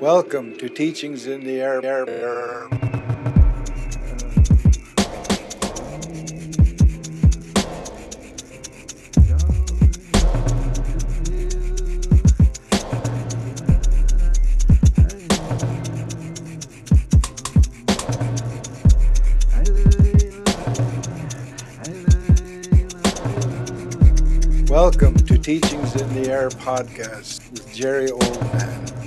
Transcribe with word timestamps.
Welcome 0.00 0.56
to 0.56 0.70
Teachings 0.70 1.26
in 1.26 1.44
the 1.44 1.60
Air. 1.60 1.84
air, 1.84 2.08
air. 2.08 2.68
Welcome 24.70 25.16
to 25.26 25.36
Teachings 25.36 25.94
in 26.00 26.14
the 26.14 26.30
Air 26.30 26.48
podcast 26.48 27.52
with 27.52 27.70
Jerry 27.74 28.08
Oldman. 28.08 28.99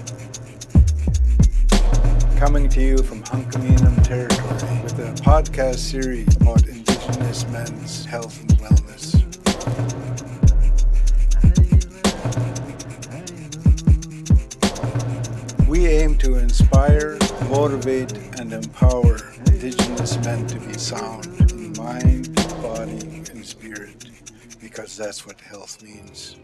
Coming 2.43 2.67
to 2.71 2.81
you 2.81 2.97
from 2.97 3.23
Hunkaminam 3.23 4.03
territory 4.03 4.83
with 4.83 4.99
a 4.99 5.13
podcast 5.23 5.77
series 5.77 6.35
about 6.35 6.67
Indigenous 6.67 7.47
men's 7.47 8.03
health 8.03 8.37
and 8.41 8.49
wellness. 8.59 9.15
We 15.69 15.87
aim 15.87 16.17
to 16.17 16.35
inspire, 16.35 17.17
motivate, 17.49 18.11
and 18.37 18.51
empower 18.51 19.19
Indigenous 19.45 20.17
men 20.25 20.45
to 20.47 20.59
be 20.59 20.73
sound 20.73 21.25
in 21.49 21.71
mind, 21.77 22.35
body, 22.61 22.99
and 23.31 23.45
spirit 23.45 24.07
because 24.59 24.97
that's 24.97 25.25
what 25.25 25.39
health 25.39 25.81
means. 25.81 26.35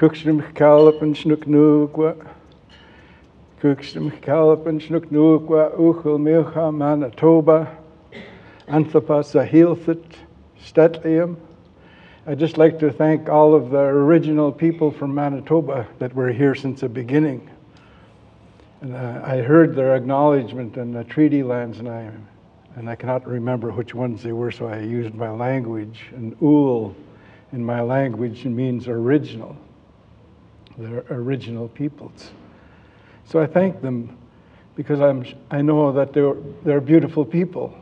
Kukstum 0.00 0.40
kalp 0.54 1.02
en 1.02 1.14
snoek 1.14 1.46
noekwa. 1.46 2.16
Kukstum 3.60 4.10
kalp 4.22 4.66
en 4.66 4.80
snoek 4.80 5.10
noekwa. 5.10 5.76
Uchel 5.76 6.18
milcha 6.18 6.72
Manitoba. 6.72 7.68
Anthropas 8.66 9.34
ahilthit. 9.34 10.02
I'd 12.26 12.38
just 12.38 12.56
like 12.56 12.78
to 12.78 12.90
thank 12.90 13.28
all 13.28 13.54
of 13.54 13.68
the 13.68 13.76
original 13.76 14.50
people 14.50 14.90
from 14.90 15.14
Manitoba 15.14 15.86
that 15.98 16.14
were 16.14 16.32
here 16.32 16.54
since 16.54 16.80
the 16.80 16.88
beginning. 16.88 17.50
And 18.80 18.96
uh, 18.96 19.20
I 19.22 19.42
heard 19.42 19.76
their 19.76 19.94
acknowledgement 19.96 20.78
in 20.78 20.94
the 20.94 21.04
treaty 21.04 21.42
lands, 21.42 21.78
and 21.78 21.90
I, 21.90 22.10
and 22.76 22.88
I 22.88 22.94
cannot 22.94 23.28
remember 23.28 23.70
which 23.70 23.94
ones 23.94 24.22
they 24.22 24.32
were, 24.32 24.50
so 24.50 24.66
I 24.66 24.78
used 24.78 25.14
my 25.14 25.28
language. 25.28 26.06
And 26.12 26.34
Ul 26.40 26.96
in 27.52 27.62
my 27.62 27.82
language 27.82 28.46
means 28.46 28.88
original. 28.88 29.58
They're 30.78 31.04
original 31.10 31.68
peoples. 31.68 32.30
So 33.24 33.40
I 33.40 33.46
thank 33.46 33.80
them 33.82 34.16
because 34.74 35.00
I'm, 35.00 35.24
I 35.50 35.62
know 35.62 35.92
that 35.92 36.12
they're, 36.12 36.34
they're 36.64 36.80
beautiful 36.80 37.24
people. 37.24 37.74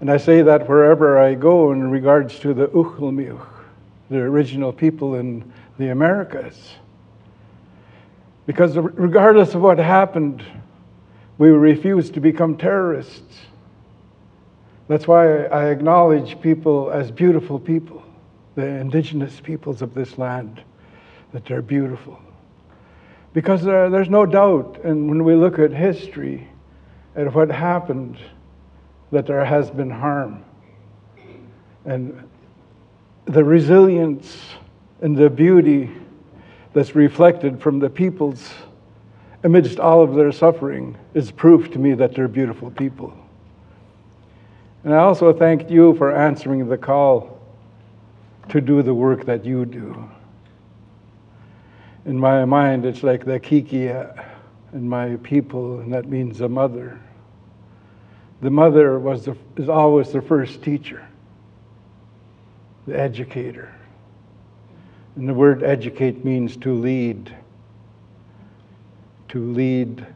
And 0.00 0.10
I 0.10 0.16
say 0.16 0.42
that 0.42 0.68
wherever 0.68 1.18
I 1.18 1.34
go 1.34 1.72
in 1.72 1.90
regards 1.90 2.38
to 2.40 2.54
the 2.54 2.68
Uchelmiuch, 2.68 3.46
the 4.08 4.18
original 4.18 4.72
people 4.72 5.16
in 5.16 5.52
the 5.78 5.88
Americas. 5.88 6.74
Because 8.46 8.76
regardless 8.76 9.54
of 9.54 9.60
what 9.60 9.78
happened, 9.78 10.42
we 11.38 11.50
refused 11.50 12.14
to 12.14 12.20
become 12.20 12.56
terrorists. 12.56 13.38
That's 14.88 15.06
why 15.06 15.44
I 15.44 15.66
acknowledge 15.66 16.40
people 16.40 16.90
as 16.90 17.10
beautiful 17.10 17.60
people, 17.60 18.02
the 18.56 18.66
indigenous 18.66 19.38
peoples 19.40 19.82
of 19.82 19.94
this 19.94 20.18
land 20.18 20.62
that 21.32 21.44
they're 21.44 21.62
beautiful. 21.62 22.18
Because 23.32 23.62
there, 23.62 23.88
there's 23.90 24.10
no 24.10 24.26
doubt, 24.26 24.80
and 24.82 25.08
when 25.08 25.24
we 25.24 25.34
look 25.34 25.58
at 25.58 25.70
history, 25.70 26.48
at 27.14 27.32
what 27.32 27.50
happened, 27.50 28.18
that 29.12 29.26
there 29.26 29.44
has 29.44 29.70
been 29.70 29.90
harm. 29.90 30.44
And 31.84 32.28
the 33.26 33.44
resilience 33.44 34.36
and 35.00 35.16
the 35.16 35.30
beauty 35.30 35.90
that's 36.72 36.94
reflected 36.94 37.60
from 37.60 37.78
the 37.78 37.90
peoples 37.90 38.50
amidst 39.42 39.78
all 39.78 40.02
of 40.02 40.14
their 40.14 40.32
suffering 40.32 40.96
is 41.14 41.30
proof 41.30 41.70
to 41.72 41.78
me 41.78 41.94
that 41.94 42.14
they're 42.14 42.28
beautiful 42.28 42.70
people. 42.70 43.16
And 44.84 44.94
I 44.94 44.98
also 44.98 45.32
thank 45.32 45.70
you 45.70 45.94
for 45.94 46.14
answering 46.14 46.68
the 46.68 46.76
call 46.76 47.40
to 48.48 48.60
do 48.60 48.82
the 48.82 48.94
work 48.94 49.24
that 49.26 49.44
you 49.44 49.64
do 49.64 50.10
in 52.04 52.18
my 52.18 52.44
mind, 52.44 52.86
it's 52.86 53.02
like 53.02 53.24
the 53.24 53.38
kikia 53.38 54.24
and 54.72 54.82
uh, 54.82 54.96
my 54.96 55.16
people, 55.16 55.80
and 55.80 55.92
that 55.92 56.06
means 56.08 56.40
a 56.40 56.48
mother. 56.48 56.98
The 58.40 58.50
mother 58.50 58.98
was 58.98 59.24
the, 59.24 59.36
is 59.56 59.68
always 59.68 60.10
the 60.10 60.22
first 60.22 60.62
teacher, 60.62 61.06
the 62.86 62.98
educator. 62.98 63.74
And 65.16 65.28
the 65.28 65.34
word 65.34 65.62
educate 65.62 66.24
means 66.24 66.56
to 66.58 66.72
lead, 66.72 67.34
to 69.28 69.52
lead 69.52 70.06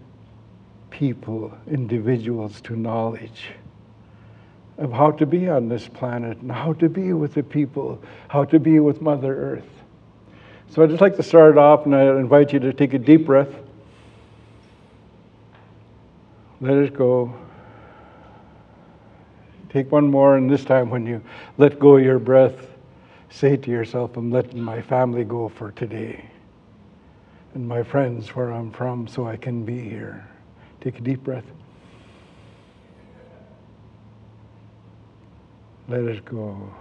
people, 0.90 1.52
individuals 1.66 2.60
to 2.62 2.76
knowledge 2.76 3.48
of 4.78 4.92
how 4.92 5.10
to 5.12 5.26
be 5.26 5.48
on 5.48 5.68
this 5.68 5.86
planet 5.88 6.38
and 6.38 6.50
how 6.50 6.72
to 6.74 6.88
be 6.88 7.12
with 7.12 7.34
the 7.34 7.42
people, 7.42 8.02
how 8.28 8.44
to 8.44 8.58
be 8.58 8.80
with 8.80 9.00
Mother 9.00 9.34
Earth. 9.36 9.73
So 10.74 10.82
I'd 10.82 10.90
just 10.90 11.00
like 11.00 11.14
to 11.18 11.22
start 11.22 11.56
off 11.56 11.86
and 11.86 11.94
I 11.94 12.02
invite 12.18 12.52
you 12.52 12.58
to 12.58 12.72
take 12.72 12.94
a 12.94 12.98
deep 12.98 13.26
breath. 13.26 13.54
Let 16.60 16.74
it 16.78 16.94
go. 16.94 17.32
Take 19.70 19.92
one 19.92 20.10
more, 20.10 20.36
and 20.36 20.50
this 20.50 20.64
time 20.64 20.90
when 20.90 21.06
you 21.06 21.22
let 21.58 21.78
go 21.78 21.96
your 21.96 22.18
breath, 22.18 22.54
say 23.30 23.56
to 23.56 23.70
yourself, 23.70 24.16
I'm 24.16 24.32
letting 24.32 24.60
my 24.60 24.82
family 24.82 25.22
go 25.22 25.48
for 25.48 25.70
today. 25.70 26.28
And 27.54 27.68
my 27.68 27.84
friends 27.84 28.34
where 28.34 28.50
I'm 28.50 28.72
from 28.72 29.06
so 29.06 29.28
I 29.28 29.36
can 29.36 29.64
be 29.64 29.78
here. 29.78 30.28
Take 30.80 30.98
a 30.98 31.02
deep 31.02 31.22
breath. 31.22 31.44
Let 35.86 36.00
it 36.00 36.24
go. 36.24 36.74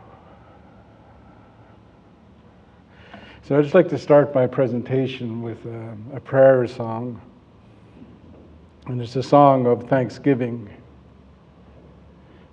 So 3.45 3.57
I'd 3.57 3.63
just 3.63 3.75
like 3.75 3.89
to 3.89 3.97
start 3.97 4.33
my 4.33 4.47
presentation 4.47 5.41
with 5.41 5.65
a, 5.65 5.97
a 6.15 6.19
prayer 6.21 6.65
song. 6.65 7.19
And 8.85 9.01
it's 9.01 9.17
a 9.17 9.23
song 9.23 9.65
of 9.65 9.89
thanksgiving. 9.89 10.69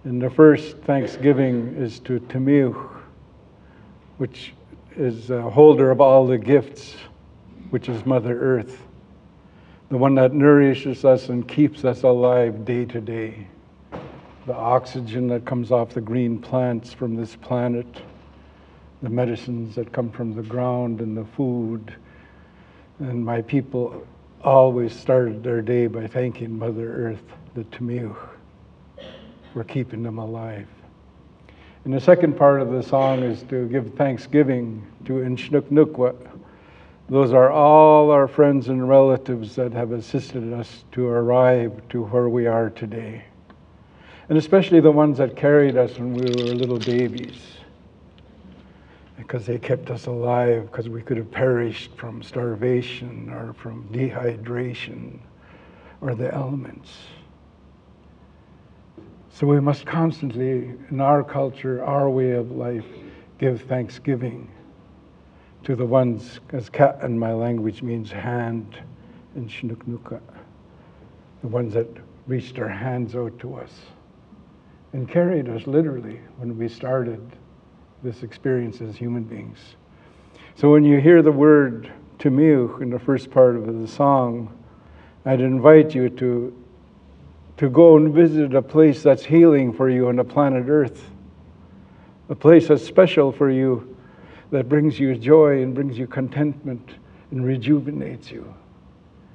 And 0.02 0.20
the 0.20 0.30
first 0.30 0.78
thanksgiving 0.78 1.76
is 1.76 2.00
to 2.00 2.18
Tamiuch, 2.18 2.90
which 4.18 4.52
is 4.96 5.30
a 5.30 5.40
holder 5.40 5.92
of 5.92 6.00
all 6.00 6.26
the 6.26 6.38
gifts, 6.38 6.96
which 7.70 7.88
is 7.88 8.04
Mother 8.04 8.36
Earth, 8.40 8.82
the 9.90 9.96
one 9.96 10.16
that 10.16 10.32
nourishes 10.32 11.04
us 11.04 11.28
and 11.28 11.46
keeps 11.46 11.84
us 11.84 12.02
alive 12.02 12.64
day 12.64 12.84
to 12.86 13.00
day. 13.00 13.46
The 14.46 14.54
oxygen 14.54 15.28
that 15.28 15.44
comes 15.44 15.70
off 15.70 15.90
the 15.90 16.00
green 16.00 16.40
plants 16.40 16.92
from 16.92 17.14
this 17.14 17.36
planet 17.36 17.86
the 19.02 19.08
medicines 19.08 19.74
that 19.74 19.92
come 19.92 20.10
from 20.10 20.34
the 20.34 20.42
ground 20.42 21.00
and 21.00 21.16
the 21.16 21.24
food. 21.24 21.94
And 22.98 23.24
my 23.24 23.40
people 23.42 24.06
always 24.44 24.94
started 24.94 25.42
their 25.42 25.62
day 25.62 25.86
by 25.86 26.06
thanking 26.06 26.58
Mother 26.58 26.92
Earth, 26.92 27.22
the 27.54 27.64
Tamiuch, 27.64 28.28
for 29.52 29.64
keeping 29.64 30.02
them 30.02 30.18
alive. 30.18 30.68
And 31.84 31.94
the 31.94 32.00
second 32.00 32.36
part 32.36 32.60
of 32.60 32.70
the 32.70 32.82
song 32.82 33.22
is 33.22 33.42
to 33.44 33.66
give 33.68 33.94
thanksgiving 33.94 34.86
to 35.06 35.14
Inshnuknukwa. 35.14 36.14
Those 37.08 37.32
are 37.32 37.50
all 37.50 38.10
our 38.10 38.28
friends 38.28 38.68
and 38.68 38.86
relatives 38.86 39.56
that 39.56 39.72
have 39.72 39.92
assisted 39.92 40.52
us 40.52 40.84
to 40.92 41.08
arrive 41.08 41.80
to 41.88 42.04
where 42.04 42.28
we 42.28 42.46
are 42.46 42.68
today. 42.70 43.24
And 44.28 44.38
especially 44.38 44.80
the 44.80 44.92
ones 44.92 45.18
that 45.18 45.36
carried 45.36 45.76
us 45.76 45.98
when 45.98 46.14
we 46.14 46.22
were 46.22 46.54
little 46.54 46.78
babies 46.78 47.40
because 49.20 49.46
they 49.46 49.58
kept 49.58 49.90
us 49.90 50.06
alive 50.06 50.66
because 50.66 50.88
we 50.88 51.02
could 51.02 51.16
have 51.16 51.30
perished 51.30 51.94
from 51.96 52.22
starvation 52.22 53.30
or 53.30 53.52
from 53.52 53.86
dehydration 53.92 55.18
or 56.00 56.14
the 56.14 56.32
elements. 56.34 56.90
So 59.32 59.46
we 59.46 59.60
must 59.60 59.86
constantly, 59.86 60.74
in 60.90 61.00
our 61.00 61.22
culture, 61.22 61.84
our 61.84 62.10
way 62.10 62.32
of 62.32 62.50
life, 62.50 62.84
give 63.38 63.62
thanksgiving 63.62 64.50
to 65.64 65.76
the 65.76 65.86
ones, 65.86 66.40
as 66.52 66.68
cat 66.68 66.98
in 67.02 67.18
my 67.18 67.32
language 67.32 67.82
means 67.82 68.10
hand 68.10 68.78
in 69.36 69.48
Shnuknuka, 69.48 70.20
the 71.42 71.48
ones 71.48 71.74
that 71.74 71.88
reached 72.26 72.56
their 72.56 72.68
hands 72.68 73.14
out 73.14 73.38
to 73.38 73.54
us 73.54 73.72
and 74.92 75.08
carried 75.08 75.48
us 75.48 75.66
literally 75.66 76.20
when 76.38 76.56
we 76.58 76.68
started 76.68 77.20
this 78.02 78.22
experience 78.22 78.80
as 78.80 78.96
human 78.96 79.24
beings. 79.24 79.58
So 80.56 80.70
when 80.70 80.84
you 80.84 81.00
hear 81.00 81.22
the 81.22 81.32
word 81.32 81.92
Tamiu 82.18 82.80
in 82.82 82.90
the 82.90 82.98
first 82.98 83.30
part 83.30 83.56
of 83.56 83.80
the 83.80 83.88
song, 83.88 84.56
I'd 85.24 85.40
invite 85.40 85.94
you 85.94 86.08
to, 86.10 86.64
to 87.58 87.68
go 87.70 87.96
and 87.96 88.12
visit 88.12 88.54
a 88.54 88.62
place 88.62 89.02
that's 89.02 89.24
healing 89.24 89.72
for 89.72 89.88
you 89.88 90.08
on 90.08 90.16
the 90.16 90.24
planet 90.24 90.66
Earth, 90.68 91.10
a 92.28 92.34
place 92.34 92.68
that's 92.68 92.84
special 92.84 93.32
for 93.32 93.50
you, 93.50 93.96
that 94.50 94.68
brings 94.68 94.98
you 94.98 95.14
joy 95.14 95.62
and 95.62 95.74
brings 95.74 95.98
you 95.98 96.06
contentment 96.06 96.90
and 97.30 97.44
rejuvenates 97.44 98.30
you. 98.30 98.52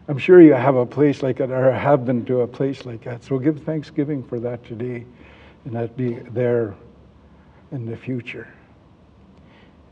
I'm 0.08 0.18
sure 0.18 0.42
you 0.42 0.54
have 0.54 0.76
a 0.76 0.86
place 0.86 1.24
like 1.24 1.38
that 1.38 1.50
or 1.50 1.72
have 1.72 2.06
been 2.06 2.26
to 2.26 2.42
a 2.42 2.48
place 2.48 2.86
like 2.86 3.04
that. 3.06 3.24
So 3.24 3.40
give 3.40 3.64
thanksgiving 3.64 4.24
for 4.24 4.40
that 4.42 4.64
today 4.64 5.06
and 5.64 5.74
that 5.74 5.98
be 5.98 6.14
there 6.14 6.76
in 7.72 7.86
the 7.86 7.98
future. 7.98 8.48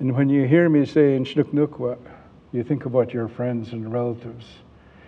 And 0.03 0.17
when 0.17 0.27
you 0.27 0.45
hear 0.45 0.67
me 0.67 0.85
say 0.85 1.15
in 1.15 1.23
Shnuknukwa, 1.23 1.97
you 2.51 2.61
think 2.61 2.83
about 2.83 3.13
your 3.13 3.29
friends 3.29 3.71
and 3.71 3.89
relatives, 3.89 4.45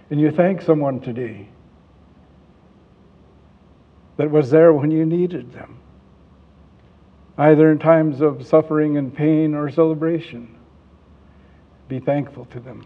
and 0.10 0.22
you 0.22 0.32
thank 0.32 0.62
someone 0.62 1.02
today 1.02 1.50
that 4.16 4.32
was 4.32 4.50
there 4.52 4.72
when 4.72 4.92
you 4.92 5.06
needed 5.06 5.52
them, 5.52 5.80
either 7.38 7.74
in 7.74 7.78
times 7.78 8.22
of 8.22 8.48
suffering 8.48 8.96
and 8.96 9.14
pain 9.14 9.54
or 9.54 9.70
celebration. 9.70 10.56
Be 11.90 12.00
thankful 12.00 12.46
to 12.46 12.62
them. 12.62 12.86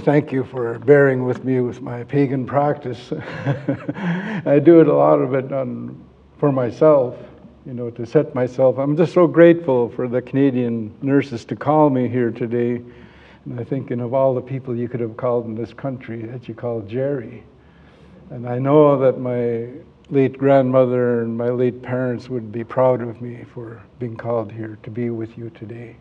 Thank 0.00 0.32
you 0.32 0.44
for 0.44 0.78
bearing 0.80 1.24
with 1.24 1.44
me 1.44 1.60
with 1.60 1.80
my 1.80 2.04
pagan 2.04 2.46
practice. 2.46 3.12
I 4.44 4.60
do 4.62 4.80
it 4.80 4.88
a 4.88 4.94
lot 4.94 5.20
of 5.20 5.34
it 5.34 5.52
on, 5.52 6.04
for 6.38 6.50
myself, 6.50 7.16
you 7.64 7.72
know, 7.72 7.90
to 7.90 8.04
set 8.04 8.34
myself. 8.34 8.78
I'm 8.78 8.96
just 8.96 9.12
so 9.12 9.26
grateful 9.26 9.88
for 9.90 10.08
the 10.08 10.20
Canadian 10.20 10.92
nurses 11.02 11.44
to 11.46 11.56
call 11.56 11.90
me 11.90 12.08
here 12.08 12.30
today. 12.30 12.82
And 13.44 13.60
I 13.60 13.64
thinking 13.64 14.00
of 14.00 14.12
all 14.12 14.34
the 14.34 14.40
people 14.40 14.74
you 14.74 14.88
could 14.88 15.00
have 15.00 15.16
called 15.16 15.46
in 15.46 15.54
this 15.54 15.72
country 15.72 16.22
that 16.22 16.48
you 16.48 16.54
called 16.54 16.88
Jerry. 16.88 17.44
And 18.30 18.48
I 18.48 18.58
know 18.58 18.98
that 18.98 19.20
my 19.20 19.68
late 20.10 20.36
grandmother 20.36 21.22
and 21.22 21.36
my 21.36 21.50
late 21.50 21.80
parents 21.82 22.28
would 22.28 22.50
be 22.50 22.64
proud 22.64 23.02
of 23.02 23.20
me 23.20 23.44
for 23.54 23.82
being 23.98 24.16
called 24.16 24.50
here 24.50 24.78
to 24.82 24.90
be 24.90 25.10
with 25.10 25.38
you 25.38 25.50
today. 25.50 25.96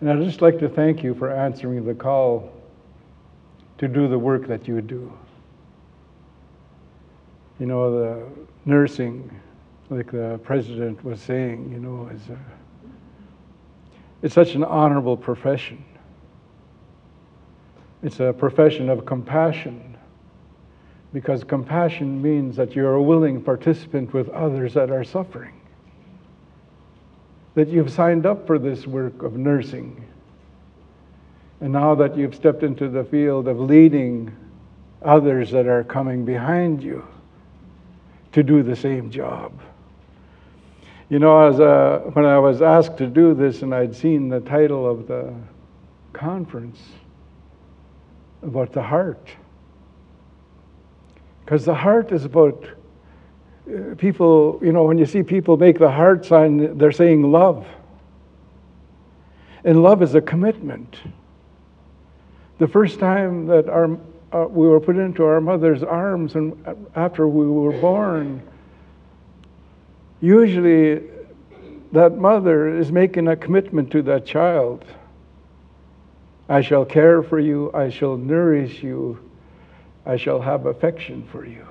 And 0.00 0.10
I'd 0.10 0.24
just 0.24 0.42
like 0.42 0.58
to 0.58 0.68
thank 0.68 1.02
you 1.02 1.14
for 1.14 1.30
answering 1.30 1.84
the 1.84 1.94
call 1.94 2.52
to 3.86 3.92
do 3.92 4.08
the 4.08 4.18
work 4.18 4.46
that 4.46 4.66
you 4.66 4.80
do. 4.80 5.12
You 7.60 7.66
know, 7.66 7.98
the 7.98 8.26
nursing, 8.64 9.30
like 9.90 10.10
the 10.10 10.40
president 10.42 11.04
was 11.04 11.20
saying, 11.20 11.70
you 11.70 11.78
know, 11.78 12.08
is 12.12 12.28
a, 12.30 12.38
it's 14.22 14.34
such 14.34 14.54
an 14.54 14.64
honorable 14.64 15.16
profession. 15.16 15.84
It's 18.02 18.20
a 18.20 18.32
profession 18.32 18.88
of 18.88 19.04
compassion 19.06 19.96
because 21.12 21.44
compassion 21.44 22.20
means 22.20 22.56
that 22.56 22.74
you're 22.74 22.94
a 22.94 23.02
willing 23.02 23.42
participant 23.42 24.12
with 24.12 24.28
others 24.30 24.74
that 24.74 24.90
are 24.90 25.04
suffering 25.04 25.60
that 27.54 27.68
you've 27.68 27.90
signed 27.90 28.26
up 28.26 28.46
for 28.46 28.58
this 28.58 28.86
work 28.86 29.22
of 29.22 29.36
nursing. 29.36 30.03
And 31.64 31.72
now 31.72 31.94
that 31.94 32.14
you've 32.14 32.34
stepped 32.34 32.62
into 32.62 32.90
the 32.90 33.04
field 33.04 33.48
of 33.48 33.58
leading 33.58 34.30
others 35.00 35.50
that 35.52 35.66
are 35.66 35.82
coming 35.82 36.22
behind 36.22 36.82
you 36.82 37.02
to 38.32 38.42
do 38.42 38.62
the 38.62 38.76
same 38.76 39.10
job. 39.10 39.58
You 41.08 41.20
know, 41.20 41.48
as 41.48 41.60
a, 41.60 42.10
when 42.12 42.26
I 42.26 42.38
was 42.38 42.60
asked 42.60 42.98
to 42.98 43.06
do 43.06 43.32
this 43.32 43.62
and 43.62 43.74
I'd 43.74 43.96
seen 43.96 44.28
the 44.28 44.40
title 44.40 44.86
of 44.86 45.08
the 45.08 45.32
conference 46.12 46.82
about 48.42 48.74
the 48.74 48.82
heart, 48.82 49.30
because 51.46 51.64
the 51.64 51.74
heart 51.74 52.12
is 52.12 52.26
about 52.26 52.62
uh, 53.66 53.94
people, 53.94 54.60
you 54.62 54.70
know, 54.70 54.84
when 54.84 54.98
you 54.98 55.06
see 55.06 55.22
people 55.22 55.56
make 55.56 55.78
the 55.78 55.90
heart 55.90 56.26
sign, 56.26 56.76
they're 56.76 56.92
saying 56.92 57.22
love. 57.32 57.66
And 59.64 59.82
love 59.82 60.02
is 60.02 60.14
a 60.14 60.20
commitment. 60.20 60.98
The 62.58 62.68
first 62.68 62.98
time 62.98 63.46
that 63.46 63.68
our, 63.68 63.98
uh, 64.32 64.46
we 64.48 64.66
were 64.66 64.80
put 64.80 64.96
into 64.96 65.24
our 65.24 65.40
mother's 65.40 65.82
arms 65.82 66.34
and 66.36 66.52
after 66.94 67.26
we 67.26 67.46
were 67.46 67.78
born, 67.80 68.42
usually 70.20 71.02
that 71.92 72.16
mother 72.18 72.68
is 72.68 72.90
making 72.90 73.28
a 73.28 73.36
commitment 73.36 73.90
to 73.92 74.02
that 74.02 74.26
child 74.26 74.84
I 76.48 76.60
shall 76.60 76.84
care 76.84 77.22
for 77.22 77.38
you, 77.38 77.70
I 77.72 77.88
shall 77.88 78.16
nourish 78.16 78.82
you, 78.82 79.18
I 80.04 80.16
shall 80.16 80.40
have 80.40 80.66
affection 80.66 81.26
for 81.32 81.46
you. 81.46 81.66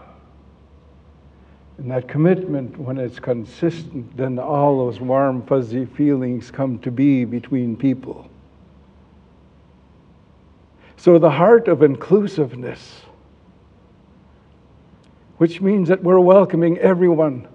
And 1.77 1.91
that 1.91 2.07
commitment, 2.07 2.77
when 2.77 2.97
it's 2.97 3.19
consistent, 3.19 4.15
then 4.17 4.39
all 4.39 4.79
those 4.79 4.99
warm, 4.99 5.45
fuzzy 5.45 5.85
feelings 5.85 6.49
come 6.49 6.79
to 6.79 6.91
be 6.91 7.25
between 7.25 7.75
people. 7.75 8.29
So, 11.03 11.19
the 11.19 11.31
heart 11.31 11.67
of 11.67 11.83
inclusiveness, 11.83 13.01
which 15.36 15.60
means 15.60 15.89
that 15.89 16.01
we're 16.01 16.22
welcoming 16.22 16.77
everyone, 16.77 17.45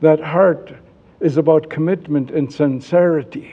that 0.00 0.18
heart 0.18 0.72
is 1.20 1.36
about 1.36 1.68
commitment 1.68 2.30
and 2.30 2.50
sincerity, 2.50 3.52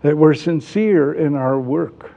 that 0.00 0.16
we're 0.16 0.32
sincere 0.32 1.12
in 1.12 1.34
our 1.34 1.60
work 1.60 2.14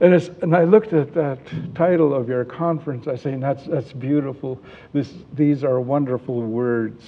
and, 0.00 0.14
and 0.42 0.54
I 0.54 0.64
looked 0.64 0.92
at 0.92 1.14
that 1.14 1.38
title 1.74 2.12
of 2.12 2.28
your 2.28 2.44
conference. 2.44 3.06
I 3.06 3.16
say, 3.16 3.34
that's, 3.36 3.64
that's 3.64 3.92
beautiful. 3.92 4.60
This, 4.92 5.12
these 5.32 5.64
are 5.64 5.80
wonderful 5.80 6.42
words. 6.42 7.02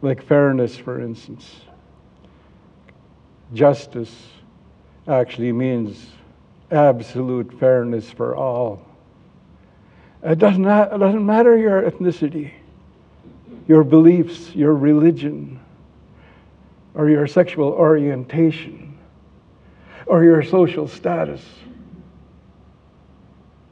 Like 0.00 0.22
fairness, 0.22 0.76
for 0.76 1.00
instance. 1.00 1.48
Justice 3.52 4.14
actually 5.06 5.52
means 5.52 6.06
absolute 6.70 7.58
fairness 7.58 8.10
for 8.10 8.36
all. 8.36 8.86
It 10.22 10.38
doesn't, 10.38 10.64
it 10.64 10.98
doesn't 10.98 11.24
matter 11.24 11.56
your 11.56 11.82
ethnicity, 11.82 12.52
your 13.66 13.84
beliefs, 13.84 14.54
your 14.54 14.74
religion, 14.74 15.60
or 16.94 17.08
your 17.08 17.26
sexual 17.26 17.68
orientation 17.68 18.98
or 20.06 20.24
your 20.24 20.42
social 20.42 20.88
status. 20.88 21.42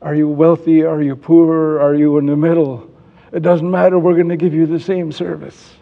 Are 0.02 0.14
you 0.14 0.28
wealthy? 0.28 0.84
Are 0.84 1.02
you 1.02 1.16
poor? 1.16 1.80
Are 1.80 1.94
you 1.94 2.18
in 2.18 2.26
the 2.26 2.36
middle? 2.36 2.88
It 3.32 3.40
doesn't 3.40 3.68
matter, 3.68 3.98
we're 3.98 4.14
going 4.14 4.28
to 4.28 4.36
give 4.36 4.54
you 4.54 4.66
the 4.66 4.78
same 4.78 5.10
service. 5.10 5.75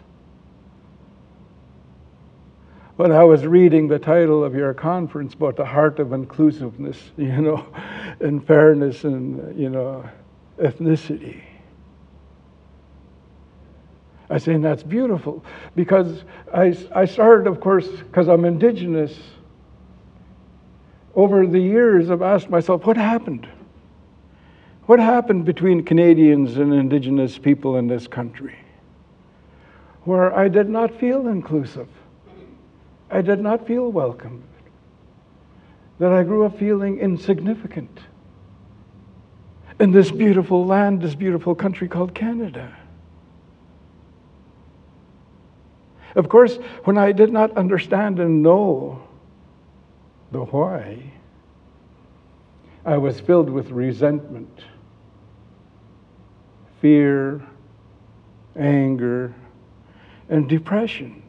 When 2.95 3.11
I 3.11 3.23
was 3.25 3.45
reading 3.45 3.89
the 3.89 3.99
title 3.99 4.43
of 4.43 4.55
your 4.55 4.73
conference 4.73 5.33
about 5.33 5.57
the 5.57 5.65
heart 5.65 5.99
of 5.99 6.13
inclusiveness, 6.13 6.97
you 7.17 7.41
know, 7.41 7.65
and 8.19 8.45
fairness 8.45 9.03
and, 9.03 9.59
you 9.59 9.69
know, 9.69 10.07
ethnicity, 10.59 11.41
I 14.29 14.37
say, 14.37 14.57
that's 14.57 14.81
beautiful 14.81 15.43
because 15.75 16.23
I, 16.53 16.75
I 16.93 17.05
started, 17.05 17.47
of 17.47 17.59
course, 17.59 17.87
because 17.87 18.27
I'm 18.27 18.45
indigenous 18.45 19.15
over 21.15 21.47
the 21.47 21.59
years, 21.59 22.09
I've 22.09 22.21
asked 22.21 22.49
myself, 22.49 22.85
what 22.85 22.97
happened? 22.97 23.47
What 24.85 24.99
happened 24.99 25.45
between 25.45 25.83
Canadians 25.83 26.57
and 26.57 26.73
Indigenous 26.73 27.37
people 27.37 27.77
in 27.77 27.87
this 27.87 28.07
country? 28.07 28.57
Where 30.03 30.35
I 30.35 30.47
did 30.47 30.69
not 30.69 30.93
feel 30.99 31.27
inclusive. 31.27 31.87
I 33.09 33.21
did 33.21 33.39
not 33.39 33.67
feel 33.67 33.91
welcome, 33.91 34.43
That 35.99 36.11
I 36.11 36.23
grew 36.23 36.45
up 36.45 36.57
feeling 36.59 36.99
insignificant 36.99 37.99
in 39.79 39.91
this 39.91 40.11
beautiful 40.11 40.65
land, 40.65 41.01
this 41.01 41.15
beautiful 41.15 41.55
country 41.55 41.87
called 41.87 42.13
Canada. 42.13 42.75
Of 46.15 46.29
course, 46.29 46.57
when 46.85 46.97
I 46.97 47.11
did 47.11 47.31
not 47.31 47.55
understand 47.57 48.19
and 48.19 48.41
know 48.41 49.01
the 50.31 50.45
why, 50.45 51.11
I 52.85 52.97
was 52.97 53.19
filled 53.19 53.49
with 53.49 53.69
resentment, 53.71 54.61
fear, 56.81 57.45
anger, 58.55 59.33
and 60.29 60.47
depression 60.47 61.24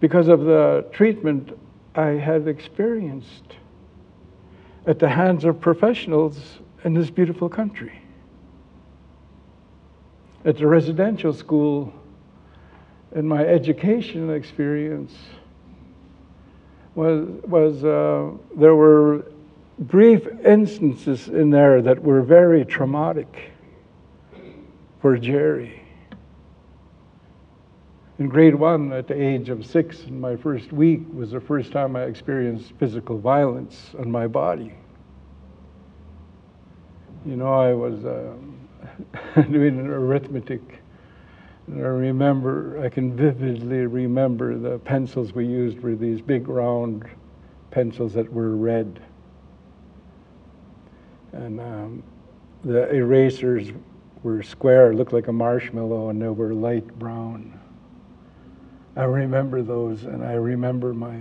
because 0.00 0.28
of 0.28 0.40
the 0.40 0.86
treatment 0.92 1.56
I 1.94 2.08
had 2.08 2.48
experienced 2.48 3.56
at 4.86 4.98
the 4.98 5.08
hands 5.08 5.44
of 5.44 5.60
professionals 5.60 6.58
in 6.84 6.94
this 6.94 7.10
beautiful 7.10 7.48
country. 7.48 8.00
At 10.44 10.56
the 10.56 10.66
residential 10.66 11.34
school, 11.34 11.92
and 13.14 13.28
my 13.28 13.44
educational 13.44 14.30
experience, 14.30 15.14
was, 16.94 17.28
was 17.44 17.84
uh, 17.84 18.30
there 18.56 18.74
were 18.74 19.26
brief 19.78 20.26
instances 20.44 21.28
in 21.28 21.50
there 21.50 21.82
that 21.82 22.02
were 22.02 22.22
very 22.22 22.64
traumatic 22.64 23.52
for 25.00 25.18
Jerry. 25.18 25.79
In 28.20 28.28
grade 28.28 28.54
one, 28.54 28.92
at 28.92 29.08
the 29.08 29.20
age 29.20 29.48
of 29.48 29.64
six, 29.64 30.04
in 30.04 30.20
my 30.20 30.36
first 30.36 30.72
week, 30.72 31.00
was 31.12 31.30
the 31.30 31.40
first 31.40 31.72
time 31.72 31.96
I 31.96 32.02
experienced 32.02 32.72
physical 32.78 33.18
violence 33.18 33.92
on 33.98 34.10
my 34.10 34.26
body. 34.26 34.74
You 37.24 37.36
know, 37.36 37.52
I 37.52 37.72
was 37.72 38.04
uh, 38.04 38.34
doing 39.50 39.80
an 39.80 39.86
arithmetic 39.86 40.80
and 41.66 41.84
I 41.84 41.88
remember, 41.88 42.82
I 42.82 42.88
can 42.88 43.16
vividly 43.16 43.86
remember 43.86 44.58
the 44.58 44.78
pencils 44.80 45.32
we 45.32 45.46
used 45.46 45.78
were 45.80 45.94
these 45.94 46.20
big 46.20 46.48
round 46.48 47.04
pencils 47.70 48.12
that 48.14 48.30
were 48.32 48.56
red. 48.56 49.00
And 51.32 51.60
um, 51.60 52.02
the 52.64 52.90
erasers 52.90 53.70
were 54.24 54.42
square, 54.42 54.92
looked 54.92 55.12
like 55.12 55.28
a 55.28 55.32
marshmallow, 55.32 56.08
and 56.08 56.20
they 56.20 56.28
were 56.28 56.52
light 56.52 56.86
brown. 56.98 57.59
I 58.96 59.04
remember 59.04 59.62
those, 59.62 60.04
and 60.04 60.24
I 60.24 60.32
remember 60.32 60.92
my 60.92 61.18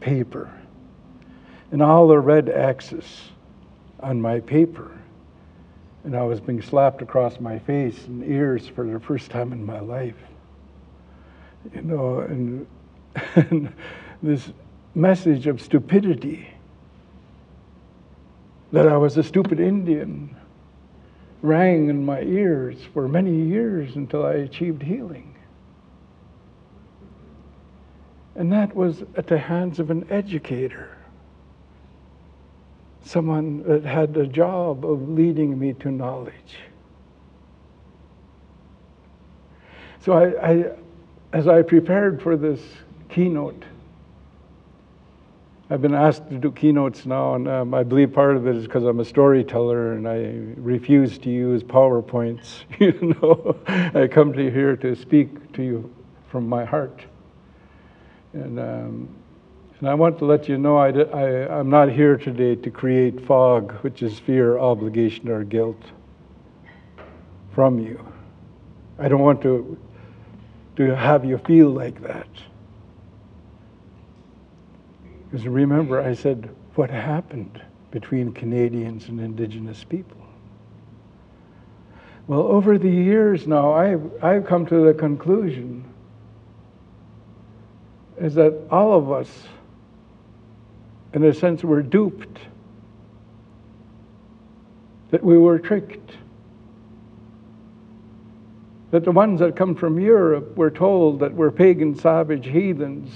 paper. 0.00 0.50
And 1.70 1.82
all 1.82 2.08
the 2.08 2.18
red 2.18 2.48
X's 2.48 3.30
on 4.00 4.20
my 4.20 4.40
paper 4.40 4.90
and 6.04 6.16
I 6.16 6.22
was 6.22 6.40
being 6.40 6.62
slapped 6.62 7.02
across 7.02 7.40
my 7.40 7.58
face 7.58 8.06
and 8.06 8.24
ears 8.24 8.66
for 8.66 8.86
the 8.86 8.98
first 9.00 9.30
time 9.30 9.52
in 9.52 9.64
my 9.64 9.80
life. 9.80 10.16
You 11.74 11.82
know, 11.82 12.20
and, 12.20 12.66
and 13.34 13.72
this 14.22 14.50
message 14.94 15.46
of 15.46 15.60
stupidity 15.60 16.48
that 18.72 18.88
I 18.88 18.96
was 18.96 19.16
a 19.16 19.22
stupid 19.22 19.60
Indian 19.60 20.34
rang 21.42 21.88
in 21.88 22.04
my 22.04 22.22
ears 22.22 22.78
for 22.94 23.08
many 23.08 23.34
years 23.34 23.96
until 23.96 24.24
I 24.24 24.34
achieved 24.34 24.82
healing. 24.82 25.29
And 28.40 28.50
that 28.54 28.74
was 28.74 29.02
at 29.18 29.26
the 29.26 29.36
hands 29.36 29.78
of 29.80 29.90
an 29.90 30.06
educator 30.08 30.96
someone 33.04 33.62
that 33.64 33.84
had 33.84 34.14
the 34.14 34.26
job 34.26 34.82
of 34.82 35.10
leading 35.10 35.58
me 35.58 35.74
to 35.74 35.90
knowledge. 35.90 36.56
So 40.00 40.14
I, 40.14 40.52
I, 40.52 40.64
as 41.34 41.48
I 41.48 41.60
prepared 41.60 42.22
for 42.22 42.38
this 42.38 42.62
keynote, 43.10 43.62
I've 45.68 45.82
been 45.82 45.94
asked 45.94 46.30
to 46.30 46.38
do 46.38 46.50
keynotes 46.50 47.04
now, 47.04 47.34
and 47.34 47.46
um, 47.46 47.74
I 47.74 47.82
believe 47.82 48.10
part 48.10 48.36
of 48.36 48.46
it 48.46 48.56
is 48.56 48.64
because 48.64 48.84
I'm 48.84 49.00
a 49.00 49.04
storyteller 49.04 49.92
and 49.92 50.08
I 50.08 50.32
refuse 50.58 51.18
to 51.18 51.30
use 51.30 51.62
PowerPoints. 51.62 52.62
you 52.78 53.14
know, 53.20 53.54
I 53.66 54.06
come 54.06 54.32
to 54.32 54.50
here 54.50 54.76
to 54.76 54.96
speak 54.96 55.52
to 55.52 55.62
you 55.62 55.94
from 56.30 56.48
my 56.48 56.64
heart. 56.64 57.04
And 58.32 58.58
um, 58.58 59.08
and 59.80 59.88
I 59.88 59.94
want 59.94 60.18
to 60.18 60.26
let 60.26 60.46
you 60.46 60.58
know 60.58 60.76
I, 60.76 60.90
I, 60.90 61.58
I'm 61.58 61.70
not 61.70 61.90
here 61.90 62.18
today 62.18 62.54
to 62.54 62.70
create 62.70 63.26
fog, 63.26 63.72
which 63.80 64.02
is 64.02 64.18
fear, 64.18 64.58
obligation, 64.58 65.30
or 65.30 65.42
guilt 65.42 65.82
from 67.54 67.78
you. 67.78 68.06
I 68.98 69.08
don't 69.08 69.22
want 69.22 69.40
to, 69.42 69.78
to 70.76 70.94
have 70.94 71.24
you 71.24 71.38
feel 71.38 71.70
like 71.70 72.02
that. 72.02 72.28
Because 75.24 75.46
remember, 75.46 76.02
I 76.02 76.12
said, 76.12 76.54
what 76.74 76.90
happened 76.90 77.62
between 77.90 78.32
Canadians 78.32 79.08
and 79.08 79.18
Indigenous 79.18 79.82
people? 79.82 80.18
Well, 82.26 82.42
over 82.42 82.76
the 82.76 82.90
years 82.90 83.46
now, 83.46 83.72
I've, 83.72 84.22
I've 84.22 84.44
come 84.44 84.66
to 84.66 84.84
the 84.84 84.92
conclusion 84.92 85.89
is 88.20 88.34
that 88.34 88.54
all 88.70 88.96
of 88.96 89.10
us 89.10 89.48
in 91.12 91.24
a 91.24 91.34
sense, 91.34 91.64
were 91.64 91.82
duped, 91.82 92.38
that 95.10 95.22
we 95.22 95.36
were 95.36 95.58
tricked. 95.58 96.12
that 98.92 99.04
the 99.04 99.12
ones 99.12 99.38
that 99.38 99.54
come 99.54 99.72
from 99.72 100.00
Europe 100.00 100.56
were 100.56 100.70
told 100.70 101.20
that 101.20 101.32
we're 101.32 101.52
pagan, 101.52 101.94
savage 101.94 102.44
heathens 102.46 103.08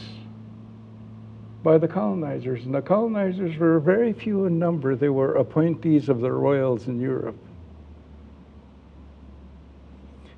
by 1.64 1.76
the 1.76 1.88
colonizers. 1.88 2.64
And 2.64 2.73
the 2.73 2.80
colonizers 2.80 3.56
were 3.56 3.80
very 3.80 4.12
few 4.12 4.44
in 4.44 4.56
number. 4.56 4.94
They 4.94 5.08
were 5.08 5.34
appointees 5.34 6.08
of 6.08 6.20
the 6.20 6.30
royals 6.30 6.87
in 6.87 7.00
Europe. 7.00 7.37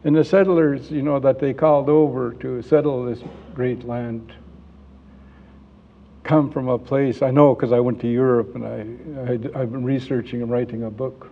And 0.04 0.16
the 0.16 0.24
settlers, 0.24 0.90
you 0.90 1.02
know, 1.02 1.20
that 1.20 1.38
they 1.38 1.52
called 1.52 1.90
over 1.90 2.32
to 2.40 2.62
settle 2.62 3.04
this 3.04 3.20
great 3.54 3.86
land 3.86 4.32
come 6.26 6.50
from 6.50 6.68
a 6.68 6.78
place, 6.78 7.22
I 7.22 7.30
know 7.30 7.54
because 7.54 7.72
I 7.72 7.80
went 7.80 8.00
to 8.00 8.08
Europe 8.08 8.54
and 8.54 8.66
I, 8.66 9.30
I, 9.32 9.62
I've 9.62 9.72
been 9.72 9.84
researching 9.84 10.42
and 10.42 10.50
writing 10.50 10.82
a 10.82 10.90
book. 10.90 11.30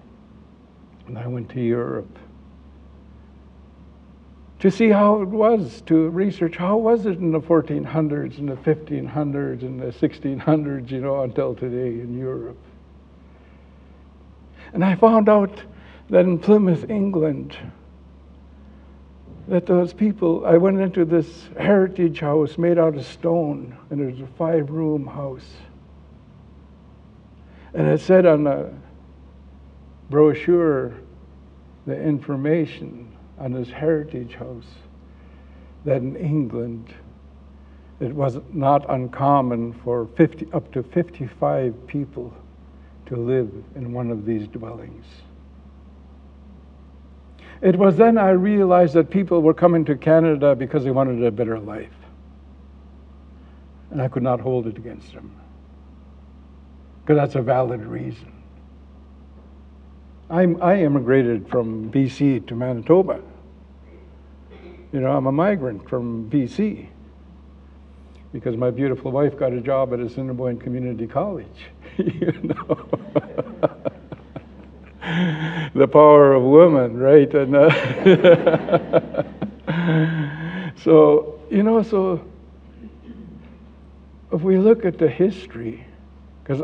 And 1.06 1.18
I 1.18 1.26
went 1.26 1.50
to 1.50 1.60
Europe 1.60 2.18
to 4.64 4.70
see 4.70 4.88
how 4.88 5.20
it 5.20 5.28
was 5.28 5.82
to 5.82 6.08
research 6.08 6.56
how 6.56 6.74
was 6.78 7.04
it 7.04 7.18
in 7.18 7.32
the 7.32 7.38
1400s 7.38 8.38
and 8.38 8.48
the 8.48 8.56
1500s 8.56 9.60
and 9.60 9.78
the 9.78 9.92
1600s 9.92 10.90
you 10.90 11.02
know 11.02 11.20
until 11.20 11.54
today 11.54 12.00
in 12.00 12.16
europe 12.18 12.56
and 14.72 14.82
i 14.82 14.94
found 14.94 15.28
out 15.28 15.62
that 16.08 16.24
in 16.24 16.38
plymouth 16.38 16.88
england 16.88 17.58
that 19.48 19.66
those 19.66 19.92
people 19.92 20.44
i 20.46 20.56
went 20.56 20.80
into 20.80 21.04
this 21.04 21.48
heritage 21.58 22.20
house 22.20 22.56
made 22.56 22.78
out 22.78 22.94
of 22.96 23.04
stone 23.04 23.76
and 23.90 24.00
it 24.00 24.12
was 24.12 24.20
a 24.20 24.26
five 24.38 24.70
room 24.70 25.06
house 25.06 25.48
and 27.74 27.86
it 27.86 28.00
said 28.00 28.24
on 28.24 28.44
the 28.44 28.72
brochure 30.10 30.94
the 31.86 32.00
information 32.00 33.10
on 33.38 33.52
this 33.52 33.68
heritage 33.68 34.34
house 34.34 34.66
that 35.84 35.98
in 35.98 36.16
England 36.16 36.94
it 38.00 38.12
was 38.12 38.38
not 38.52 38.88
uncommon 38.90 39.72
for 39.72 40.08
50, 40.16 40.48
up 40.52 40.72
to 40.72 40.82
55 40.82 41.86
people 41.86 42.32
to 43.06 43.16
live 43.16 43.50
in 43.76 43.92
one 43.92 44.10
of 44.10 44.26
these 44.26 44.48
dwellings. 44.48 45.04
It 47.64 47.76
was 47.76 47.96
then 47.96 48.18
I 48.18 48.28
realized 48.28 48.92
that 48.92 49.08
people 49.08 49.40
were 49.40 49.54
coming 49.54 49.86
to 49.86 49.96
Canada 49.96 50.54
because 50.54 50.84
they 50.84 50.90
wanted 50.90 51.24
a 51.24 51.30
better 51.30 51.58
life. 51.58 51.94
And 53.90 54.02
I 54.02 54.08
could 54.08 54.22
not 54.22 54.38
hold 54.38 54.66
it 54.66 54.76
against 54.76 55.14
them. 55.14 55.34
Because 57.00 57.16
that's 57.16 57.34
a 57.36 57.40
valid 57.40 57.80
reason. 57.80 58.30
I'm, 60.28 60.62
I 60.62 60.82
immigrated 60.82 61.48
from 61.48 61.90
BC 61.90 62.46
to 62.48 62.54
Manitoba. 62.54 63.22
You 64.92 65.00
know, 65.00 65.16
I'm 65.16 65.26
a 65.26 65.32
migrant 65.32 65.88
from 65.88 66.28
BC 66.28 66.88
because 68.34 68.58
my 68.58 68.70
beautiful 68.70 69.10
wife 69.10 69.38
got 69.38 69.54
a 69.54 69.60
job 69.62 69.94
at 69.94 70.00
Assiniboine 70.00 70.58
Community 70.58 71.06
College. 71.06 71.70
you 71.96 72.32
know, 72.42 72.88
the 75.74 75.88
power 75.88 76.32
of 76.32 76.42
women, 76.44 76.96
right? 76.96 77.32
And 77.34 77.56
uh, 77.56 79.22
so, 80.76 81.40
you 81.50 81.62
know, 81.62 81.82
so 81.82 82.24
if 84.32 84.40
we 84.42 84.58
look 84.58 84.84
at 84.84 84.98
the 84.98 85.08
history, 85.08 85.84
because 86.42 86.62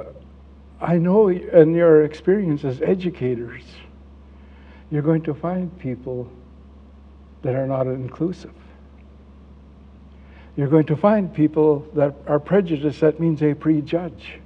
I 0.80 0.96
know 0.96 1.28
in 1.28 1.74
your 1.74 2.04
experience 2.04 2.64
as 2.64 2.80
educators, 2.82 3.64
you're 4.90 5.02
going 5.02 5.22
to 5.22 5.34
find 5.34 5.76
people 5.78 6.30
that 7.42 7.54
are 7.54 7.66
not 7.66 7.86
inclusive. 7.86 8.54
You're 10.56 10.68
going 10.68 10.86
to 10.86 10.96
find 10.96 11.32
people 11.32 11.86
that 11.94 12.14
are 12.26 12.40
prejudiced, 12.40 13.00
that 13.00 13.18
means 13.20 13.40
they 13.40 13.54
prejudge. 13.54 14.40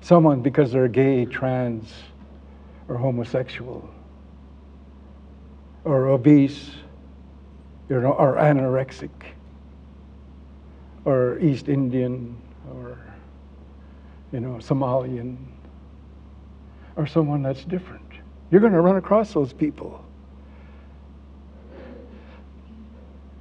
Someone 0.00 0.42
because 0.42 0.72
they're 0.72 0.88
gay, 0.88 1.24
trans, 1.26 1.92
or 2.88 2.96
homosexual, 2.96 3.88
or 5.84 6.08
obese, 6.08 6.70
you 7.88 8.00
know, 8.00 8.12
or 8.12 8.36
anorexic, 8.36 9.10
or 11.04 11.38
East 11.38 11.68
Indian, 11.68 12.36
or 12.72 12.98
you 14.32 14.40
know, 14.40 14.54
Somalian, 14.56 15.36
or 16.96 17.06
someone 17.06 17.42
that's 17.42 17.64
different. 17.64 18.02
You're 18.50 18.60
going 18.60 18.72
to 18.72 18.80
run 18.80 18.96
across 18.96 19.32
those 19.32 19.52
people. 19.52 20.04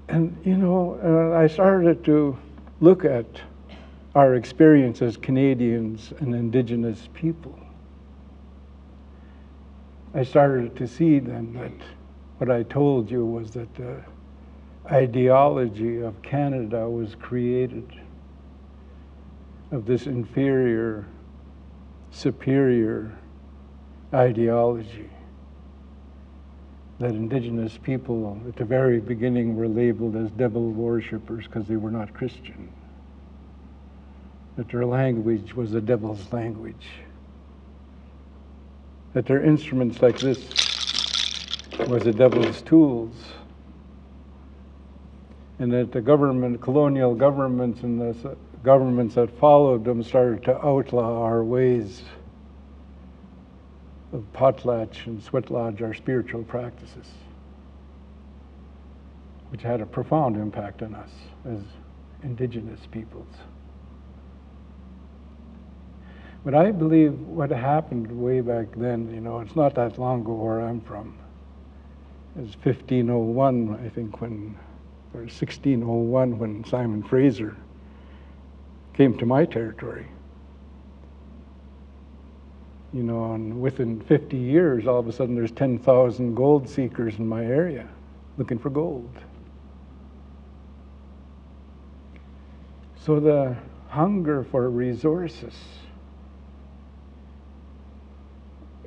And, 0.08 0.38
you 0.46 0.56
know, 0.56 1.34
I 1.36 1.48
started 1.48 2.04
to 2.06 2.38
look 2.80 3.06
at 3.06 3.26
our 4.14 4.36
experience 4.36 5.02
as 5.02 5.18
Canadians 5.18 6.14
and 6.20 6.36
Indigenous 6.36 7.10
people. 7.14 7.60
I 10.16 10.24
started 10.24 10.78
to 10.78 10.88
see 10.88 11.20
then 11.20 11.54
that 11.56 11.74
what 12.38 12.50
I 12.50 12.64
told 12.64 13.12
you 13.12 13.26
was 13.26 13.52
that 13.52 13.76
the 13.76 14.02
ideology 14.90 16.00
of 16.00 16.22
Canada 16.22 16.90
was 16.90 17.16
created 17.16 17.92
of 19.72 19.86
this 19.86 20.06
inferior, 20.08 21.06
superior 22.12 23.12
ideology. 24.14 25.10
That 27.00 27.12
indigenous 27.12 27.78
people 27.84 28.42
at 28.48 28.56
the 28.56 28.64
very 28.64 29.02
beginning 29.02 29.58
were 29.58 29.68
labeled 29.68 30.16
as 30.16 30.32
devil 30.32 30.70
worshippers 30.70 31.46
because 31.46 31.68
they 31.68 31.76
were 31.76 31.92
not 31.92 32.14
Christian. 32.14 32.72
That 34.56 34.70
their 34.70 34.86
language 34.86 35.54
was 35.54 35.72
the 35.72 35.82
devil's 35.82 36.32
language. 36.32 36.88
That 39.16 39.28
their 39.28 39.42
instruments 39.42 40.02
like 40.02 40.20
this 40.20 40.38
was 41.88 42.04
the 42.04 42.12
devil's 42.12 42.62
tools 42.62 43.14
and 45.58 45.72
that 45.72 45.94
the 45.94 46.02
government, 46.02 46.60
colonial 46.60 47.16
governments 47.16 47.82
and 47.82 48.02
the 48.02 48.36
governments 48.62 49.16
that 49.16 49.32
followed 49.40 49.86
them 49.86 50.04
started 50.04 50.44
to 50.44 50.66
outlaw 50.66 51.24
our 51.24 51.46
ways 51.46 52.04
of 54.12 54.26
potlatch 54.34 55.08
and 55.08 55.24
sweat 55.24 55.50
lodge, 55.50 55.82
our 55.82 55.94
spiritual 55.94 56.44
practices, 56.44 57.08
which 59.48 59.62
had 59.62 59.80
a 59.80 59.86
profound 59.86 60.36
impact 60.36 60.84
on 60.84 60.94
us 60.94 61.12
as 61.46 61.60
indigenous 62.22 62.82
peoples. 62.92 63.32
But 66.46 66.54
I 66.54 66.72
believe 66.72 67.20
what 67.22 67.50
happened 67.50 68.12
way 68.12 68.40
back 68.40 68.68
then, 68.78 69.12
you 69.12 69.20
know, 69.20 69.40
it's 69.40 69.56
not 69.56 69.74
that 69.76 69.98
long 69.98 70.22
ago 70.22 70.34
where 70.34 70.62
I'm 70.62 70.80
from. 70.80 71.18
It 72.38 72.42
was 72.42 72.56
1501, 72.62 73.80
I 73.84 73.90
think, 73.90 74.22
when, 74.22 74.56
or 75.16 75.22
1601, 75.22 76.38
when 76.38 76.64
Simon 76.66 77.02
Fraser 77.02 77.58
came 78.94 79.18
to 79.18 79.26
my 79.26 79.44
territory. 79.46 80.06
You 82.94 83.02
know, 83.02 83.34
and 83.34 83.60
within 83.60 84.00
50 84.02 84.38
years, 84.38 84.86
all 84.86 85.00
of 85.00 85.08
a 85.08 85.12
sudden 85.12 85.34
there's 85.34 85.52
10,000 85.52 86.36
gold 86.36 86.70
seekers 86.70 87.18
in 87.18 87.28
my 87.28 87.44
area 87.44 87.90
looking 88.38 88.60
for 88.60 88.70
gold. 88.70 89.10
So 93.04 93.20
the 93.20 93.56
hunger 93.90 94.44
for 94.44 94.70
resources 94.70 95.54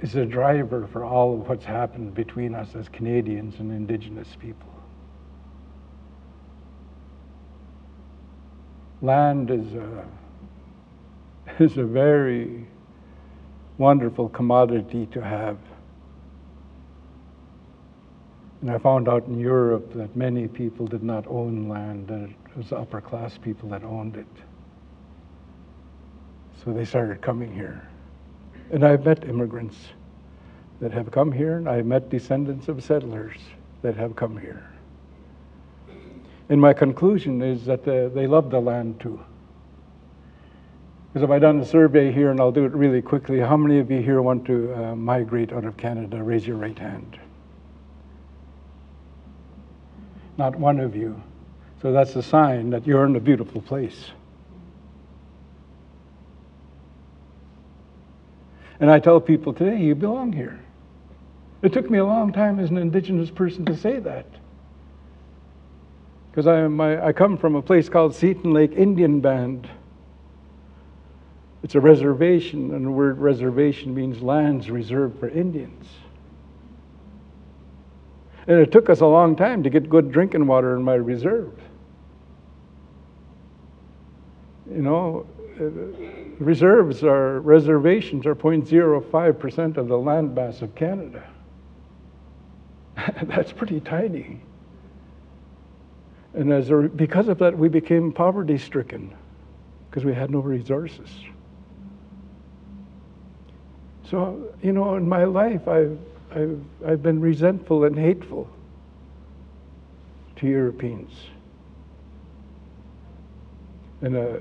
is 0.01 0.15
a 0.15 0.25
driver 0.25 0.89
for 0.93 1.05
all 1.05 1.35
of 1.35 1.49
what's 1.49 1.65
happened 1.65 2.15
between 2.15 2.55
us 2.55 2.75
as 2.75 2.89
Canadians 2.89 3.59
and 3.59 3.73
Indigenous 3.73 4.29
people. 4.39 4.69
land 9.03 9.51
is 9.51 9.75
a, 9.75 10.05
is 11.63 11.79
a 11.79 11.85
very 11.85 12.67
wonderful 13.79 14.29
commodity 14.29 15.07
to 15.07 15.23
have. 15.23 15.59
And 18.61 18.71
I 18.73 18.79
found 18.79 19.09
out 19.09 19.27
in 19.27 19.39
Europe 19.39 19.93
that 19.95 20.17
many 20.17 20.49
people 20.49 20.87
did 20.87 21.05
not 21.05 21.27
own 21.29 21.69
land, 21.69 22.09
that 22.09 22.25
it 22.25 22.57
was 22.57 22.73
upper 22.73 23.01
class 23.01 23.39
people 23.39 23.69
that 23.69 23.85
owned 23.85 24.17
it. 24.17 24.27
So 26.65 26.73
they 26.73 26.85
started 26.85 27.23
coming 27.23 27.55
here. 27.55 27.88
And 28.71 28.85
I've 28.85 29.05
met 29.05 29.25
immigrants 29.25 29.77
that 30.81 30.93
have 30.93 31.11
come 31.11 31.33
here, 31.33 31.57
and 31.57 31.69
I've 31.69 31.87
met 31.87 32.11
descendants 32.11 32.69
of 32.69 32.83
settlers 32.85 33.37
that 33.83 33.97
have 33.97 34.15
come 34.15 34.37
here. 34.37 34.71
And 36.49 36.61
my 36.61 36.73
conclusion 36.73 37.43
is 37.43 37.65
that 37.67 37.85
they 37.85 38.27
love 38.27 38.51
the 38.51 38.61
land 38.61 39.01
too. 39.01 39.21
Because 41.13 41.25
if 41.25 41.31
I 41.31 41.39
done 41.39 41.59
a 41.61 41.67
survey 41.67 42.13
here, 42.13 42.31
and 42.31 42.41
I'll 42.41 42.53
do 42.53 42.65
it 42.65 42.73
really 42.73 43.03
quickly, 43.03 43.41
how 43.41 43.57
many 43.57 43.79
of 43.79 43.91
you 43.91 44.01
here 44.01 44.23
want 44.23 44.45
to 44.47 44.75
uh, 44.75 44.95
migrate 44.95 45.53
out 45.53 45.65
of 45.65 45.77
Canada? 45.77 46.23
Raise 46.23 46.47
your 46.47 46.57
right 46.57 46.79
hand. 46.79 47.19
not 50.39 50.55
one 50.57 50.79
of 50.79 50.97
you. 50.97 51.21
So 51.83 51.93
that's 51.93 52.17
a 52.17 52.23
sign 52.23 52.71
that 52.71 52.87
you're 52.87 53.05
in 53.05 53.17
a 53.17 53.21
beautiful 53.21 53.61
place. 53.61 54.13
And 58.81 58.91
I 58.91 59.01
tell 59.01 59.21
people 59.21 59.53
today, 59.53 59.79
you 59.79 59.95
belong 59.95 60.33
here. 60.33 60.61
It 61.63 61.73
took 61.73 61.91
me 61.91 61.99
a 61.99 62.05
long 62.05 62.33
time 62.33 62.61
as 62.61 62.71
an 62.71 62.79
indigenous 62.79 63.31
person 63.31 63.65
to 63.65 63.77
say 63.77 63.99
that. 63.99 64.27
Because 66.31 66.47
I, 66.47 67.07
I 67.09 67.13
come 67.13 67.37
from 67.37 67.57
a 67.57 67.63
place 67.63 67.89
called 67.89 68.15
Seton 68.15 68.53
Lake 68.53 68.73
Indian 68.73 69.21
Band. 69.21 69.69
It's 71.65 71.75
a 71.75 71.81
reservation, 71.81 72.73
and 72.73 72.87
the 72.87 72.91
word 72.91 73.19
reservation 73.19 73.93
means 73.93 74.23
lands 74.23 74.71
reserved 74.71 75.19
for 75.19 75.29
Indians. 75.29 75.89
And 78.47 78.61
it 78.61 78.71
took 78.71 78.89
us 78.89 79.01
a 79.01 79.07
long 79.07 79.35
time 79.35 79.65
to 79.65 79.71
get 79.71 79.91
good 79.91 80.13
drinking 80.13 80.47
water 80.47 80.77
in 80.77 80.85
my 80.85 80.95
reserve. 80.95 81.53
You 84.71 84.83
know, 84.83 85.27
reserves 85.59 87.03
are 87.03 87.41
reservations 87.41 88.27
are 88.27 88.35
0.05% 88.35 89.77
of 89.77 89.89
the 89.89 89.99
land 89.99 90.35
mass 90.35 90.63
of 90.63 90.75
Canada. 90.75 91.29
That's 93.23 93.53
pretty 93.53 93.81
tiny. 93.81 94.41
And 96.35 96.53
as 96.53 96.71
a, 96.71 96.77
because 96.77 97.29
of 97.29 97.39
that, 97.39 97.57
we 97.57 97.69
became 97.69 98.13
poverty 98.13 98.59
stricken 98.59 99.15
because 99.89 100.05
we 100.05 100.15
had 100.15 100.31
no 100.31 100.41
resources. 100.41 101.09
So, 104.11 104.55
you 104.63 104.73
know, 104.73 104.97
in 104.97 105.09
my 105.09 105.25
life, 105.25 105.69
I've, 105.69 105.99
I've, 106.31 106.61
I've 106.87 107.03
been 107.03 107.21
resentful 107.21 107.85
and 107.85 107.99
hateful 107.99 108.49
to 110.37 110.47
Europeans. 110.47 111.13
And 114.01 114.17
uh, 114.17 114.39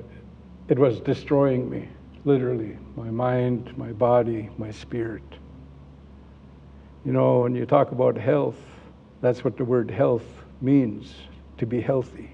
it 0.68 0.78
was 0.78 1.00
destroying 1.00 1.70
me, 1.70 1.88
literally 2.26 2.78
my 2.96 3.10
mind, 3.10 3.76
my 3.78 3.92
body, 3.94 4.50
my 4.58 4.72
spirit. 4.72 5.24
You 7.06 7.14
know, 7.14 7.40
when 7.40 7.56
you 7.56 7.66
talk 7.66 7.92
about 7.92 8.18
health, 8.18 8.60
that's 9.22 9.44
what 9.44 9.56
the 9.58 9.64
word 9.64 9.90
health 9.90 10.26
means 10.62 11.14
to 11.58 11.66
be 11.66 11.80
healthy, 11.80 12.32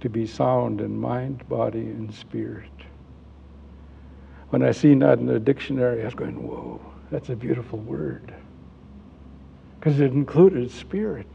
to 0.00 0.08
be 0.08 0.26
sound 0.26 0.80
in 0.80 0.98
mind, 0.98 1.48
body, 1.48 1.80
and 1.80 2.12
spirit. 2.12 2.70
When 4.50 4.62
I 4.62 4.72
seen 4.72 4.98
that 4.98 5.18
in 5.18 5.26
the 5.26 5.38
dictionary, 5.38 6.02
I 6.02 6.06
was 6.06 6.14
going, 6.14 6.42
whoa, 6.42 6.80
that's 7.10 7.28
a 7.28 7.36
beautiful 7.36 7.78
word. 7.78 8.34
Because 9.78 10.00
it 10.00 10.12
included 10.12 10.70
spirit. 10.70 11.28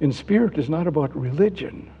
And 0.00 0.14
spirit 0.14 0.58
is 0.58 0.68
not 0.68 0.86
about 0.86 1.14
religion. 1.16 1.91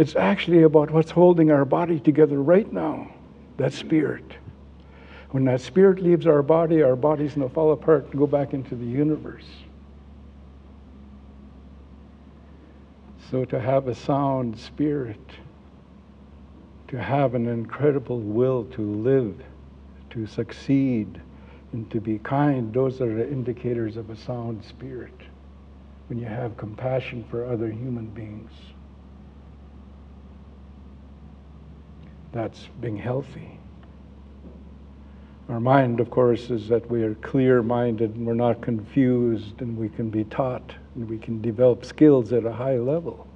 It's 0.00 0.16
actually 0.16 0.62
about 0.62 0.90
what's 0.90 1.10
holding 1.10 1.50
our 1.50 1.66
body 1.66 2.00
together 2.00 2.40
right 2.40 2.72
now. 2.72 3.12
That 3.58 3.74
spirit. 3.74 4.24
When 5.32 5.44
that 5.44 5.60
spirit 5.60 6.02
leaves 6.02 6.26
our 6.26 6.40
body, 6.42 6.82
our 6.82 6.96
body's 6.96 7.34
going 7.34 7.46
to 7.46 7.54
fall 7.54 7.72
apart 7.72 8.06
and 8.06 8.18
go 8.18 8.26
back 8.26 8.54
into 8.54 8.74
the 8.76 8.86
universe. 8.86 9.44
So 13.30 13.44
to 13.44 13.60
have 13.60 13.88
a 13.88 13.94
sound 13.94 14.58
spirit, 14.58 15.20
to 16.88 16.98
have 16.98 17.34
an 17.34 17.46
incredible 17.46 18.20
will 18.20 18.64
to 18.72 18.80
live, 18.80 19.42
to 20.08 20.26
succeed, 20.26 21.20
and 21.74 21.90
to 21.90 22.00
be 22.00 22.18
kind, 22.20 22.72
those 22.72 23.02
are 23.02 23.14
the 23.14 23.28
indicators 23.28 23.98
of 23.98 24.08
a 24.08 24.16
sound 24.16 24.64
spirit. 24.64 25.20
When 26.06 26.18
you 26.18 26.24
have 26.24 26.56
compassion 26.56 27.22
for 27.30 27.44
other 27.44 27.70
human 27.70 28.06
beings. 28.06 28.50
That's 32.32 32.68
being 32.80 32.96
healthy. 32.96 33.58
Our 35.48 35.58
mind, 35.58 35.98
of 35.98 36.10
course, 36.10 36.48
is 36.50 36.68
that 36.68 36.88
we 36.88 37.02
are 37.02 37.16
clear 37.16 37.60
minded 37.60 38.14
and 38.14 38.24
we're 38.24 38.34
not 38.34 38.60
confused 38.60 39.60
and 39.60 39.76
we 39.76 39.88
can 39.88 40.08
be 40.08 40.22
taught 40.24 40.74
and 40.94 41.08
we 41.08 41.18
can 41.18 41.42
develop 41.42 41.84
skills 41.84 42.32
at 42.32 42.44
a 42.44 42.52
high 42.52 42.78
level. 42.78 43.26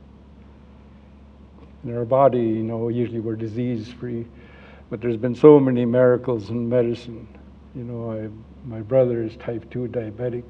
In 1.82 1.96
our 1.96 2.04
body, 2.04 2.38
you 2.38 2.62
know, 2.62 2.88
usually 2.88 3.18
we're 3.18 3.34
disease 3.34 3.88
free, 3.88 4.26
but 4.90 5.00
there's 5.00 5.16
been 5.16 5.34
so 5.34 5.58
many 5.58 5.84
miracles 5.84 6.50
in 6.50 6.68
medicine. 6.68 7.26
You 7.74 7.82
know, 7.82 8.12
I, 8.12 8.28
my 8.64 8.80
brother 8.80 9.24
is 9.24 9.36
type 9.36 9.68
2 9.70 9.88
diabetic, 9.88 10.44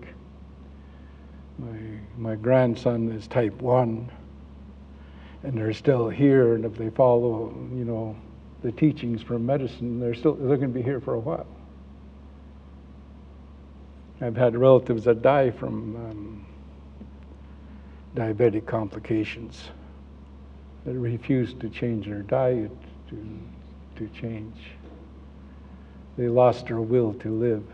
my, 1.58 1.78
my 2.18 2.34
grandson 2.34 3.10
is 3.10 3.26
type 3.26 3.60
1, 3.62 4.12
and 5.44 5.56
they're 5.56 5.72
still 5.72 6.10
here, 6.10 6.54
and 6.54 6.64
if 6.64 6.76
they 6.76 6.90
follow, 6.90 7.54
you 7.74 7.84
know, 7.84 8.14
the 8.64 8.72
teachings 8.72 9.20
from 9.20 9.44
medicine, 9.44 10.00
they're 10.00 10.14
still 10.14 10.32
they're 10.32 10.56
going 10.56 10.72
to 10.72 10.78
be 10.78 10.82
here 10.82 10.98
for 10.98 11.14
a 11.14 11.18
while. 11.18 11.46
I've 14.22 14.36
had 14.36 14.56
relatives 14.56 15.04
that 15.04 15.20
die 15.20 15.50
from 15.50 15.96
um, 15.96 16.46
diabetic 18.16 18.66
complications 18.66 19.68
that 20.86 20.94
refused 20.94 21.60
to 21.60 21.68
change 21.68 22.06
their 22.06 22.22
diet 22.22 22.70
to, 23.10 23.38
to 23.96 24.08
change. 24.18 24.56
They 26.16 26.28
lost 26.28 26.66
their 26.66 26.80
will 26.80 27.12
to 27.14 27.28
live. 27.28 27.64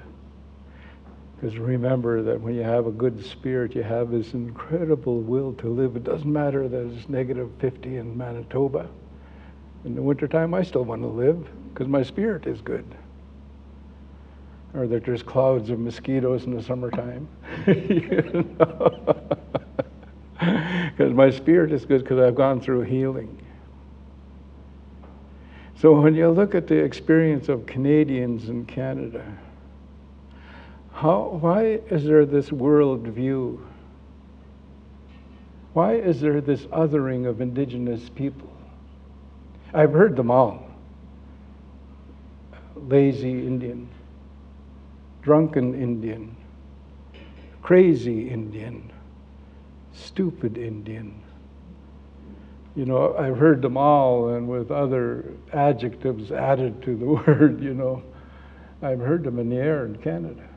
Because 1.36 1.56
remember 1.56 2.20
that 2.22 2.40
when 2.40 2.54
you 2.56 2.62
have 2.62 2.88
a 2.88 2.90
good 2.90 3.24
spirit, 3.24 3.76
you 3.76 3.84
have 3.84 4.10
this 4.10 4.34
incredible 4.34 5.20
will 5.20 5.52
to 5.54 5.68
live. 5.68 5.94
It 5.94 6.02
doesn't 6.02 6.30
matter 6.30 6.68
that 6.68 6.86
it's 6.86 7.08
negative 7.08 7.48
50 7.60 7.96
in 7.96 8.16
Manitoba 8.16 8.88
in 9.84 9.94
the 9.94 10.02
wintertime, 10.02 10.54
I 10.54 10.62
still 10.62 10.84
want 10.84 11.02
to 11.02 11.08
live 11.08 11.48
because 11.72 11.88
my 11.88 12.02
spirit 12.02 12.46
is 12.46 12.60
good. 12.60 12.84
Or 14.74 14.86
that 14.86 15.04
there's 15.04 15.22
clouds 15.22 15.70
of 15.70 15.78
mosquitoes 15.78 16.44
in 16.44 16.54
the 16.54 16.62
summertime. 16.62 17.28
Because 20.96 21.12
my 21.14 21.30
spirit 21.30 21.72
is 21.72 21.84
good 21.84 22.02
because 22.02 22.18
I've 22.18 22.34
gone 22.34 22.60
through 22.60 22.82
healing. 22.82 23.40
So 25.80 25.98
when 25.98 26.14
you 26.14 26.28
look 26.28 26.54
at 26.54 26.66
the 26.66 26.76
experience 26.76 27.48
of 27.48 27.66
Canadians 27.66 28.48
in 28.48 28.66
Canada, 28.66 29.24
how, 30.92 31.38
why 31.40 31.80
is 31.90 32.04
there 32.04 32.26
this 32.26 32.52
world 32.52 33.06
view? 33.06 33.66
Why 35.72 35.94
is 35.94 36.20
there 36.20 36.42
this 36.42 36.66
othering 36.66 37.26
of 37.26 37.40
Indigenous 37.40 38.10
people? 38.10 38.49
I've 39.72 39.92
heard 39.92 40.16
them 40.16 40.30
all 40.30 40.70
lazy 42.88 43.46
Indian, 43.46 43.88
drunken 45.22 45.74
Indian, 45.74 46.34
crazy 47.62 48.28
Indian, 48.28 48.90
stupid 49.92 50.58
Indian. 50.58 51.20
You 52.74 52.86
know, 52.86 53.14
I've 53.16 53.36
heard 53.36 53.62
them 53.62 53.76
all, 53.76 54.30
and 54.30 54.48
with 54.48 54.70
other 54.70 55.32
adjectives 55.52 56.32
added 56.32 56.82
to 56.82 56.96
the 56.96 57.06
word, 57.26 57.62
you 57.62 57.74
know. 57.74 58.02
I've 58.82 59.00
heard 59.00 59.24
them 59.24 59.38
in 59.38 59.50
the 59.50 59.56
air 59.56 59.84
in 59.84 59.96
Canada. 59.96 60.48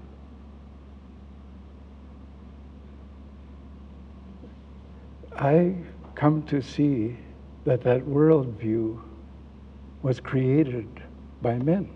I 5.36 5.76
come 6.16 6.44
to 6.44 6.62
see 6.62 7.18
that 7.66 7.82
that 7.84 8.02
worldview 8.02 9.00
was 10.02 10.20
created 10.20 10.88
by 11.42 11.56
men. 11.56 11.90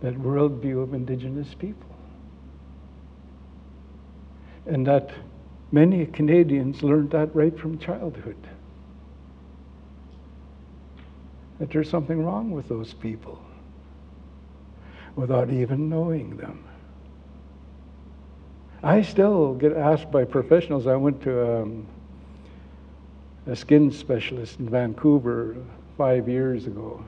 That 0.00 0.14
worldview 0.14 0.82
of 0.82 0.94
indigenous 0.94 1.52
people. 1.54 1.86
And 4.66 4.86
that 4.86 5.10
many 5.72 6.06
Canadians 6.06 6.82
learned 6.82 7.10
that 7.10 7.34
right 7.34 7.58
from 7.58 7.78
childhood. 7.78 8.36
That 11.58 11.70
there's 11.70 11.90
something 11.90 12.24
wrong 12.24 12.50
with 12.50 12.68
those 12.68 12.94
people 12.94 13.42
without 15.16 15.50
even 15.50 15.90
knowing 15.90 16.36
them. 16.38 16.64
I 18.82 19.02
still 19.02 19.54
get 19.54 19.76
asked 19.76 20.10
by 20.10 20.24
professionals. 20.24 20.86
I 20.86 20.96
went 20.96 21.20
to 21.22 21.62
um, 21.62 21.86
a 23.46 23.56
skin 23.56 23.90
specialist 23.90 24.58
in 24.58 24.68
Vancouver 24.68 25.56
five 25.96 26.28
years 26.28 26.66
ago. 26.66 27.04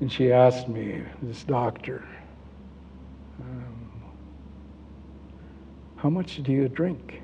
And 0.00 0.12
she 0.12 0.30
asked 0.30 0.68
me, 0.68 1.02
this 1.22 1.42
doctor, 1.44 2.06
um, 3.40 3.90
how 5.96 6.10
much 6.10 6.42
do 6.42 6.52
you 6.52 6.68
drink? 6.68 7.22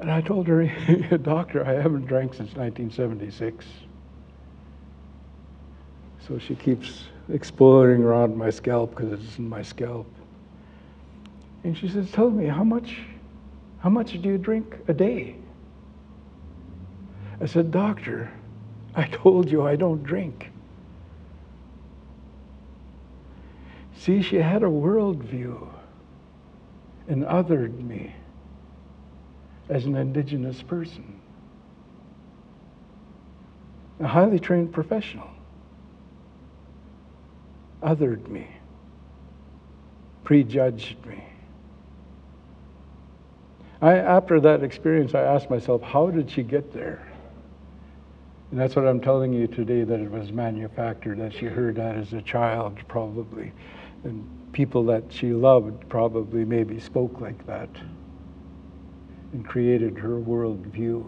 And 0.00 0.10
I 0.10 0.20
told 0.20 0.46
her, 0.46 0.64
doctor, 1.22 1.64
I 1.66 1.72
haven't 1.74 2.06
drank 2.06 2.32
since 2.32 2.54
1976. 2.54 3.66
So 6.26 6.38
she 6.38 6.54
keeps 6.54 7.04
exploring 7.32 8.02
around 8.02 8.36
my 8.36 8.50
scalp 8.50 8.90
because 8.90 9.12
it's 9.12 9.38
in 9.38 9.48
my 9.48 9.62
scalp. 9.62 10.06
And 11.64 11.76
she 11.76 11.88
says, 11.88 12.10
Tell 12.12 12.30
me, 12.30 12.46
how 12.46 12.64
much, 12.64 12.98
how 13.80 13.90
much 13.90 14.12
do 14.12 14.28
you 14.28 14.38
drink 14.38 14.76
a 14.88 14.92
day? 14.92 15.36
I 17.40 17.46
said, 17.46 17.70
Doctor, 17.70 18.30
I 18.94 19.06
told 19.06 19.50
you 19.50 19.66
I 19.66 19.76
don't 19.76 20.02
drink. 20.02 20.50
See, 23.96 24.22
she 24.22 24.36
had 24.36 24.62
a 24.62 24.66
worldview 24.66 25.68
and 27.06 27.24
othered 27.24 27.80
me 27.84 28.14
as 29.68 29.84
an 29.84 29.96
indigenous 29.96 30.62
person, 30.62 31.20
a 34.00 34.06
highly 34.06 34.38
trained 34.38 34.72
professional. 34.72 35.28
Othered 37.82 38.28
me, 38.28 38.48
prejudged 40.24 41.04
me. 41.06 41.22
I, 43.80 43.94
after 43.96 44.40
that 44.40 44.62
experience, 44.62 45.14
I 45.14 45.22
asked 45.22 45.50
myself, 45.50 45.82
how 45.82 46.10
did 46.10 46.30
she 46.30 46.42
get 46.42 46.72
there? 46.72 47.06
And 48.50 48.58
that's 48.58 48.74
what 48.74 48.86
I'm 48.86 49.00
telling 49.00 49.32
you 49.32 49.46
today 49.46 49.84
that 49.84 50.00
it 50.00 50.10
was 50.10 50.32
manufactured, 50.32 51.18
that 51.18 51.34
she 51.34 51.46
heard 51.46 51.76
that 51.76 51.96
as 51.96 52.12
a 52.12 52.22
child, 52.22 52.78
probably. 52.88 53.52
And 54.04 54.26
people 54.52 54.84
that 54.86 55.04
she 55.10 55.32
loved 55.32 55.88
probably 55.88 56.44
maybe 56.44 56.80
spoke 56.80 57.20
like 57.20 57.46
that 57.46 57.68
and 59.32 59.46
created 59.46 59.98
her 59.98 60.18
worldview. 60.18 61.04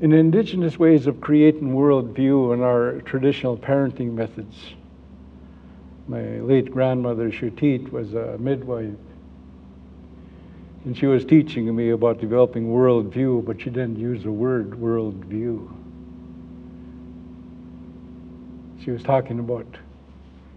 In 0.00 0.12
indigenous 0.12 0.78
ways 0.78 1.06
of 1.06 1.20
creating 1.20 1.74
worldview 1.74 2.54
and 2.54 2.62
our 2.62 3.02
traditional 3.02 3.56
parenting 3.56 4.14
methods, 4.14 4.56
my 6.08 6.40
late 6.40 6.72
grandmother 6.72 7.30
Shutit 7.30 7.92
was 7.92 8.14
a 8.14 8.36
midwife 8.38 8.96
and 10.84 10.96
she 10.96 11.06
was 11.06 11.24
teaching 11.24 11.74
me 11.74 11.90
about 11.90 12.18
developing 12.18 12.68
worldview, 12.68 13.44
but 13.44 13.60
she 13.60 13.70
didn't 13.70 13.98
use 13.98 14.24
the 14.24 14.32
word 14.32 14.72
worldview. 14.72 15.72
She 18.82 18.90
was 18.90 19.02
talking 19.02 19.38
about 19.38 19.66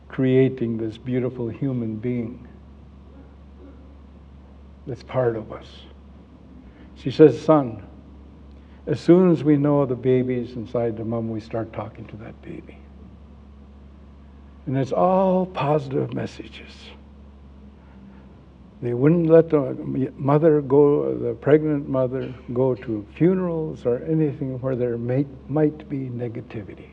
creating 0.08 0.78
this 0.78 0.98
beautiful 0.98 1.48
human 1.48 1.96
being 1.96 2.48
that's 4.88 5.04
part 5.04 5.36
of 5.36 5.52
us. 5.52 5.68
She 6.96 7.12
says, 7.12 7.40
Son, 7.40 7.86
as 8.88 9.00
soon 9.00 9.32
as 9.32 9.44
we 9.44 9.58
know 9.58 9.86
the 9.86 9.96
baby's 9.96 10.54
inside 10.54 10.98
the 10.98 11.04
mom, 11.04 11.30
we 11.30 11.40
start 11.40 11.72
talking 11.74 12.06
to 12.06 12.16
that 12.18 12.40
baby. 12.42 12.78
And 14.66 14.78
it's 14.78 14.92
all 14.92 15.46
positive 15.46 16.14
messages. 16.14 16.72
They 18.82 18.94
wouldn't 18.94 19.28
let 19.28 19.50
the 19.50 20.12
mother 20.18 20.62
go, 20.62 21.18
the 21.18 21.34
pregnant 21.34 21.88
mother, 21.88 22.34
go 22.54 22.76
to 22.76 23.06
funerals 23.16 23.86
or 23.86 24.00
anything 24.04 24.60
where 24.60 24.76
there 24.76 24.98
may, 24.98 25.26
might 25.48 25.88
be 25.90 26.10
negativity. 26.10 26.90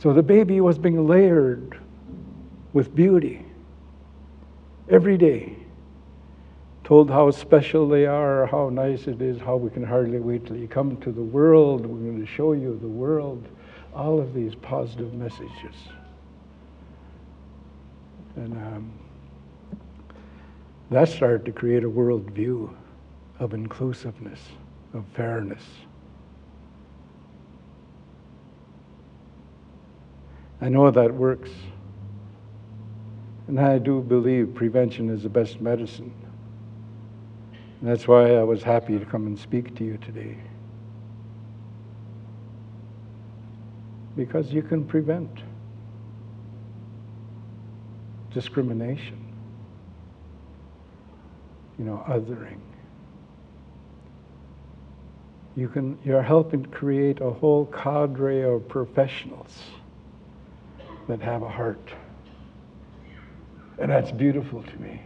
So 0.00 0.12
the 0.12 0.22
baby 0.22 0.60
was 0.60 0.78
being 0.78 1.06
layered 1.06 1.80
with 2.72 2.94
beauty 2.94 3.44
every 4.88 5.16
day. 5.16 5.56
Told 6.84 7.10
how 7.10 7.30
special 7.30 7.88
they 7.88 8.06
are, 8.06 8.46
how 8.46 8.70
nice 8.70 9.06
it 9.06 9.20
is, 9.20 9.40
how 9.40 9.56
we 9.56 9.70
can 9.70 9.84
hardly 9.84 10.20
wait 10.20 10.46
till 10.46 10.56
you 10.56 10.68
come 10.68 10.96
to 10.98 11.12
the 11.12 11.22
world. 11.22 11.84
We're 11.84 12.10
going 12.10 12.20
to 12.20 12.26
show 12.26 12.52
you 12.52 12.78
the 12.80 12.88
world. 12.88 13.46
All 13.94 14.20
of 14.20 14.34
these 14.34 14.54
positive 14.54 15.12
messages. 15.14 15.74
And 18.38 18.52
um, 18.52 18.92
that 20.90 21.08
started 21.08 21.44
to 21.46 21.52
create 21.52 21.82
a 21.82 21.90
worldview 21.90 22.72
of 23.40 23.52
inclusiveness, 23.52 24.40
of 24.94 25.04
fairness. 25.12 25.62
I 30.60 30.68
know 30.68 30.88
that 30.88 31.12
works. 31.12 31.50
And 33.48 33.58
I 33.58 33.78
do 33.78 34.02
believe 34.02 34.54
prevention 34.54 35.10
is 35.10 35.24
the 35.24 35.28
best 35.28 35.60
medicine. 35.60 36.14
And 37.80 37.90
that's 37.90 38.06
why 38.06 38.36
I 38.36 38.44
was 38.44 38.62
happy 38.62 39.00
to 39.00 39.04
come 39.04 39.26
and 39.26 39.36
speak 39.36 39.74
to 39.76 39.84
you 39.84 39.98
today. 39.98 40.38
Because 44.14 44.52
you 44.52 44.62
can 44.62 44.84
prevent 44.84 45.42
discrimination, 48.32 49.18
you 51.78 51.84
know, 51.84 52.04
othering. 52.08 52.60
You 55.56 55.68
can, 55.68 55.98
you're 56.04 56.22
helping 56.22 56.64
create 56.66 57.20
a 57.20 57.30
whole 57.30 57.66
cadre 57.66 58.42
of 58.42 58.68
professionals 58.68 59.58
that 61.08 61.20
have 61.20 61.42
a 61.42 61.48
heart. 61.48 61.90
And 63.78 63.90
that's 63.90 64.12
beautiful 64.12 64.62
to 64.62 64.76
me. 64.76 65.00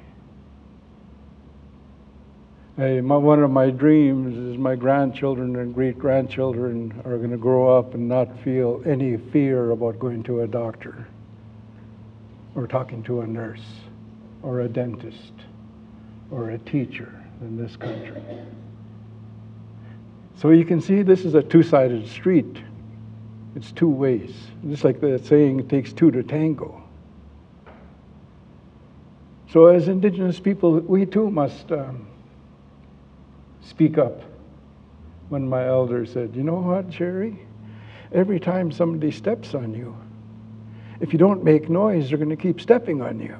Hey, 2.77 3.01
my, 3.01 3.17
one 3.17 3.43
of 3.43 3.51
my 3.51 3.71
dreams 3.71 4.37
is 4.37 4.59
my 4.59 4.75
grandchildren 4.75 5.57
and 5.57 5.75
great 5.75 5.99
grandchildren 5.99 7.01
are 7.05 7.19
going 7.19 7.31
to 7.31 7.37
grow 7.37 7.79
up 7.79 7.95
and 7.95 8.09
not 8.09 8.29
feel 8.43 8.83
any 8.87 9.19
fear 9.19 9.71
about 9.71 9.99
going 9.99 10.23
to 10.25 10.41
a 10.41 10.47
doctor 10.47 11.07
or 12.55 12.67
talking 12.67 13.03
to 13.05 13.21
a 13.21 13.27
nurse 13.27 13.65
or 14.43 14.61
a 14.61 14.69
dentist 14.69 15.33
or 16.31 16.51
a 16.51 16.59
teacher 16.59 17.13
in 17.41 17.57
this 17.57 17.77
country. 17.77 18.23
So 20.37 20.51
you 20.51 20.65
can 20.65 20.81
see 20.81 21.03
this 21.03 21.25
is 21.25 21.35
a 21.35 21.43
two 21.43 21.63
sided 21.63 22.09
street. 22.09 22.59
It's 23.55 23.71
two 23.71 23.89
ways. 23.89 24.35
Just 24.69 24.85
like 24.85 25.01
the 25.01 25.19
saying, 25.19 25.61
it 25.61 25.69
takes 25.69 25.93
two 25.93 26.11
to 26.11 26.23
tango. 26.23 26.83
So, 29.51 29.67
as 29.67 29.89
Indigenous 29.89 30.41
people, 30.41 30.81
we 30.81 31.05
too 31.05 31.31
must 31.31 31.71
um, 31.73 32.07
speak 33.61 33.99
up. 33.99 34.23
When 35.29 35.47
my 35.47 35.67
elder 35.67 36.07
said, 36.07 36.35
You 36.35 36.43
know 36.43 36.55
what, 36.61 36.89
Jerry? 36.89 37.39
Every 38.13 38.41
time 38.41 38.73
somebody 38.73 39.11
steps 39.11 39.55
on 39.55 39.75
you, 39.75 39.95
if 41.03 41.13
you 41.13 41.19
don't 41.19 41.43
make 41.43 41.69
noise, 41.69 42.09
they're 42.09 42.17
going 42.17 42.31
to 42.31 42.37
keep 42.37 42.61
stepping 42.61 43.03
on 43.03 43.19
you. 43.19 43.37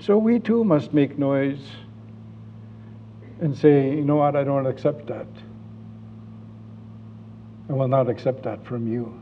So 0.00 0.18
we 0.18 0.38
too 0.38 0.64
must 0.64 0.92
make 0.92 1.18
noise 1.18 1.60
and 3.40 3.56
say, 3.56 3.90
you 3.90 4.04
know 4.04 4.16
what, 4.16 4.36
I 4.36 4.44
don't 4.44 4.66
accept 4.66 5.06
that. 5.06 5.26
I 7.70 7.72
will 7.72 7.88
not 7.88 8.10
accept 8.10 8.42
that 8.42 8.62
from 8.66 8.92
you. 8.92 9.18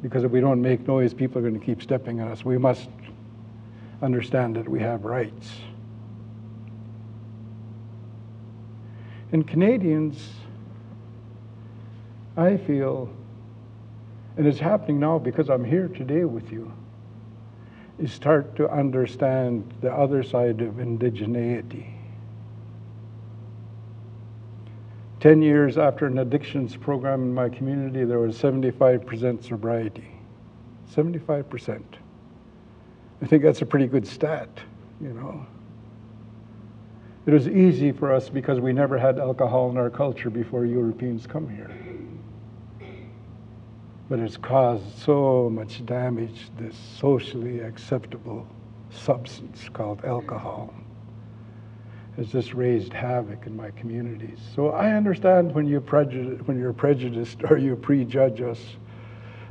Because 0.00 0.22
if 0.22 0.30
we 0.30 0.40
don't 0.40 0.62
make 0.62 0.86
noise, 0.86 1.12
people 1.12 1.38
are 1.38 1.42
going 1.42 1.58
to 1.58 1.66
keep 1.66 1.82
stepping 1.82 2.20
on 2.20 2.28
us. 2.28 2.44
We 2.44 2.58
must 2.58 2.88
understand 4.00 4.54
that 4.54 4.68
we 4.68 4.78
have 4.78 5.04
rights. 5.04 5.50
And 9.32 9.44
Canadians, 9.44 10.22
I 12.36 12.58
feel, 12.58 13.10
and 14.36 14.46
it's 14.46 14.58
happening 14.58 15.00
now 15.00 15.18
because 15.18 15.48
I'm 15.48 15.64
here 15.64 15.88
today 15.88 16.24
with 16.24 16.52
you, 16.52 16.72
is 17.98 18.12
start 18.12 18.54
to 18.56 18.68
understand 18.70 19.72
the 19.80 19.90
other 19.92 20.22
side 20.22 20.60
of 20.60 20.74
indigeneity. 20.74 21.92
Ten 25.20 25.40
years 25.40 25.78
after 25.78 26.06
an 26.06 26.18
addictions 26.18 26.76
program 26.76 27.22
in 27.22 27.34
my 27.34 27.48
community, 27.48 28.04
there 28.04 28.18
was 28.18 28.36
75% 28.36 29.42
sobriety. 29.42 30.10
75%. 30.94 31.82
I 33.22 33.26
think 33.26 33.42
that's 33.42 33.62
a 33.62 33.66
pretty 33.66 33.86
good 33.86 34.06
stat, 34.06 34.50
you 35.00 35.14
know. 35.14 35.46
It 37.24 37.32
was 37.32 37.48
easy 37.48 37.90
for 37.90 38.12
us 38.12 38.28
because 38.28 38.60
we 38.60 38.74
never 38.74 38.98
had 38.98 39.18
alcohol 39.18 39.70
in 39.70 39.78
our 39.78 39.90
culture 39.90 40.28
before 40.28 40.66
Europeans 40.66 41.26
come 41.26 41.48
here 41.48 41.85
but 44.08 44.18
it's 44.18 44.36
caused 44.36 44.84
so 44.98 45.50
much 45.50 45.84
damage, 45.84 46.48
this 46.58 46.76
socially 46.98 47.60
acceptable 47.60 48.46
substance 48.90 49.68
called 49.72 50.04
alcohol 50.04 50.72
has 52.16 52.28
just 52.28 52.54
raised 52.54 52.92
havoc 52.92 53.46
in 53.46 53.54
my 53.54 53.70
communities. 53.72 54.38
So 54.54 54.68
I 54.70 54.94
understand 54.94 55.54
when 55.54 55.66
you 55.66 55.80
prejudice, 55.80 56.40
when 56.46 56.58
you're 56.58 56.72
prejudiced 56.72 57.42
or 57.50 57.58
you 57.58 57.76
prejudge 57.76 58.40
us, 58.40 58.60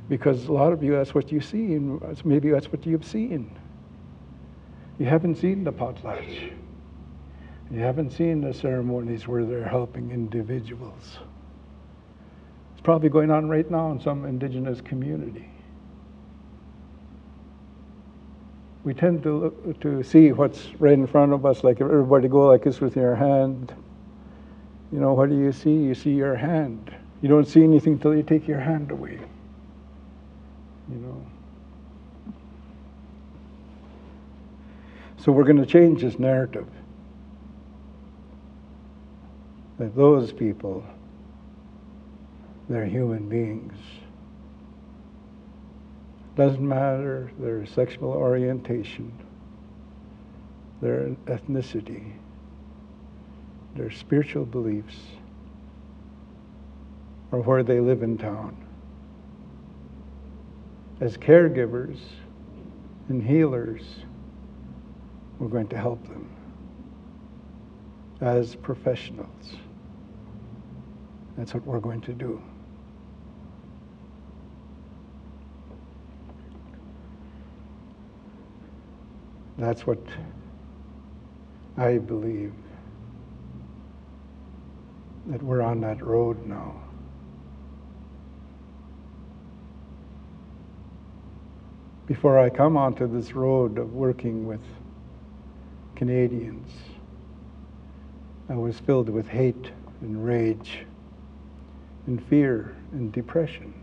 because 0.10 0.48
a 0.48 0.52
lot 0.52 0.74
of 0.74 0.84
you 0.84 0.94
that's 0.94 1.13
what 1.13 1.32
you 1.32 1.41
see, 1.41 1.74
and 1.74 2.26
maybe 2.26 2.50
that's 2.50 2.72
what 2.72 2.86
you've 2.86 3.06
seen. 3.06 3.52
You 4.98 5.06
haven't 5.06 5.36
seen 5.36 5.63
the 5.63 5.74
potlatch. 5.74 6.54
You 7.72 7.80
haven't 7.80 8.12
seen 8.12 8.41
the 8.41 8.54
ceremonies 8.54 9.28
where 9.28 9.44
they're 9.44 9.68
helping 9.68 10.12
individuals 10.12 11.20
probably 12.86 13.10
going 13.10 13.32
on 13.32 13.50
right 13.50 13.69
now 13.69 13.91
in 13.91 14.00
some 14.00 14.26
indigenous 14.26 14.80
community. 14.80 15.50
We 18.84 18.93
tend 18.93 19.24
to 19.24 19.36
look, 19.36 19.82
to 19.82 20.04
see 20.04 20.32
what's 20.32 20.67
right 20.78 20.93
in 20.93 21.08
front 21.08 21.34
of 21.34 21.48
us, 21.48 21.63
like 21.63 21.82
everybody 21.82 22.28
go 22.28 22.48
like 22.48 22.63
this 22.63 22.80
with 22.80 22.95
your 22.95 23.15
hand. 23.15 23.74
You 24.91 25.00
know, 25.00 25.13
what 25.13 25.30
do 25.30 25.36
you 25.36 25.52
see? 25.52 25.74
You 25.74 25.95
see 25.95 26.12
your 26.12 26.36
hand. 26.36 26.95
You 27.24 27.28
don't 27.28 27.48
see 27.48 27.63
anything 27.63 27.98
till 27.98 28.15
you 28.15 28.21
take 28.21 28.48
your 28.48 28.60
hand 28.60 28.91
away. 28.91 29.19
You 30.91 30.98
know. 30.98 31.26
So 35.17 35.32
we're 35.32 35.43
going 35.43 35.58
to 35.58 35.65
change 35.65 36.04
this 36.04 36.19
narrative. 36.19 36.67
That 39.80 39.95
those 39.95 40.32
people, 40.32 40.86
they're 42.69 42.86
human 42.86 43.30
beings. 43.30 43.78
Doesn't 46.36 46.67
matter 46.67 47.32
their 47.39 47.65
sexual 47.65 48.12
orientation, 48.12 49.12
their 50.82 51.10
ethnicity, 51.25 52.12
their 53.75 53.91
spiritual 53.91 54.45
beliefs, 54.45 54.97
or 57.32 57.39
where 57.41 57.63
they 57.63 57.80
live 57.80 58.04
in 58.04 58.17
town. 58.17 58.58
As 60.99 61.17
caregivers 61.17 61.99
and 63.10 63.21
healers, 63.21 63.84
we're 65.39 65.47
going 65.47 65.67
to 65.67 65.78
help 65.78 66.06
them 66.08 66.30
as 68.21 68.56
professionals. 68.56 69.56
That's 71.38 71.54
what 71.54 71.65
we're 71.65 71.80
going 71.80 72.01
to 72.01 72.13
do. 72.13 72.41
That's 79.58 79.88
what 79.88 80.00
I 81.78 81.98
believe 81.98 82.54
that 85.28 85.41
we're 85.41 85.62
on 85.62 85.82
that 85.82 86.04
road 86.04 86.46
now. 86.46 86.76
Before 92.06 92.38
I 92.38 92.50
come 92.50 92.78
onto 92.78 93.08
this 93.08 93.34
road 93.34 93.80
of 93.80 93.94
working 93.94 94.46
with 94.46 94.62
Canadians, 95.96 96.70
I 98.50 98.56
was 98.56 98.80
filled 98.80 99.10
with 99.10 99.28
hate 99.28 99.72
and 100.02 100.24
rage 100.24 100.86
and 102.06 102.24
fear 102.28 102.76
and 102.91 103.12
depression 103.12 103.74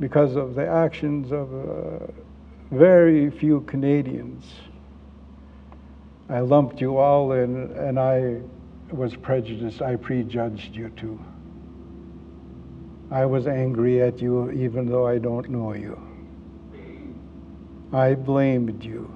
because 0.00 0.34
of 0.34 0.54
the 0.54 0.66
actions 0.66 1.30
of 1.30 1.54
uh, 1.54 2.06
very 2.70 3.30
few 3.30 3.62
Canadians. 3.62 4.44
I 6.28 6.40
lumped 6.40 6.80
you 6.80 6.96
all 6.96 7.32
in, 7.32 7.72
and 7.72 7.98
I 7.98 8.40
was 8.92 9.16
prejudiced. 9.16 9.82
I 9.82 9.96
prejudged 9.96 10.76
you 10.76 10.90
too. 10.90 11.18
I 13.10 13.26
was 13.26 13.48
angry 13.48 14.00
at 14.00 14.22
you 14.22 14.52
even 14.52 14.86
though 14.86 15.06
I 15.06 15.18
don't 15.18 15.50
know 15.50 15.74
you. 15.74 16.00
I 17.92 18.14
blamed 18.14 18.84
you 18.84 19.12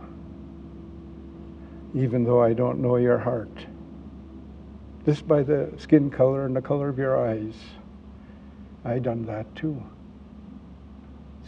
even 1.95 2.25
though 2.25 2.43
I 2.43 2.53
don't 2.55 2.81
know 2.81 2.97
your 2.97 3.19
heart. 3.19 3.67
Just 5.07 5.29
by 5.29 5.45
the 5.45 5.73
skin 5.77 6.11
color 6.11 6.45
and 6.45 6.57
the 6.57 6.63
color 6.63 6.89
of 6.89 6.99
your 6.99 7.25
eyes, 7.25 7.55
I 8.85 8.99
done 8.99 9.27
that 9.27 9.55
too. 9.55 9.81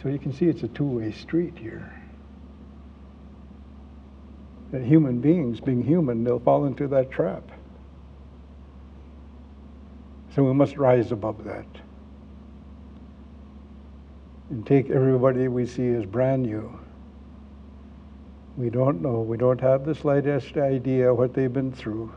So 0.01 0.07
you 0.07 0.19
can 0.19 0.31
see 0.31 0.45
it's 0.45 0.63
a 0.63 0.69
two-way 0.69 1.11
street 1.11 1.57
here. 1.57 1.96
That 4.71 4.83
human 4.83 5.21
beings, 5.21 5.59
being 5.59 5.83
human, 5.83 6.23
they'll 6.23 6.39
fall 6.39 6.65
into 6.65 6.87
that 6.89 7.09
trap. 7.09 7.51
So 10.35 10.43
we 10.43 10.53
must 10.53 10.77
rise 10.77 11.11
above 11.11 11.43
that 11.45 11.65
and 14.49 14.65
take 14.65 14.89
everybody 14.89 15.47
we 15.47 15.65
see 15.65 15.87
as 15.89 16.05
brand 16.05 16.43
new. 16.43 16.79
We 18.55 18.69
don't 18.69 19.01
know, 19.01 19.21
we 19.21 19.37
don't 19.37 19.59
have 19.61 19.85
the 19.85 19.93
slightest 19.93 20.57
idea 20.57 21.13
what 21.13 21.33
they've 21.33 21.51
been 21.51 21.71
through 21.71 22.13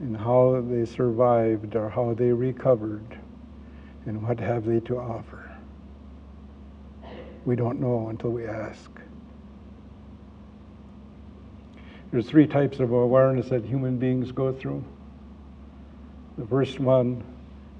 and 0.00 0.16
how 0.16 0.60
they 0.68 0.84
survived 0.84 1.76
or 1.76 1.88
how 1.88 2.14
they 2.14 2.32
recovered 2.32 3.18
and 4.06 4.22
what 4.26 4.40
have 4.40 4.64
they 4.64 4.80
to 4.80 4.98
offer. 4.98 5.56
We 7.44 7.54
don't 7.54 7.80
know 7.80 8.08
until 8.08 8.30
we 8.30 8.46
ask. 8.46 8.90
There's 12.12 12.28
three 12.28 12.46
types 12.46 12.78
of 12.78 12.92
awareness 12.92 13.48
that 13.48 13.64
human 13.64 13.96
beings 13.96 14.32
go 14.32 14.52
through. 14.52 14.84
The 16.36 16.46
first 16.46 16.78
one 16.78 17.24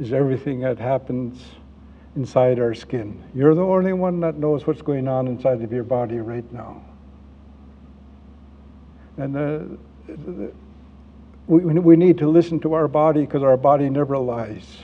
is 0.01 0.13
everything 0.13 0.61
that 0.61 0.79
happens 0.79 1.43
inside 2.17 2.59
our 2.59 2.75
skin. 2.75 3.23
You're 3.35 3.55
the 3.55 3.63
only 3.63 3.93
one 3.93 4.21
that 4.21 4.37
knows 4.37 4.67
what's 4.67 4.81
going 4.81 5.07
on 5.07 5.29
inside 5.29 5.63
of 5.63 5.71
your 5.71 5.85
body 5.85 6.17
right 6.17 6.51
now. 6.51 6.83
And 9.19 9.37
uh, 9.37 10.55
we, 11.47 11.65
we 11.65 11.97
need 11.97 12.17
to 12.19 12.29
listen 12.29 12.59
to 12.61 12.73
our 12.73 12.89
body 12.89 13.21
because 13.21 13.43
our 13.43 13.59
body 13.59 13.91
never 13.91 14.17
lies. 14.17 14.79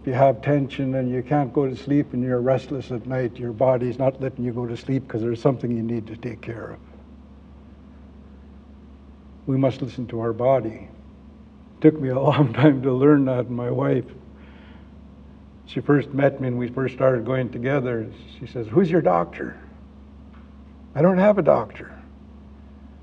If 0.00 0.06
you 0.06 0.14
have 0.14 0.40
tension 0.40 0.94
and 0.94 1.10
you 1.10 1.22
can't 1.22 1.52
go 1.52 1.68
to 1.68 1.76
sleep 1.76 2.14
and 2.14 2.22
you're 2.22 2.40
restless 2.40 2.90
at 2.90 3.06
night, 3.06 3.36
your 3.36 3.52
body's 3.52 3.98
not 3.98 4.20
letting 4.22 4.44
you 4.44 4.52
go 4.52 4.66
to 4.66 4.76
sleep 4.76 5.06
because 5.06 5.20
there's 5.20 5.40
something 5.40 5.70
you 5.70 5.82
need 5.82 6.06
to 6.06 6.16
take 6.16 6.40
care 6.40 6.72
of. 6.72 6.78
We 9.46 9.56
must 9.56 9.82
listen 9.82 10.06
to 10.08 10.20
our 10.20 10.32
body. 10.32 10.88
It 11.76 11.80
took 11.80 12.00
me 12.00 12.10
a 12.10 12.18
long 12.20 12.52
time 12.52 12.82
to 12.82 12.92
learn 12.92 13.24
that, 13.26 13.50
my 13.50 13.70
wife 13.70 14.04
she 15.72 15.80
first 15.80 16.12
met 16.12 16.38
me 16.38 16.48
and 16.48 16.58
we 16.58 16.68
first 16.68 16.94
started 16.94 17.24
going 17.24 17.48
together. 17.48 18.06
She 18.38 18.46
says, 18.46 18.66
Who's 18.66 18.90
your 18.90 19.00
doctor? 19.00 19.58
I 20.94 21.00
don't 21.00 21.16
have 21.16 21.38
a 21.38 21.42
doctor. 21.42 21.98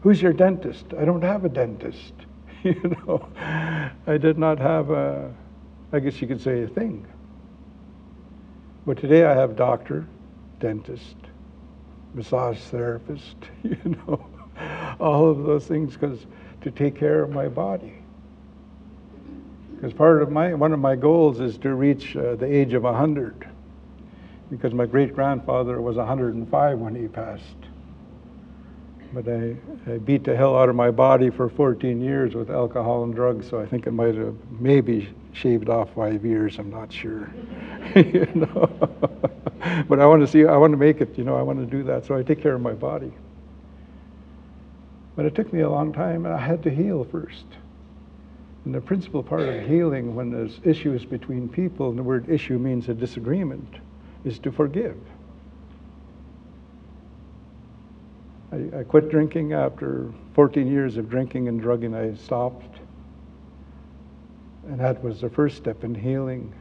Who's 0.01 0.21
your 0.21 0.33
dentist? 0.33 0.85
I 0.95 1.03
don't 1.03 1.23
have 1.23 1.45
a 1.45 1.49
dentist. 1.49 2.13
you 2.63 2.95
know, 3.07 3.27
I 4.05 4.17
did 4.17 4.37
not 4.37 4.59
have 4.59 4.91
a, 4.91 5.33
I 5.91 5.99
guess 5.99 6.21
you 6.21 6.27
could 6.27 6.41
say, 6.41 6.61
a 6.61 6.67
thing. 6.67 7.07
But 8.85 8.97
today 8.97 9.25
I 9.25 9.33
have 9.33 9.55
doctor, 9.55 10.05
dentist, 10.59 11.15
massage 12.13 12.59
therapist, 12.59 13.37
you 13.63 13.77
know, 14.07 14.28
all 14.99 15.29
of 15.29 15.43
those 15.43 15.65
things 15.65 15.93
because 15.93 16.25
to 16.61 16.71
take 16.71 16.95
care 16.95 17.23
of 17.23 17.29
my 17.29 17.47
body. 17.47 17.93
Because 19.75 19.93
part 19.93 20.21
of 20.21 20.29
my, 20.29 20.53
one 20.53 20.73
of 20.73 20.79
my 20.79 20.95
goals 20.95 21.39
is 21.39 21.57
to 21.59 21.73
reach 21.73 22.15
uh, 22.15 22.35
the 22.35 22.45
age 22.45 22.73
of 22.73 22.83
100. 22.83 23.47
Because 24.49 24.73
my 24.73 24.85
great 24.85 25.15
grandfather 25.15 25.81
was 25.81 25.95
105 25.95 26.79
when 26.79 26.95
he 26.95 27.07
passed. 27.07 27.43
But 29.13 29.27
I, 29.27 29.55
I 29.87 29.97
beat 29.99 30.23
the 30.23 30.35
hell 30.35 30.57
out 30.57 30.69
of 30.69 30.75
my 30.75 30.91
body 30.91 31.29
for 31.29 31.49
14 31.49 32.01
years 32.01 32.35
with 32.35 32.51
alcohol 32.51 33.03
and 33.03 33.15
drugs, 33.15 33.49
so 33.49 33.59
I 33.59 33.65
think 33.65 33.87
I 33.87 33.91
might 33.91 34.15
have 34.15 34.35
maybe 34.59 35.09
shaved 35.31 35.69
off 35.69 35.93
five 35.95 36.25
years, 36.25 36.59
I'm 36.59 36.69
not 36.69 36.91
sure. 36.91 37.31
you 37.95 38.27
know? 38.35 38.67
but 39.87 39.99
I 39.99 40.05
want 40.05 40.21
to 40.21 40.27
see, 40.27 40.45
I 40.45 40.57
want 40.57 40.73
to 40.73 40.77
make 40.77 40.99
it, 41.01 41.17
you 41.17 41.23
know, 41.23 41.37
I 41.37 41.41
want 41.41 41.59
to 41.59 41.65
do 41.65 41.83
that, 41.83 42.05
so 42.05 42.15
I 42.15 42.21
take 42.21 42.41
care 42.41 42.53
of 42.53 42.61
my 42.61 42.73
body. 42.73 43.13
But 45.19 45.25
it 45.25 45.35
took 45.35 45.51
me 45.51 45.59
a 45.59 45.69
long 45.69 45.91
time, 45.91 46.25
and 46.25 46.33
I 46.33 46.37
had 46.37 46.63
to 46.63 46.69
heal 46.69 47.03
first. 47.03 47.43
And 48.63 48.73
the 48.73 48.79
principal 48.79 49.21
part 49.21 49.41
of 49.41 49.67
healing 49.67 50.15
when 50.15 50.31
there's 50.31 50.61
issues 50.63 51.03
between 51.03 51.49
people, 51.49 51.89
and 51.89 51.99
the 51.99 52.03
word 52.03 52.29
issue 52.29 52.57
means 52.57 52.87
a 52.87 52.93
disagreement, 52.93 53.79
is 54.23 54.39
to 54.39 54.49
forgive. 54.49 54.95
I, 58.53 58.79
I 58.79 58.83
quit 58.85 59.09
drinking 59.09 59.51
after 59.51 60.09
14 60.35 60.65
years 60.65 60.95
of 60.95 61.09
drinking 61.09 61.49
and 61.49 61.59
drugging. 61.59 61.93
I 61.93 62.13
stopped. 62.15 62.79
And 64.69 64.79
that 64.79 65.03
was 65.03 65.19
the 65.19 65.29
first 65.29 65.57
step 65.57 65.83
in 65.83 65.95
healing. 65.95 66.53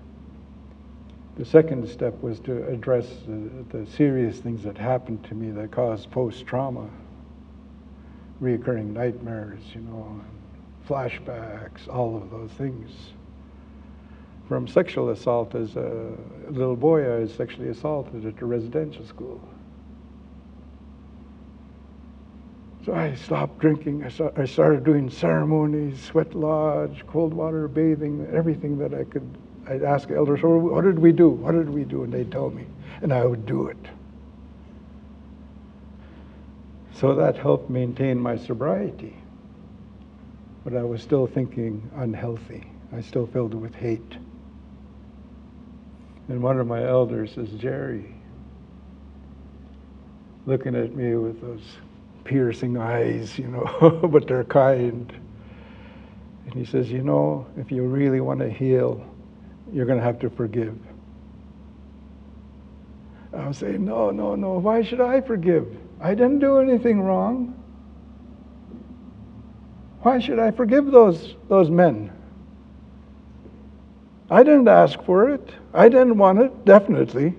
The 1.36 1.44
second 1.44 1.88
step 1.88 2.20
was 2.20 2.40
to 2.40 2.66
address 2.66 3.06
the, 3.24 3.78
the 3.78 3.86
serious 3.86 4.40
things 4.40 4.64
that 4.64 4.76
happened 4.76 5.22
to 5.26 5.36
me 5.36 5.52
that 5.52 5.70
caused 5.70 6.10
post 6.10 6.44
trauma, 6.44 6.90
reoccurring 8.42 8.92
nightmares, 8.92 9.60
you 9.74 9.80
know, 9.80 10.20
flashbacks, 10.88 11.88
all 11.88 12.16
of 12.16 12.30
those 12.30 12.50
things. 12.52 12.90
From 14.48 14.66
sexual 14.66 15.10
assault 15.10 15.54
as 15.54 15.76
a 15.76 16.12
little 16.48 16.76
boy, 16.76 17.04
I 17.04 17.18
was 17.20 17.34
sexually 17.34 17.68
assaulted 17.68 18.24
at 18.24 18.40
a 18.40 18.46
residential 18.46 19.04
school. 19.04 19.46
So 22.86 22.94
I 22.94 23.14
stopped 23.16 23.58
drinking. 23.58 24.04
I, 24.04 24.44
started 24.46 24.84
doing 24.84 25.10
ceremonies, 25.10 26.00
sweat 26.00 26.34
lodge, 26.34 27.04
cold 27.06 27.34
water 27.34 27.68
bathing, 27.68 28.26
everything 28.32 28.78
that 28.78 28.94
I 28.94 29.04
could. 29.04 29.28
I'd 29.66 29.82
ask 29.82 30.10
elders, 30.10 30.40
what 30.42 30.84
did 30.84 30.98
we 30.98 31.12
do? 31.12 31.28
What 31.28 31.52
did 31.52 31.68
we 31.68 31.84
do? 31.84 32.04
And 32.04 32.12
they'd 32.14 32.32
tell 32.32 32.48
me, 32.48 32.64
and 33.02 33.12
I 33.12 33.26
would 33.26 33.44
do 33.44 33.66
it. 33.66 33.76
So 36.98 37.14
that 37.14 37.36
helped 37.36 37.70
maintain 37.70 38.18
my 38.18 38.36
sobriety. 38.36 39.16
But 40.64 40.74
I 40.74 40.82
was 40.82 41.00
still 41.00 41.28
thinking 41.28 41.88
unhealthy. 41.94 42.68
I 42.92 43.02
still 43.02 43.28
filled 43.28 43.54
with 43.54 43.72
hate. 43.72 44.16
And 46.28 46.42
one 46.42 46.58
of 46.58 46.66
my 46.66 46.84
elders 46.84 47.36
is 47.36 47.50
Jerry, 47.50 48.16
looking 50.44 50.74
at 50.74 50.96
me 50.96 51.14
with 51.14 51.40
those 51.40 51.62
piercing 52.24 52.76
eyes, 52.76 53.38
you 53.38 53.46
know, 53.46 54.00
but 54.10 54.26
they're 54.26 54.42
kind. 54.42 55.12
And 56.46 56.54
he 56.54 56.64
says, 56.64 56.90
You 56.90 57.04
know, 57.04 57.46
if 57.56 57.70
you 57.70 57.84
really 57.84 58.20
want 58.20 58.40
to 58.40 58.50
heal, 58.50 59.06
you're 59.72 59.86
going 59.86 59.98
to 60.00 60.04
have 60.04 60.18
to 60.18 60.30
forgive. 60.30 60.76
I 63.32 63.46
was 63.46 63.58
saying, 63.58 63.84
No, 63.84 64.10
no, 64.10 64.34
no. 64.34 64.58
Why 64.58 64.82
should 64.82 65.00
I 65.00 65.20
forgive? 65.20 65.78
I 66.00 66.14
didn't 66.14 66.38
do 66.38 66.58
anything 66.58 67.00
wrong. 67.00 67.54
Why 70.02 70.20
should 70.20 70.38
I 70.38 70.52
forgive 70.52 70.86
those, 70.86 71.34
those 71.48 71.70
men? 71.70 72.12
I 74.30 74.42
didn't 74.42 74.68
ask 74.68 75.02
for 75.02 75.30
it. 75.30 75.50
I 75.74 75.88
didn't 75.88 76.18
want 76.18 76.38
it, 76.38 76.64
definitely. 76.64 77.34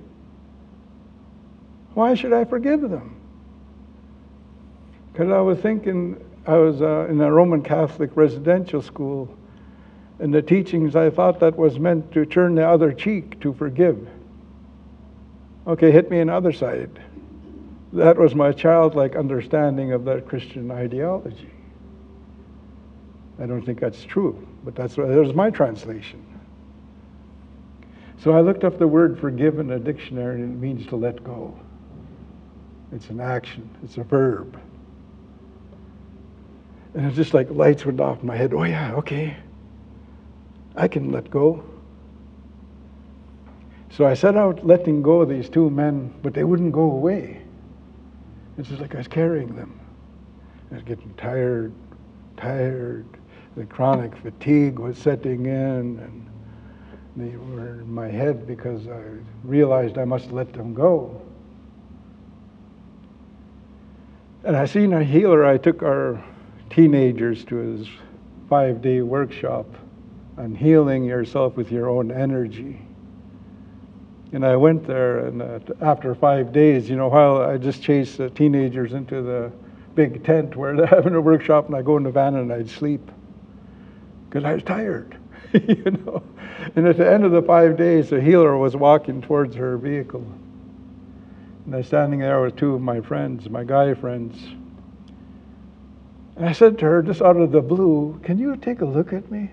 Why 1.94 2.16
should 2.16 2.34
I 2.34 2.46
forgive 2.46 2.82
them? 2.82 3.16
Because 5.12 5.32
I 5.32 5.40
was 5.40 5.60
thinking, 5.60 6.18
I 6.46 6.56
was 6.58 6.82
uh, 6.82 7.08
in 7.10 7.22
a 7.22 7.32
Roman 7.32 7.62
Catholic 7.62 8.12
residential 8.16 8.82
school, 8.82 9.36
and 10.20 10.34
the 10.34 10.42
teachings, 10.42 10.96
I 10.96 11.10
thought 11.10 11.40
that 11.40 11.58
was 11.58 11.80
meant 11.80 12.12
to 12.12 12.26
turn 12.26 12.56
the 12.56 12.68
other 12.68 12.92
cheek 12.92 13.40
to 13.42 13.54
forgive. 13.54 14.08
Okay, 15.66 15.92
hit 15.92 16.10
me 16.10 16.20
on 16.20 16.28
the 16.28 16.34
other 16.34 16.52
side. 16.52 17.02
That 17.94 18.18
was 18.18 18.36
my 18.36 18.52
childlike 18.52 19.16
understanding 19.16 19.94
of 19.94 20.06
that 20.06 20.28
Christian 20.28 20.70
ideology. 20.70 21.50
I 23.42 23.46
don't 23.46 23.66
think 23.66 23.80
that's 23.80 24.04
true, 24.04 24.48
but 24.64 24.76
that's 24.76 24.96
that 24.96 25.08
was 25.08 25.34
my 25.34 25.50
translation. 25.50 26.26
So 28.18 28.34
I 28.34 28.42
looked 28.42 28.64
up 28.64 28.78
the 28.78 28.88
word 28.88 29.18
forgive 29.18 29.60
in 29.60 29.72
a 29.72 29.80
dictionary, 29.80 30.42
and 30.42 30.54
it 30.54 30.60
means 30.60 30.86
to 30.88 30.98
let 30.98 31.24
go. 31.24 31.58
It's 32.92 33.10
an 33.10 33.22
action, 33.22 33.70
it's 33.84 33.98
a 33.98 34.04
verb. 34.04 34.60
And 36.94 37.06
it's 37.06 37.16
just 37.16 37.34
like 37.34 37.50
lights 37.50 37.86
went 37.86 38.00
off 38.00 38.20
in 38.22 38.28
my 38.28 38.36
head. 38.36 38.54
Oh, 38.54 38.64
yeah, 38.64 38.96
okay. 38.96 39.38
I 40.76 40.88
can 40.88 41.12
let 41.12 41.30
go. 41.30 41.64
So 43.92 44.06
I 44.06 44.16
set 44.16 44.36
out 44.36 44.66
letting 44.66 45.02
go 45.02 45.22
of 45.22 45.30
these 45.30 45.50
two 45.50 45.70
men, 45.70 46.14
but 46.24 46.34
they 46.34 46.44
wouldn't 46.44 46.72
go 46.72 46.82
away. 46.82 47.42
It's 48.60 48.68
just 48.68 48.82
like 48.82 48.94
I 48.94 48.98
was 48.98 49.08
carrying 49.08 49.56
them. 49.56 49.80
I 50.70 50.76
was 50.76 50.84
getting 50.84 51.14
tired, 51.14 51.72
tired. 52.36 53.06
The 53.56 53.64
chronic 53.64 54.14
fatigue 54.18 54.80
was 54.80 54.98
setting 54.98 55.46
in, 55.46 55.98
and 55.98 56.30
they 57.16 57.38
were 57.38 57.80
in 57.80 57.94
my 57.94 58.10
head 58.10 58.46
because 58.46 58.86
I 58.90 59.02
realized 59.46 59.98
I 59.98 60.04
must 60.04 60.32
let 60.32 60.52
them 60.52 60.74
go. 60.74 61.22
And 64.44 64.58
I 64.58 64.66
seen 64.66 64.92
a 64.92 65.06
healer. 65.06 65.46
I 65.46 65.58
took 65.58 65.82
our 65.82 66.22
teenagers 66.70 67.46
to 67.46 67.56
his 67.56 67.88
five 68.50 68.82
day 68.82 69.00
workshop 69.02 69.68
on 70.38 70.54
healing 70.54 71.06
yourself 71.06 71.56
with 71.56 71.72
your 71.72 71.90
own 71.90 72.12
energy. 72.12 72.82
And 74.32 74.46
I 74.46 74.56
went 74.56 74.86
there, 74.86 75.26
and 75.26 75.42
uh, 75.42 75.60
after 75.82 76.14
five 76.14 76.52
days, 76.52 76.90
you 76.90 76.96
know, 76.96 77.08
while 77.08 77.42
I 77.42 77.58
just 77.58 77.82
chased 77.82 78.18
the 78.18 78.30
teenagers 78.30 78.94
into 78.94 79.22
the 79.24 79.52
big 79.96 80.24
tent 80.24 80.56
where 80.56 80.76
they're 80.76 80.86
having 80.98 81.16
a 81.16 81.22
workshop, 81.22 81.68
and 81.68 81.76
I 81.76 81.82
go 81.82 81.98
in 81.98 82.04
the 82.04 82.12
van 82.12 82.36
and 82.36 82.54
I'd 82.54 82.70
sleep 82.70 83.12
because 84.30 84.46
I 84.46 84.54
was 84.54 84.64
tired, 84.64 85.18
you 85.54 85.92
know. 85.92 86.24
And 86.76 86.88
at 86.88 86.98
the 86.98 87.12
end 87.12 87.26
of 87.26 87.32
the 87.32 87.42
five 87.42 87.78
days, 87.78 88.10
the 88.10 88.22
healer 88.22 88.56
was 88.58 88.76
walking 88.76 89.22
towards 89.22 89.56
her 89.56 89.78
vehicle. 89.78 90.26
And 91.66 91.74
I 91.74 91.78
was 91.80 91.88
standing 91.88 92.20
there 92.20 92.42
with 92.42 92.56
two 92.56 92.76
of 92.76 92.82
my 92.82 93.02
friends, 93.02 93.50
my 93.50 93.64
guy 93.64 93.94
friends. 93.94 94.38
And 96.36 96.48
I 96.48 96.52
said 96.52 96.78
to 96.80 96.86
her, 96.86 97.02
just 97.02 97.22
out 97.22 97.38
of 97.38 97.52
the 97.52 97.62
blue, 97.62 98.20
Can 98.24 98.38
you 98.38 98.56
take 98.56 98.82
a 98.82 98.86
look 98.86 99.14
at 99.14 99.30
me? 99.32 99.52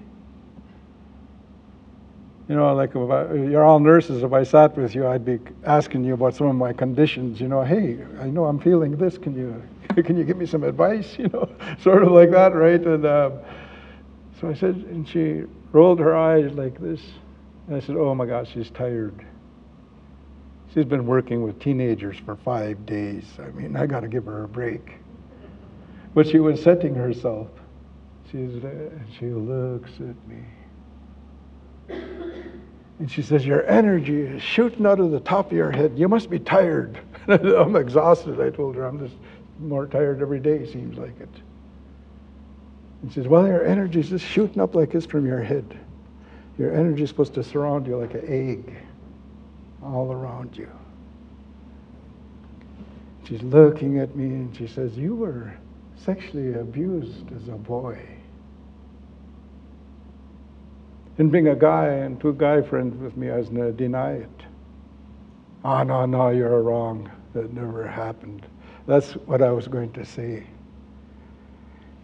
You 2.48 2.54
know, 2.54 2.72
like 2.74 2.94
I, 2.94 3.32
you're 3.34 3.64
all 3.64 3.80
nurses. 3.80 4.22
If 4.22 4.32
I 4.32 4.44
sat 4.44 4.76
with 4.76 4.94
you, 4.94 5.06
I'd 5.06 5.24
be 5.24 5.40
asking 5.64 6.04
you 6.04 6.14
about 6.14 6.34
some 6.34 6.46
of 6.46 6.54
my 6.54 6.72
conditions. 6.72 7.40
You 7.40 7.48
know, 7.48 7.62
hey, 7.62 7.98
I 8.20 8.26
know 8.26 8.44
I'm 8.44 8.60
feeling 8.60 8.96
this. 8.96 9.18
Can 9.18 9.34
you, 9.34 9.62
can 10.02 10.16
you 10.16 10.24
give 10.24 10.36
me 10.36 10.46
some 10.46 10.62
advice? 10.62 11.16
You 11.18 11.28
know, 11.28 11.48
sort 11.82 12.04
of 12.04 12.12
like 12.12 12.30
that, 12.30 12.54
right? 12.54 12.80
And 12.80 13.04
um, 13.04 13.32
so 14.40 14.48
I 14.48 14.54
said, 14.54 14.76
and 14.76 15.08
she 15.08 15.42
rolled 15.72 15.98
her 15.98 16.16
eyes 16.16 16.52
like 16.52 16.80
this. 16.80 17.00
And 17.66 17.76
I 17.76 17.80
said, 17.80 17.96
oh 17.96 18.14
my 18.14 18.26
gosh, 18.26 18.52
she's 18.52 18.70
tired. 18.70 19.26
She's 20.72 20.84
been 20.84 21.06
working 21.06 21.42
with 21.42 21.58
teenagers 21.58 22.16
for 22.24 22.36
five 22.36 22.86
days. 22.86 23.24
I 23.40 23.50
mean, 23.50 23.76
I 23.76 23.86
got 23.86 24.00
to 24.00 24.08
give 24.08 24.26
her 24.26 24.44
a 24.44 24.48
break. 24.48 24.98
But 26.14 26.28
she 26.28 26.38
was 26.38 26.62
setting 26.62 26.94
herself. 26.94 27.48
She's, 28.30 28.62
she 29.18 29.26
looks 29.26 29.90
at 29.94 30.28
me. 30.28 30.44
And 31.88 33.10
she 33.10 33.22
says, 33.22 33.44
Your 33.44 33.66
energy 33.66 34.22
is 34.22 34.42
shooting 34.42 34.86
out 34.86 35.00
of 35.00 35.10
the 35.10 35.20
top 35.20 35.46
of 35.46 35.52
your 35.52 35.70
head. 35.70 35.98
You 35.98 36.08
must 36.08 36.30
be 36.30 36.38
tired. 36.38 36.98
I'm 37.28 37.76
exhausted, 37.76 38.40
I 38.40 38.50
told 38.50 38.76
her. 38.76 38.84
I'm 38.84 38.98
just 38.98 39.16
more 39.58 39.86
tired 39.86 40.22
every 40.22 40.40
day, 40.40 40.70
seems 40.70 40.96
like 40.96 41.18
it. 41.20 41.28
And 43.02 43.12
she 43.12 43.20
says, 43.20 43.28
Well, 43.28 43.46
your 43.46 43.66
energy 43.66 44.00
is 44.00 44.08
just 44.08 44.24
shooting 44.24 44.60
up 44.60 44.74
like 44.74 44.92
this 44.92 45.06
from 45.06 45.26
your 45.26 45.42
head. 45.42 45.78
Your 46.58 46.74
energy 46.74 47.02
is 47.02 47.10
supposed 47.10 47.34
to 47.34 47.44
surround 47.44 47.86
you 47.86 47.96
like 47.98 48.14
an 48.14 48.24
egg 48.26 48.76
all 49.82 50.10
around 50.10 50.56
you. 50.56 50.70
She's 53.24 53.42
looking 53.42 53.98
at 53.98 54.16
me 54.16 54.24
and 54.26 54.56
she 54.56 54.66
says, 54.66 54.96
You 54.96 55.14
were 55.14 55.52
sexually 55.96 56.54
abused 56.54 57.32
as 57.32 57.48
a 57.48 57.56
boy. 57.56 58.00
And 61.18 61.32
being 61.32 61.48
a 61.48 61.56
guy 61.56 61.86
and 61.86 62.20
two 62.20 62.34
guy 62.34 62.60
friends 62.60 62.94
with 63.00 63.16
me, 63.16 63.30
I 63.30 63.40
to 63.42 63.72
deny 63.72 64.12
it. 64.12 64.42
Oh, 65.64 65.82
no, 65.82 66.04
no, 66.04 66.28
you're 66.28 66.62
wrong. 66.62 67.10
That 67.32 67.52
never 67.52 67.86
happened. 67.86 68.46
That's 68.86 69.12
what 69.12 69.42
I 69.42 69.50
was 69.50 69.66
going 69.66 69.92
to 69.92 70.04
say. 70.04 70.46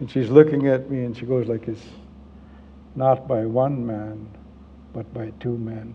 And 0.01 0.11
she's 0.11 0.31
looking 0.31 0.67
at 0.67 0.91
me 0.91 1.05
and 1.05 1.17
she 1.17 1.27
goes 1.27 1.47
like 1.47 1.67
this, 1.67 1.81
not 2.97 3.29
by 3.29 3.47
one 3.47 3.87
man, 3.87 4.27
but 4.93 5.13
by 5.15 5.31
two 5.41 5.57
men. 5.59 5.95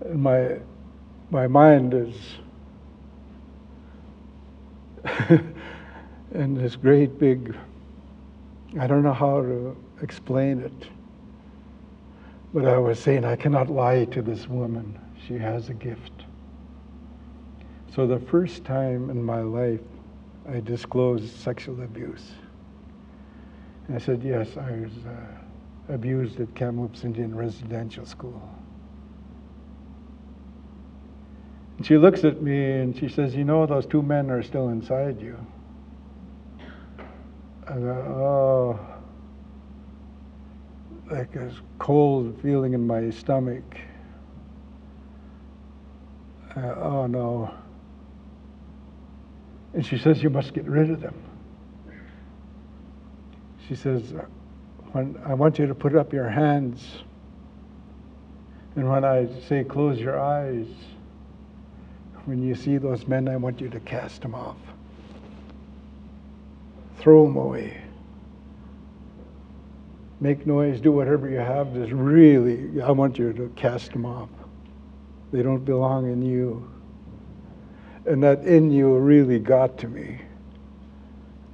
And 0.00 0.22
my, 0.22 0.58
my 1.30 1.46
mind 1.46 1.94
is 1.94 2.14
in 6.34 6.54
this 6.54 6.76
great 6.76 7.18
big, 7.18 7.54
I 8.78 8.86
don't 8.86 9.02
know 9.02 9.12
how 9.12 9.42
to 9.42 9.76
explain 10.02 10.60
it. 10.60 10.88
But 12.52 12.66
I 12.66 12.78
was 12.78 12.98
saying, 12.98 13.24
I 13.24 13.36
cannot 13.36 13.70
lie 13.70 14.04
to 14.06 14.22
this 14.22 14.48
woman. 14.48 14.98
She 15.26 15.38
has 15.38 15.68
a 15.68 15.74
gift. 15.74 16.24
So 17.94 18.06
the 18.06 18.18
first 18.18 18.64
time 18.64 19.10
in 19.10 19.22
my 19.22 19.40
life, 19.40 19.80
I 20.48 20.60
disclosed 20.60 21.36
sexual 21.36 21.82
abuse. 21.82 22.32
And 23.86 23.96
I 23.96 24.00
said, 24.00 24.22
yes, 24.22 24.56
I 24.56 24.70
was 24.70 24.92
uh, 25.06 25.94
abused 25.94 26.40
at 26.40 26.54
Kamloops 26.54 27.04
Indian 27.04 27.34
Residential 27.34 28.06
School. 28.06 28.40
And 31.76 31.86
she 31.86 31.96
looks 31.96 32.24
at 32.24 32.42
me 32.42 32.72
and 32.72 32.96
she 32.96 33.08
says, 33.08 33.34
you 33.34 33.44
know, 33.44 33.64
those 33.66 33.86
two 33.86 34.02
men 34.02 34.30
are 34.30 34.42
still 34.42 34.68
inside 34.68 35.20
you. 35.20 35.36
I 37.68 37.74
go, 37.74 38.78
oh 38.80 38.99
like 41.10 41.34
a 41.36 41.52
cold 41.78 42.40
feeling 42.40 42.72
in 42.72 42.86
my 42.86 43.10
stomach. 43.10 43.64
Uh, 46.56 46.74
oh 46.76 47.06
no. 47.06 47.52
And 49.74 49.84
she 49.84 49.98
says, 49.98 50.22
You 50.22 50.30
must 50.30 50.52
get 50.52 50.64
rid 50.64 50.90
of 50.90 51.00
them. 51.00 51.14
She 53.68 53.76
says, 53.76 54.12
when 54.92 55.16
I 55.24 55.34
want 55.34 55.58
you 55.58 55.66
to 55.66 55.74
put 55.74 55.94
up 55.94 56.12
your 56.12 56.28
hands, 56.28 56.84
and 58.74 58.88
when 58.88 59.04
I 59.04 59.28
say 59.48 59.62
close 59.62 59.98
your 60.00 60.20
eyes, 60.20 60.66
when 62.24 62.42
you 62.42 62.54
see 62.54 62.78
those 62.78 63.06
men, 63.06 63.28
I 63.28 63.36
want 63.36 63.60
you 63.60 63.68
to 63.68 63.80
cast 63.80 64.22
them 64.22 64.34
off. 64.34 64.56
throw 66.98 67.24
them 67.24 67.36
away. 67.36 67.79
Make 70.20 70.46
noise, 70.46 70.80
do 70.80 70.92
whatever 70.92 71.30
you 71.30 71.38
have. 71.38 71.72
Just 71.72 71.92
really, 71.92 72.80
I 72.82 72.90
want 72.90 73.18
you 73.18 73.32
to 73.32 73.48
cast 73.56 73.92
them 73.92 74.04
off. 74.04 74.28
They 75.32 75.42
don't 75.42 75.64
belong 75.64 76.12
in 76.12 76.22
you. 76.22 76.70
And 78.04 78.22
that 78.22 78.44
in 78.44 78.70
you 78.70 78.96
really 78.96 79.38
got 79.38 79.78
to 79.78 79.88
me. 79.88 80.20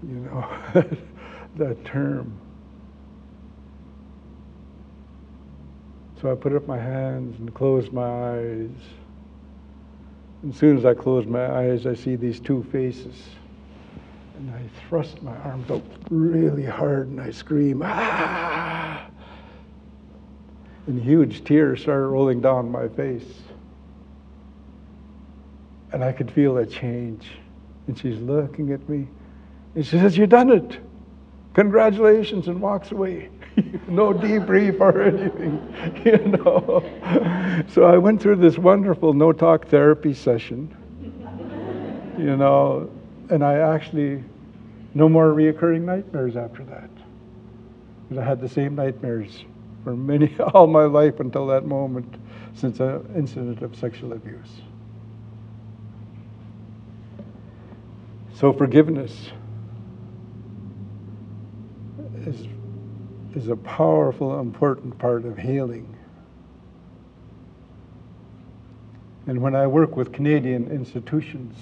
You 0.07 0.15
know, 0.15 0.49
that 1.57 1.85
term. 1.85 2.41
So 6.21 6.33
I 6.33 6.35
put 6.35 6.55
up 6.55 6.67
my 6.67 6.79
hands 6.79 7.39
and 7.39 7.55
closed 7.55 7.93
my 7.93 8.03
eyes. 8.03 8.71
And 10.43 10.53
as 10.53 10.57
soon 10.57 10.77
as 10.77 10.85
I 10.85 10.95
close 10.95 11.27
my 11.27 11.47
eyes, 11.47 11.87
I 11.87 11.95
see 11.95 12.17
these 12.17 12.41
two 12.41 12.65
faces. 12.73 13.15
And 14.37 14.51
I 14.51 14.63
thrust 14.89 15.23
my 15.23 15.37
arms 15.39 15.71
up 15.71 15.83
really 16.11 16.65
hard 16.65 17.09
and 17.09 17.21
I 17.21 17.31
scream, 17.31 17.83
ah! 17.85 19.07
And 20.87 21.03
huge 21.03 21.43
tears 21.45 21.81
started 21.83 22.07
rolling 22.07 22.41
down 22.41 22.71
my 22.71 22.89
face. 22.89 23.43
And 25.93 26.05
I 26.05 26.13
could 26.13 26.31
feel 26.31 26.59
a 26.59 26.67
change. 26.67 27.27
And 27.87 27.99
she's 27.99 28.19
looking 28.19 28.73
at 28.73 28.87
me. 28.89 29.09
And 29.75 29.85
she 29.85 29.99
says, 29.99 30.17
You 30.17 30.27
done 30.27 30.51
it. 30.51 30.79
Congratulations, 31.55 32.49
and 32.49 32.61
walks 32.61 32.93
away. 32.93 33.31
no 33.89 34.13
debrief 34.13 34.79
or 34.79 35.03
anything, 35.03 36.03
you 36.05 36.19
know. 36.19 36.85
So 37.69 37.85
I 37.85 37.97
went 37.97 38.21
through 38.21 38.37
this 38.37 38.59
wonderful 38.59 39.15
no 39.15 39.33
talk 39.33 39.67
therapy 39.69 40.13
session, 40.13 40.77
you 42.19 42.37
know, 42.37 42.91
and 43.31 43.45
I 43.45 43.59
actually, 43.59 44.23
no 44.95 45.09
more 45.09 45.33
reoccurring 45.33 45.83
nightmares 45.83 46.37
after 46.37 46.65
that. 46.65 46.91
I 48.17 48.23
had 48.23 48.41
the 48.41 48.49
same 48.49 48.75
nightmares 48.75 49.45
for 49.85 49.97
many, 49.97 50.35
all 50.55 50.67
my 50.67 50.85
life 50.85 51.21
until 51.21 51.47
that 51.49 51.67
moment 51.67 52.17
since 52.55 52.81
an 52.81 53.05
incident 53.17 53.63
of 53.63 53.77
sexual 53.77 54.13
abuse. 54.13 54.51
So 58.35 58.53
forgiveness 58.53 59.31
is 62.27 62.47
is 63.37 63.49
a 63.49 63.57
powerful, 63.57 64.41
important 64.41 64.99
part 64.99 65.27
of 65.27 65.37
healing. 65.37 65.95
And 69.27 69.43
when 69.43 69.55
I 69.55 69.67
work 69.67 69.95
with 69.95 70.11
Canadian 70.11 70.71
institutions, 70.71 71.55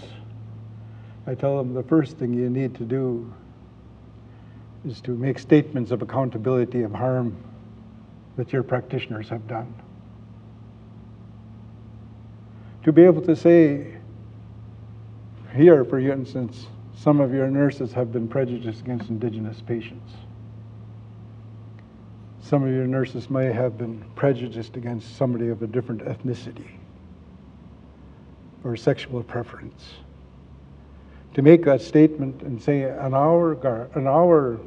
I 1.27 1.35
tell 1.35 1.57
them 1.57 1.73
the 1.73 1.83
first 1.83 2.19
thing 2.19 2.35
you 2.35 2.51
need 2.51 2.75
to 2.77 2.85
do 2.85 3.33
is 4.87 5.01
to 5.03 5.13
make 5.13 5.39
statements 5.39 5.91
of 5.91 6.03
accountability 6.03 6.83
of 6.83 6.93
harm 6.93 7.37
that 8.37 8.53
your 8.53 8.63
practitioners 8.63 9.29
have 9.31 9.47
done. 9.47 9.73
To 12.83 12.93
be 12.93 13.03
able 13.03 13.23
to 13.23 13.35
say, 13.35 13.97
here, 15.55 15.85
for 15.85 15.99
instance, 15.99 16.67
some 16.97 17.21
of 17.21 17.33
your 17.33 17.49
nurses 17.49 17.93
have 17.93 18.13
been 18.13 18.29
prejudiced 18.29 18.81
against 18.81 19.09
Indigenous 19.09 19.63
patients. 19.63 20.13
Some 22.43 22.63
of 22.63 22.71
your 22.71 22.87
nurses 22.87 23.31
may 23.31 23.51
have 23.51 23.79
been 23.79 24.05
prejudiced 24.17 24.77
against 24.77 25.17
somebody 25.17 25.49
of 25.49 25.63
a 25.63 25.67
different 25.67 26.03
ethnicity 26.03 26.69
or 28.63 28.77
sexual 28.77 29.23
preference. 29.23 29.83
To 31.35 31.43
make 31.43 31.65
that 31.65 31.83
statement 31.83 32.43
and 32.43 32.63
say 32.63 32.83
an 32.83 33.13
hour, 33.13 33.53
an 33.95 34.07
hour, 34.07 34.61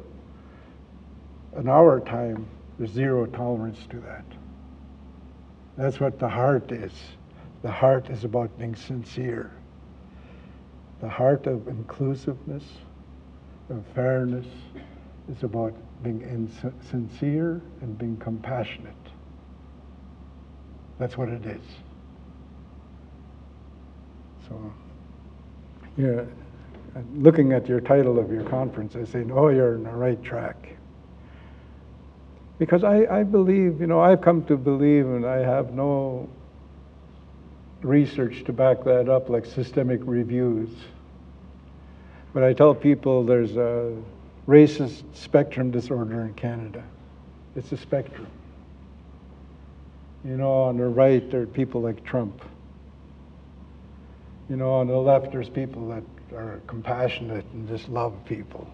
an 1.56 1.68
hour 1.68 2.00
time, 2.00 2.46
there's 2.78 2.90
zero 2.90 3.26
tolerance 3.26 3.78
to 3.90 3.98
that. 4.00 4.24
That's 5.76 5.98
what 5.98 6.18
the 6.18 6.28
heart 6.28 6.70
is. 6.70 6.92
The 7.62 7.70
heart 7.70 8.10
is 8.10 8.24
about 8.24 8.56
being 8.58 8.76
sincere. 8.76 9.50
The 11.00 11.08
heart 11.08 11.46
of 11.46 11.68
inclusiveness, 11.68 12.64
of 13.70 13.82
fairness, 13.94 14.46
is 15.30 15.42
about 15.42 15.74
being 16.02 16.50
sincere 16.90 17.62
and 17.80 17.96
being 17.96 18.16
compassionate. 18.18 18.94
That's 20.98 21.16
what 21.16 21.28
it 21.28 21.46
is. 21.46 21.62
So, 24.48 24.72
yeah, 25.96 26.22
looking 27.14 27.52
at 27.52 27.68
your 27.68 27.80
title 27.80 28.18
of 28.18 28.30
your 28.30 28.44
conference, 28.44 28.96
I 28.96 29.04
say, 29.04 29.24
oh, 29.30 29.48
you're 29.48 29.74
on 29.74 29.84
the 29.84 29.90
right 29.90 30.22
track. 30.22 30.76
Because 32.58 32.82
I, 32.84 33.06
I 33.06 33.22
believe, 33.22 33.80
you 33.80 33.86
know, 33.86 34.00
I've 34.00 34.20
come 34.20 34.44
to 34.46 34.56
believe, 34.56 35.06
and 35.06 35.24
I 35.24 35.38
have 35.38 35.72
no 35.72 36.28
research 37.82 38.44
to 38.44 38.52
back 38.52 38.82
that 38.84 39.08
up, 39.08 39.28
like 39.28 39.46
systemic 39.46 40.00
reviews. 40.04 40.70
But 42.34 42.42
I 42.42 42.52
tell 42.52 42.74
people 42.74 43.24
there's 43.24 43.56
a 43.56 43.96
racist 44.46 45.02
spectrum 45.14 45.70
disorder 45.70 46.22
in 46.22 46.34
Canada. 46.34 46.82
It's 47.54 47.70
a 47.72 47.76
spectrum. 47.76 48.26
You 50.24 50.36
know, 50.36 50.52
on 50.52 50.76
the 50.76 50.86
right, 50.86 51.30
there 51.30 51.42
are 51.42 51.46
people 51.46 51.80
like 51.80 52.04
Trump. 52.04 52.42
You 54.50 54.56
know, 54.56 54.72
on 54.72 54.88
the 54.88 54.96
left, 54.96 55.30
there's 55.30 55.48
people 55.48 55.88
that 55.88 56.02
are 56.34 56.60
compassionate 56.66 57.44
and 57.52 57.68
just 57.68 57.88
love 57.88 58.14
people. 58.24 58.68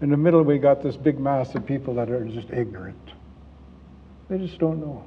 In 0.00 0.10
the 0.10 0.16
middle, 0.16 0.42
we 0.42 0.58
got 0.58 0.82
this 0.82 0.96
big 0.96 1.18
mass 1.18 1.54
of 1.54 1.66
people 1.66 1.94
that 1.94 2.10
are 2.10 2.24
just 2.24 2.50
ignorant. 2.50 3.10
They 4.28 4.38
just 4.38 4.58
don't 4.58 4.80
know. 4.80 5.04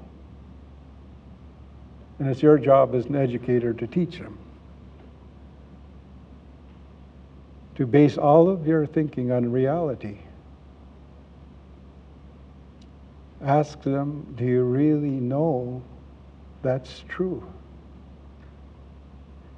And 2.19 2.29
it's 2.29 2.41
your 2.41 2.57
job 2.57 2.93
as 2.95 3.05
an 3.05 3.15
educator 3.15 3.73
to 3.73 3.87
teach 3.87 4.17
them. 4.17 4.37
to 7.81 7.87
base 7.87 8.15
all 8.15 8.47
of 8.47 8.67
your 8.67 8.85
thinking 8.85 9.31
on 9.31 9.51
reality. 9.51 10.19
Ask 13.41 13.81
them, 13.81 14.35
do 14.37 14.45
you 14.45 14.63
really 14.63 15.09
know 15.09 15.81
that's 16.61 17.03
true? 17.09 17.43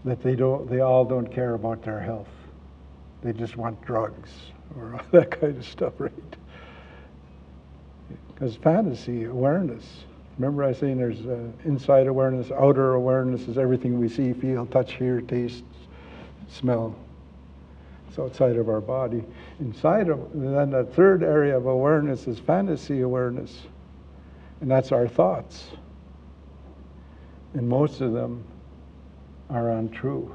That 0.05 0.21
they 0.21 0.35
don't 0.35 0.69
they 0.69 0.81
all 0.81 1.05
don't 1.05 1.27
care 1.31 1.53
about 1.53 1.81
their 1.83 1.99
health. 1.99 2.27
They 3.21 3.31
just 3.31 3.55
want 3.55 3.81
drugs 3.85 4.29
or 4.77 4.99
that 5.11 5.39
kind 5.39 5.57
of 5.57 5.65
stuff, 5.65 5.93
right? 5.97 6.11
Because 8.33 8.55
fantasy, 8.55 9.25
awareness. 9.25 9.85
Remember 10.37 10.63
I 10.63 10.69
was 10.69 10.79
saying 10.79 10.97
there's 10.97 11.25
uh, 11.25 11.47
inside 11.63 12.07
awareness, 12.07 12.51
outer 12.51 12.95
awareness 12.95 13.47
is 13.47 13.57
everything 13.57 13.99
we 13.99 14.09
see, 14.09 14.33
feel, 14.33 14.65
touch, 14.65 14.93
hear, 14.93 15.21
taste, 15.21 15.63
smell. 16.49 16.95
It's 18.09 18.17
outside 18.19 18.57
of 18.57 18.67
our 18.67 18.81
body. 18.81 19.23
Inside 19.59 20.09
of, 20.09 20.19
then 20.33 20.71
the 20.71 20.83
third 20.83 21.23
area 21.23 21.55
of 21.55 21.67
awareness 21.67 22.27
is 22.27 22.39
fantasy 22.39 23.01
awareness, 23.01 23.61
and 24.61 24.69
that's 24.69 24.91
our 24.91 25.07
thoughts. 25.07 25.67
And 27.53 27.67
most 27.67 28.01
of 28.01 28.13
them 28.13 28.43
are 29.49 29.71
untrue. 29.71 30.33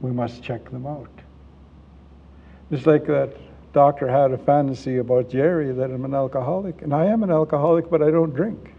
We 0.00 0.10
must 0.10 0.42
check 0.42 0.70
them 0.70 0.86
out. 0.86 1.10
Just 2.70 2.86
like 2.86 3.06
that 3.06 3.36
doctor 3.72 4.08
had 4.08 4.32
a 4.32 4.38
fantasy 4.38 4.98
about 4.98 5.28
Jerry 5.28 5.72
that 5.72 5.90
I'm 5.90 6.04
an 6.04 6.14
alcoholic, 6.14 6.82
and 6.82 6.94
I 6.94 7.06
am 7.06 7.22
an 7.22 7.30
alcoholic, 7.30 7.90
but 7.90 8.02
I 8.02 8.10
don't 8.10 8.34
drink. 8.34 8.74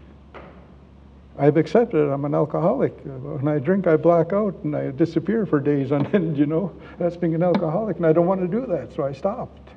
I've 1.38 1.56
accepted. 1.56 2.10
I'm 2.10 2.24
an 2.24 2.34
alcoholic. 2.34 2.98
When 3.04 3.48
I 3.48 3.58
drink, 3.58 3.86
I 3.86 3.96
black 3.96 4.32
out 4.32 4.54
and 4.64 4.76
I 4.76 4.90
disappear 4.90 5.46
for 5.46 5.60
days 5.60 5.90
on 5.90 6.06
end, 6.14 6.36
you 6.36 6.46
know. 6.46 6.74
That's 6.98 7.16
being 7.16 7.34
an 7.34 7.42
alcoholic, 7.42 7.96
and 7.96 8.06
I 8.06 8.12
don't 8.12 8.26
want 8.26 8.40
to 8.42 8.48
do 8.48 8.66
that, 8.66 8.92
so 8.94 9.04
I 9.04 9.12
stopped. 9.12 9.70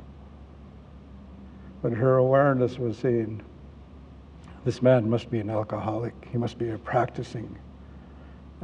But 1.81 1.93
her 1.93 2.17
awareness 2.17 2.77
was 2.77 2.97
saying, 2.97 3.41
this 4.65 4.81
man 4.81 5.09
must 5.09 5.29
be 5.29 5.39
an 5.39 5.49
alcoholic. 5.49 6.13
He 6.31 6.37
must 6.37 6.57
be 6.57 6.71
a 6.71 6.77
practicing 6.77 7.57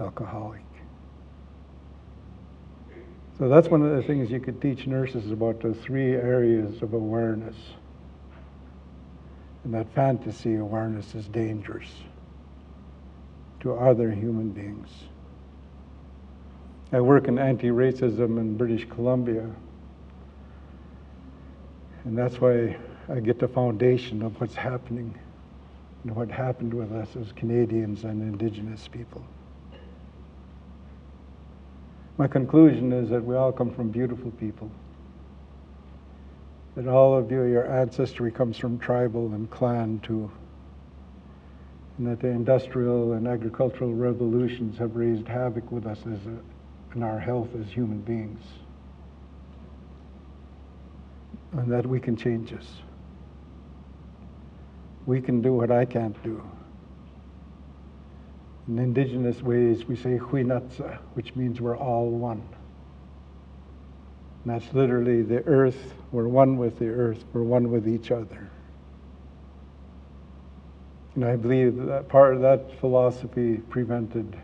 alcoholic. 0.01 0.61
So 3.37 3.47
that's 3.47 3.69
one 3.69 3.81
of 3.81 3.95
the 3.95 4.03
things 4.03 4.29
you 4.29 4.39
could 4.39 4.61
teach 4.61 4.85
nurses 4.85 5.31
about 5.31 5.61
the 5.61 5.73
three 5.73 6.13
areas 6.13 6.81
of 6.81 6.93
awareness. 6.93 7.55
And 9.63 9.73
that 9.73 9.93
fantasy 9.93 10.55
awareness 10.55 11.15
is 11.15 11.27
dangerous 11.27 11.89
to 13.61 13.73
other 13.73 14.11
human 14.11 14.49
beings. 14.49 14.89
I 16.91 16.99
work 16.99 17.27
in 17.27 17.39
anti 17.39 17.69
racism 17.69 18.37
in 18.37 18.57
British 18.57 18.87
Columbia, 18.89 19.49
and 22.03 22.17
that's 22.17 22.41
why 22.41 22.75
I 23.07 23.19
get 23.21 23.39
the 23.39 23.47
foundation 23.47 24.21
of 24.23 24.39
what's 24.41 24.55
happening 24.55 25.17
and 26.03 26.15
what 26.15 26.29
happened 26.29 26.73
with 26.73 26.91
us 26.91 27.15
as 27.15 27.31
Canadians 27.31 28.03
and 28.03 28.21
Indigenous 28.21 28.87
people. 28.87 29.23
My 32.21 32.27
conclusion 32.27 32.93
is 32.93 33.09
that 33.09 33.25
we 33.25 33.35
all 33.35 33.51
come 33.51 33.73
from 33.73 33.89
beautiful 33.89 34.29
people. 34.29 34.69
that 36.75 36.87
all 36.87 37.17
of 37.17 37.31
you, 37.31 37.45
your 37.45 37.65
ancestry 37.67 38.31
comes 38.31 38.59
from 38.59 38.77
tribal 38.77 39.33
and 39.33 39.49
clan 39.49 39.99
too. 40.01 40.29
And 41.97 42.05
that 42.05 42.19
the 42.19 42.27
industrial 42.27 43.13
and 43.13 43.27
agricultural 43.27 43.95
revolutions 43.95 44.77
have 44.77 44.95
raised 44.95 45.27
havoc 45.27 45.71
with 45.71 45.87
us 45.87 45.97
as 46.01 46.19
a, 46.27 46.37
in 46.95 47.01
our 47.01 47.19
health 47.19 47.49
as 47.59 47.71
human 47.71 48.01
beings. 48.01 48.43
And 51.53 51.71
that 51.71 51.87
we 51.87 51.99
can 51.99 52.15
change 52.15 52.51
this. 52.51 52.67
We 55.07 55.21
can 55.21 55.41
do 55.41 55.53
what 55.53 55.71
I 55.71 55.85
can't 55.85 56.21
do. 56.21 56.39
In 58.67 58.77
indigenous 58.79 59.41
ways, 59.41 59.85
we 59.85 59.95
say 59.95 60.17
huinatsa, 60.17 60.99
which 61.13 61.35
means 61.35 61.59
we're 61.59 61.77
all 61.77 62.09
one. 62.09 62.41
And 64.43 64.53
that's 64.53 64.73
literally 64.73 65.21
the 65.21 65.43
earth. 65.45 65.93
We're 66.11 66.27
one 66.27 66.57
with 66.57 66.79
the 66.79 66.89
earth. 66.89 67.23
We're 67.33 67.43
one 67.43 67.71
with 67.71 67.87
each 67.87 68.11
other. 68.11 68.49
And 71.15 71.25
I 71.25 71.35
believe 71.35 71.75
that 71.87 72.07
part 72.07 72.35
of 72.35 72.41
that 72.41 72.79
philosophy 72.79 73.57
prevented 73.69 74.37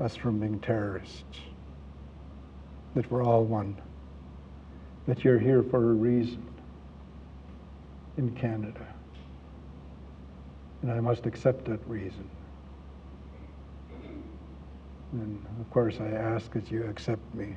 us 0.00 0.16
from 0.16 0.40
being 0.40 0.58
terrorists. 0.60 1.40
That 2.94 3.10
we're 3.10 3.22
all 3.22 3.44
one. 3.44 3.76
That 5.06 5.24
you're 5.24 5.38
here 5.38 5.62
for 5.62 5.90
a 5.90 5.94
reason 5.94 6.44
in 8.16 8.34
Canada. 8.34 8.86
And 10.82 10.90
I 10.90 11.00
must 11.00 11.26
accept 11.26 11.66
that 11.66 11.80
reason. 11.86 12.28
And 15.20 15.44
of 15.60 15.70
course, 15.70 15.98
I 16.00 16.08
ask 16.08 16.52
that 16.52 16.70
you 16.70 16.84
accept 16.84 17.34
me 17.34 17.56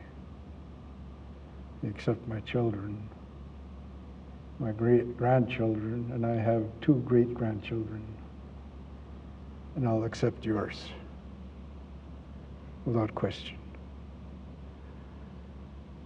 accept 1.87 2.27
my 2.27 2.39
children, 2.41 3.07
my 4.59 4.71
great 4.71 5.17
grandchildren, 5.17 6.11
and 6.13 6.25
I 6.25 6.35
have 6.35 6.63
two 6.81 6.95
great 7.05 7.33
grandchildren. 7.33 8.03
And 9.75 9.87
I'll 9.87 10.03
accept 10.03 10.43
yours 10.43 10.85
without 12.85 13.13
question. 13.15 13.57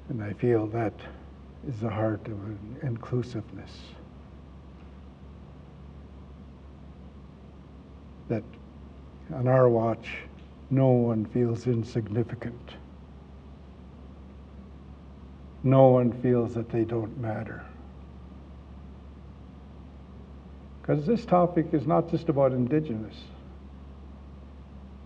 And 0.10 0.24
I 0.24 0.34
feel 0.34 0.68
that 0.68 0.93
is 1.68 1.80
the 1.80 1.89
heart 1.89 2.28
of 2.28 2.38
inclusiveness. 2.84 3.72
That 8.28 8.43
on 9.34 9.47
our 9.47 9.70
watch, 9.70 10.08
no 10.74 10.88
one 10.88 11.26
feels 11.26 11.67
insignificant 11.67 12.76
no 15.63 15.88
one 15.88 16.11
feels 16.21 16.53
that 16.53 16.69
they 16.69 16.84
don't 16.84 17.17
matter. 17.17 17.63
Because 20.82 21.05
this 21.05 21.26
topic 21.26 21.67
is 21.71 21.88
not 21.88 22.11
just 22.11 22.28
about 22.28 22.51
indigenous. 22.51 23.15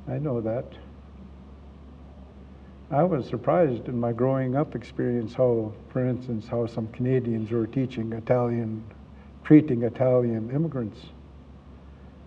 I 0.08 0.18
know 0.18 0.42
that. 0.42 0.66
I 2.90 3.04
was 3.04 3.28
surprised 3.28 3.88
in 3.88 4.00
my 4.00 4.14
growing 4.14 4.56
up 4.56 4.74
experience 4.74 5.34
how, 5.34 5.74
for 5.90 6.04
instance, 6.08 6.48
how 6.48 6.66
some 6.66 6.88
Canadians 6.88 7.52
were 7.52 7.68
teaching 7.68 8.14
Italian, 8.14 8.84
treating 9.44 9.84
Italian 9.84 10.50
immigrants 10.50 11.00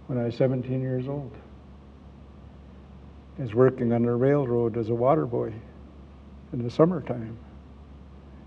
when 0.07 0.18
I 0.18 0.24
was 0.24 0.36
17 0.36 0.80
years 0.80 1.09
old. 1.09 1.32
I 3.41 3.45
was 3.45 3.55
working 3.55 3.91
on 3.95 4.05
a 4.05 4.14
railroad 4.14 4.76
as 4.76 4.91
a 4.91 4.95
water 4.95 5.24
boy 5.24 5.51
in 6.53 6.62
the 6.62 6.70
summertime 6.70 7.38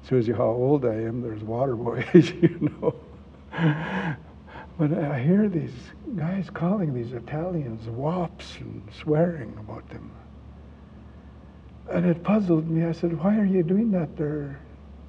shows 0.08 0.28
you 0.28 0.36
how 0.36 0.44
old 0.44 0.86
I 0.86 0.94
am. 0.94 1.22
There's 1.22 1.42
water 1.42 1.76
boys, 1.76 2.06
you 2.42 2.72
know. 2.80 2.96
But 4.78 4.94
I 4.94 5.20
hear 5.20 5.50
these 5.50 5.74
guys 6.16 6.48
calling 6.52 6.94
these 6.94 7.14
Italians 7.14 7.88
wops 7.88 8.58
and 8.60 8.84
swearing 9.02 9.56
about 9.60 9.90
them. 9.90 10.12
And 11.90 12.06
it 12.06 12.24
puzzled 12.24 12.70
me. 12.70 12.86
I 12.86 12.92
said, 12.92 13.18
why 13.18 13.40
are 13.40 13.46
you 13.46 13.64
doing 13.64 13.90
that? 13.92 14.16
They're, 14.16 14.60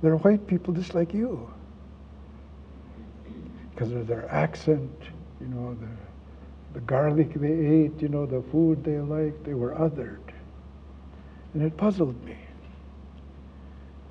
they're 0.00 0.16
white 0.16 0.46
people 0.46 0.72
just 0.72 0.94
like 0.94 1.12
you. 1.12 1.50
Because 3.74 3.92
of 3.92 4.06
their 4.06 4.30
accent, 4.30 4.90
you 5.40 5.48
know, 5.48 5.74
the, 5.74 5.88
the 6.74 6.80
garlic 6.80 7.32
they 7.34 7.52
ate, 7.52 8.02
you 8.02 8.08
know, 8.08 8.26
the 8.26 8.42
food 8.50 8.84
they 8.84 8.98
liked, 8.98 9.44
they 9.44 9.54
were 9.54 9.74
othered. 9.74 10.18
And 11.54 11.62
it 11.62 11.76
puzzled 11.76 12.22
me. 12.24 12.36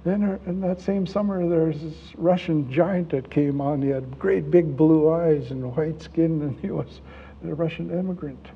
Then 0.06 0.24
uh, 0.24 0.38
in 0.48 0.62
that 0.62 0.80
same 0.82 1.06
summer, 1.06 1.48
there 1.48 1.66
was 1.66 1.82
this 1.82 2.16
Russian 2.16 2.72
giant 2.72 3.10
that 3.12 3.30
came 3.30 3.60
on. 3.62 3.82
He 3.82 3.90
had 3.90 4.18
great 4.18 4.50
big 4.50 4.76
blue 4.76 5.12
eyes 5.12 5.52
and 5.52 5.76
white 5.76 6.02
skin, 6.02 6.42
and 6.42 6.60
he 6.62 6.72
was 6.72 7.02
a 7.44 7.54
Russian 7.54 7.92
immigrant. 7.92 8.48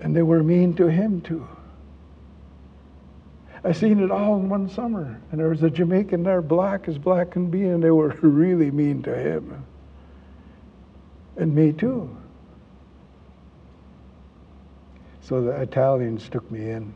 And 0.00 0.14
they 0.14 0.22
were 0.22 0.42
mean 0.42 0.74
to 0.74 0.86
him 0.86 1.20
too. 1.20 1.46
I 3.62 3.72
seen 3.72 4.02
it 4.02 4.10
all 4.10 4.36
in 4.36 4.48
one 4.48 4.68
summer. 4.68 5.20
And 5.30 5.40
there 5.40 5.48
was 5.48 5.62
a 5.62 5.70
Jamaican 5.70 6.22
there, 6.22 6.42
black 6.42 6.88
as 6.88 6.98
black 6.98 7.30
can 7.30 7.50
be, 7.50 7.64
and 7.64 7.82
they 7.82 7.90
were 7.90 8.08
really 8.22 8.70
mean 8.72 9.02
to 9.02 9.14
him. 9.14 9.64
And 11.36 11.54
me 11.54 11.72
too. 11.72 12.16
So 15.30 15.40
the 15.40 15.52
Italians 15.52 16.28
took 16.28 16.50
me 16.50 16.70
in. 16.70 16.92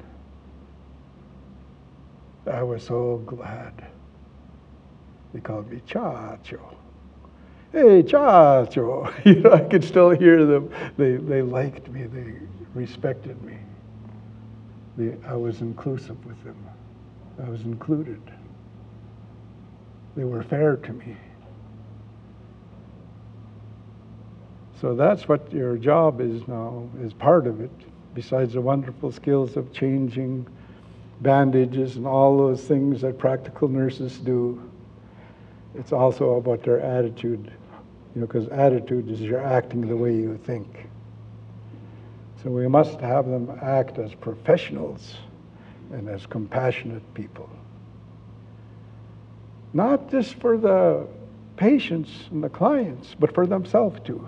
I 2.50 2.64
was 2.64 2.82
so 2.82 3.18
glad. 3.24 3.86
They 5.32 5.38
called 5.38 5.70
me 5.70 5.80
Chacho. 5.86 6.74
Hey, 7.70 8.02
Chacho. 8.02 9.14
You 9.24 9.36
know, 9.36 9.52
I 9.52 9.60
could 9.60 9.84
still 9.84 10.10
hear 10.10 10.44
them. 10.44 10.68
They, 10.96 11.12
they 11.12 11.42
liked 11.42 11.88
me. 11.90 12.06
They 12.06 12.34
respected 12.74 13.40
me. 13.40 13.56
They, 14.96 15.16
I 15.28 15.36
was 15.36 15.60
inclusive 15.60 16.26
with 16.26 16.42
them. 16.42 16.56
I 17.40 17.48
was 17.48 17.60
included. 17.60 18.20
They 20.16 20.24
were 20.24 20.42
fair 20.42 20.74
to 20.74 20.92
me. 20.92 21.16
So 24.80 24.96
that's 24.96 25.28
what 25.28 25.52
your 25.52 25.76
job 25.76 26.20
is 26.20 26.48
now, 26.48 26.90
is 27.00 27.12
part 27.12 27.46
of 27.46 27.60
it, 27.60 27.70
besides 28.14 28.54
the 28.54 28.60
wonderful 28.60 29.10
skills 29.12 29.56
of 29.56 29.72
changing 29.72 30.46
bandages 31.20 31.96
and 31.96 32.06
all 32.06 32.36
those 32.38 32.62
things 32.62 33.00
that 33.00 33.18
practical 33.18 33.68
nurses 33.68 34.18
do. 34.18 34.62
It's 35.74 35.92
also 35.92 36.34
about 36.34 36.62
their 36.62 36.80
attitude, 36.80 37.50
you 38.14 38.20
know, 38.20 38.26
because 38.26 38.48
attitude 38.48 39.10
is 39.10 39.20
you're 39.20 39.44
acting 39.44 39.88
the 39.88 39.96
way 39.96 40.14
you 40.14 40.38
think. 40.44 40.88
So 42.42 42.50
we 42.50 42.68
must 42.68 43.00
have 43.00 43.26
them 43.26 43.58
act 43.62 43.98
as 43.98 44.14
professionals 44.14 45.14
and 45.92 46.08
as 46.08 46.26
compassionate 46.26 47.02
people. 47.14 47.48
Not 49.72 50.10
just 50.10 50.34
for 50.34 50.56
the 50.56 51.06
patients 51.56 52.10
and 52.30 52.44
the 52.44 52.48
clients, 52.48 53.16
but 53.18 53.34
for 53.34 53.46
themselves 53.46 53.98
too. 54.04 54.26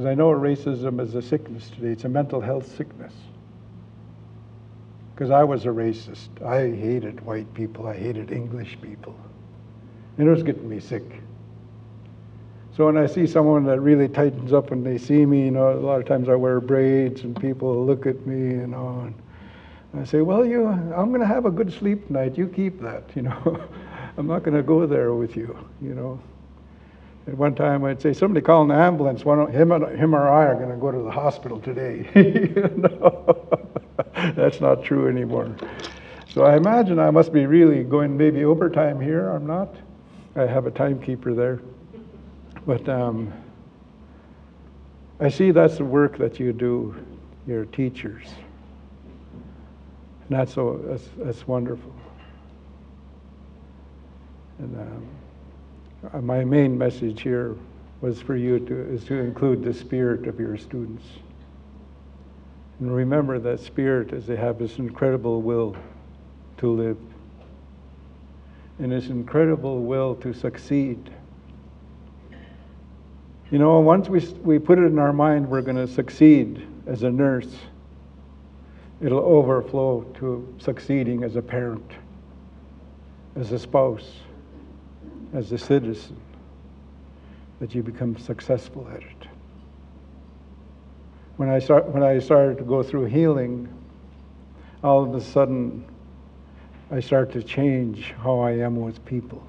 Because 0.00 0.12
I 0.12 0.14
know 0.14 0.30
racism 0.30 0.98
is 0.98 1.14
a 1.14 1.20
sickness 1.20 1.68
today, 1.68 1.88
it's 1.88 2.04
a 2.04 2.08
mental 2.08 2.40
health 2.40 2.74
sickness 2.74 3.12
because 5.14 5.30
I 5.30 5.44
was 5.44 5.66
a 5.66 5.68
racist. 5.68 6.42
I 6.42 6.74
hated 6.74 7.20
white 7.20 7.52
people, 7.52 7.86
I 7.86 7.98
hated 7.98 8.32
English 8.32 8.78
people. 8.80 9.14
And 10.16 10.26
it 10.26 10.30
was 10.30 10.42
getting 10.42 10.66
me 10.70 10.80
sick. 10.80 11.02
So 12.74 12.86
when 12.86 12.96
I 12.96 13.04
see 13.04 13.26
someone 13.26 13.66
that 13.66 13.80
really 13.80 14.08
tightens 14.08 14.54
up 14.54 14.70
when 14.70 14.82
they 14.82 14.96
see 14.96 15.26
me, 15.26 15.44
you 15.44 15.50
know, 15.50 15.70
a 15.70 15.74
lot 15.74 16.00
of 16.00 16.06
times 16.06 16.30
I 16.30 16.34
wear 16.34 16.62
braids 16.62 17.20
and 17.24 17.38
people 17.38 17.84
look 17.84 18.06
at 18.06 18.26
me, 18.26 18.58
you 18.58 18.68
know, 18.68 19.12
and 19.92 20.00
I 20.00 20.04
say, 20.06 20.22
well, 20.22 20.46
you, 20.46 20.66
I'm 20.66 21.10
going 21.10 21.20
to 21.20 21.26
have 21.26 21.44
a 21.44 21.50
good 21.50 21.70
sleep 21.70 22.06
tonight. 22.06 22.38
You 22.38 22.48
keep 22.48 22.80
that, 22.80 23.04
you 23.14 23.20
know. 23.20 23.68
I'm 24.16 24.26
not 24.26 24.44
going 24.44 24.56
to 24.56 24.62
go 24.62 24.86
there 24.86 25.12
with 25.12 25.36
you, 25.36 25.58
you 25.82 25.94
know. 25.94 26.18
At 27.30 27.38
one 27.38 27.54
time, 27.54 27.84
I'd 27.84 28.02
say, 28.02 28.12
somebody 28.12 28.44
call 28.44 28.62
an 28.62 28.72
ambulance. 28.72 29.24
One, 29.24 29.52
him, 29.52 29.70
and 29.70 29.96
him 29.96 30.16
or 30.16 30.28
I 30.28 30.46
are 30.46 30.56
going 30.56 30.70
to 30.70 30.76
go 30.76 30.90
to 30.90 30.98
the 30.98 31.12
hospital 31.12 31.60
today. 31.60 32.10
That's 34.34 34.60
not 34.60 34.82
true 34.82 35.08
anymore. 35.08 35.54
So 36.34 36.42
I 36.42 36.56
imagine 36.56 36.98
I 36.98 37.12
must 37.12 37.32
be 37.32 37.46
really 37.46 37.84
going 37.84 38.16
maybe 38.16 38.44
overtime 38.44 39.00
here. 39.00 39.28
I'm 39.28 39.46
not. 39.46 39.76
I 40.34 40.42
have 40.42 40.66
a 40.66 40.72
timekeeper 40.72 41.32
there. 41.32 41.60
But 42.66 42.88
um, 42.88 43.32
I 45.20 45.28
see 45.28 45.52
that's 45.52 45.76
the 45.76 45.84
work 45.84 46.18
that 46.18 46.40
you 46.40 46.52
do, 46.52 46.96
your 47.46 47.64
teachers. 47.66 48.26
And 50.28 50.36
that's, 50.36 50.52
so, 50.52 50.80
that's, 50.84 51.08
that's 51.16 51.46
wonderful. 51.46 51.94
And 54.58 54.76
um, 54.76 55.08
Uh, 56.02 56.20
my 56.20 56.44
main 56.44 56.78
message 56.78 57.20
here 57.20 57.56
was 58.00 58.20
for 58.20 58.34
you 58.34 58.58
to, 58.58 58.94
is 58.94 59.04
to 59.04 59.14
include 59.16 59.62
the 59.62 59.74
spirit 59.74 60.26
of 60.26 60.40
your 60.40 60.56
students. 60.56 61.04
And 62.78 62.94
remember 62.94 63.38
that 63.38 63.60
spirit 63.60 64.12
is 64.12 64.26
they 64.26 64.36
have 64.36 64.58
this 64.58 64.78
incredible 64.78 65.42
will 65.42 65.76
to 66.58 66.70
live. 66.70 66.96
and 68.78 68.92
this 68.92 69.08
incredible 69.08 69.82
will 69.82 70.14
to 70.16 70.32
succeed. 70.32 71.10
You 73.50 73.58
know, 73.58 73.78
once 73.80 74.08
we, 74.08 74.20
we 74.42 74.58
put 74.58 74.78
it 74.78 74.86
in 74.86 74.98
our 74.98 75.12
mind 75.12 75.50
we're 75.50 75.60
going 75.60 75.76
to 75.76 75.86
succeed 75.86 76.66
as 76.86 77.02
a 77.02 77.10
nurse, 77.10 77.54
it'll 79.02 79.18
overflow 79.18 80.02
to 80.14 80.54
succeeding 80.58 81.24
as 81.24 81.36
a 81.36 81.42
parent, 81.42 81.90
as 83.36 83.52
a 83.52 83.58
spouse, 83.58 84.10
as 85.34 85.52
a 85.52 85.58
citizen, 85.58 86.16
that 87.60 87.74
you 87.74 87.82
become 87.82 88.16
successful 88.18 88.88
at 88.92 89.02
it. 89.02 89.28
When 91.36 91.48
I, 91.48 91.58
start, 91.58 91.86
when 91.88 92.02
I 92.02 92.18
started 92.18 92.58
to 92.58 92.64
go 92.64 92.82
through 92.82 93.06
healing, 93.06 93.68
all 94.82 95.02
of 95.02 95.14
a 95.14 95.20
sudden 95.20 95.84
I 96.90 97.00
start 97.00 97.32
to 97.32 97.42
change 97.42 98.12
how 98.22 98.40
I 98.40 98.52
am 98.52 98.80
with 98.80 99.04
people. 99.04 99.42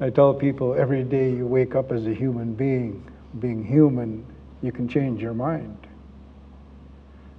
I 0.00 0.10
tell 0.10 0.34
people 0.34 0.74
every 0.74 1.04
day 1.04 1.30
you 1.30 1.46
wake 1.46 1.74
up 1.74 1.92
as 1.92 2.06
a 2.06 2.14
human 2.14 2.54
being, 2.54 3.08
being 3.40 3.64
human, 3.64 4.24
you 4.62 4.72
can 4.72 4.88
change 4.88 5.20
your 5.20 5.34
mind. 5.34 5.76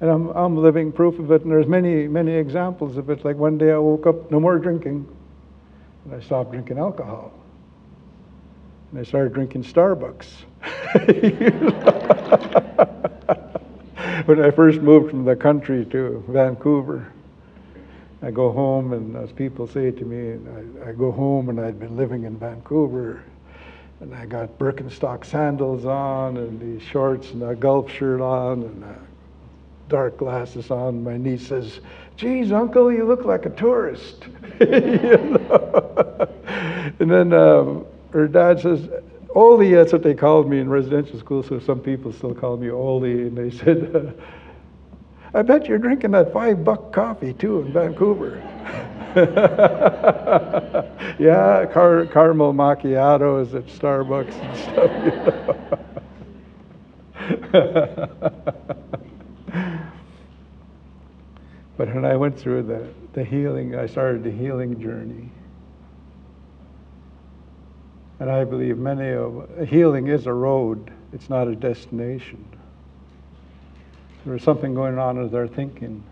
And 0.02 0.10
I'm, 0.10 0.28
I'm 0.30 0.58
living 0.58 0.92
proof 0.92 1.20
of 1.20 1.32
it, 1.32 1.44
and 1.44 1.52
there's 1.52 1.68
many, 1.68 2.08
many 2.08 2.34
examples 2.34 2.98
of 2.98 3.10
it. 3.10 3.24
Like 3.24 3.38
one 3.38 3.58
day 3.58 3.72
I 3.72 3.78
woke 3.78 4.06
up, 4.06 4.30
no 4.32 4.40
more 4.40 4.60
drinking, 4.60 5.08
and 6.06 6.16
I 6.16 6.22
stopped 6.22 6.52
drinking 6.52 6.78
alcohol. 6.78 7.34
And 8.92 9.00
I 9.00 9.04
started 9.04 9.34
drinking 9.34 9.64
Starbucks. 9.64 10.28
when 14.26 14.44
I 14.44 14.52
first 14.52 14.82
moved 14.82 15.10
from 15.10 15.26
the 15.26 15.36
country 15.36 15.86
to 15.86 16.24
Vancouver, 16.28 17.12
I 18.22 18.32
go 18.32 18.52
home, 18.52 18.94
and 18.94 19.18
as 19.18 19.32
people 19.34 19.68
say 19.68 19.92
to 19.92 20.06
me, 20.06 20.40
I, 20.86 20.90
I, 20.90 20.92
go 20.94 21.12
home, 21.12 21.50
and 21.50 21.60
I'd 21.60 21.80
been 21.80 21.98
living 21.98 22.24
in 22.24 22.38
Vancouver, 22.38 23.22
and 24.00 24.16
I 24.16 24.26
got 24.26 24.58
Birkenstock 24.58 25.26
sandals 25.26 25.86
on, 25.86 26.38
and 26.38 26.60
these 26.60 26.88
shorts, 26.88 27.32
and 27.32 27.44
a 27.44 27.54
golf 27.54 27.92
shirt 27.92 28.22
on, 28.22 28.64
and 28.64 28.86
dark 29.90 30.18
glasses 30.18 30.72
on. 30.72 31.04
My 31.04 31.18
niece 31.18 31.48
says, 31.48 31.82
"Geez, 32.16 32.54
Uncle, 32.54 32.94
you 32.94 33.04
look 33.04 33.26
like 33.26 33.46
a 33.46 33.50
tourist." 33.50 34.26
you 35.04 35.18
know? 35.18 36.28
and 37.00 37.12
then 37.12 37.34
um, 37.34 37.86
her 38.12 38.28
dad 38.28 38.60
says, 38.60 38.88
Oldie, 39.36 39.74
that's 39.74 39.92
what 39.92 40.04
they 40.04 40.14
called 40.14 40.48
me 40.50 40.60
in 40.60 40.70
residential 40.70 41.18
school, 41.20 41.42
so 41.42 41.60
some 41.60 41.80
people 41.80 42.14
still 42.14 42.36
call 42.36 42.58
me 42.58 42.68
Oldie. 42.68 43.28
And 43.28 43.38
they 43.38 43.50
said, 43.64 43.96
uh, 43.96 44.12
I 45.34 45.42
bet 45.42 45.66
you're 45.68 45.80
drinking 45.80 46.12
that 46.12 46.32
five 46.32 46.64
buck 46.64 46.94
coffee 46.94 47.34
too 47.34 47.62
in 47.62 47.74
Vancouver. 47.74 48.38
yeah, 51.20 51.66
car- 51.72 52.06
caramel 52.06 52.54
macchiatos 52.54 53.56
at 53.56 53.66
Starbucks 53.66 54.34
and 54.34 54.58
stuff. 54.58 54.92
You 55.04 55.12
know? 55.26 55.84
but 61.78 61.94
when 61.94 62.06
I 62.06 62.16
went 62.16 62.38
through 62.40 62.64
the, 62.64 62.88
the 63.14 63.24
healing, 63.24 63.76
I 63.76 63.86
started 63.86 64.24
the 64.24 64.32
healing 64.32 64.82
journey. 64.82 65.30
And 68.20 68.30
I 68.30 68.44
believe 68.44 68.78
many 68.78 69.10
of 69.10 69.68
healing 69.68 70.08
is 70.08 70.28
a 70.28 70.34
road, 70.34 70.92
it's 71.12 71.30
not 71.30 71.48
a 71.48 71.56
destination. 71.56 72.44
There's 74.26 74.44
something 74.44 74.74
going 74.74 74.98
on 74.98 75.22
with 75.22 75.36
our 75.36 75.48
thinking, 75.48 76.04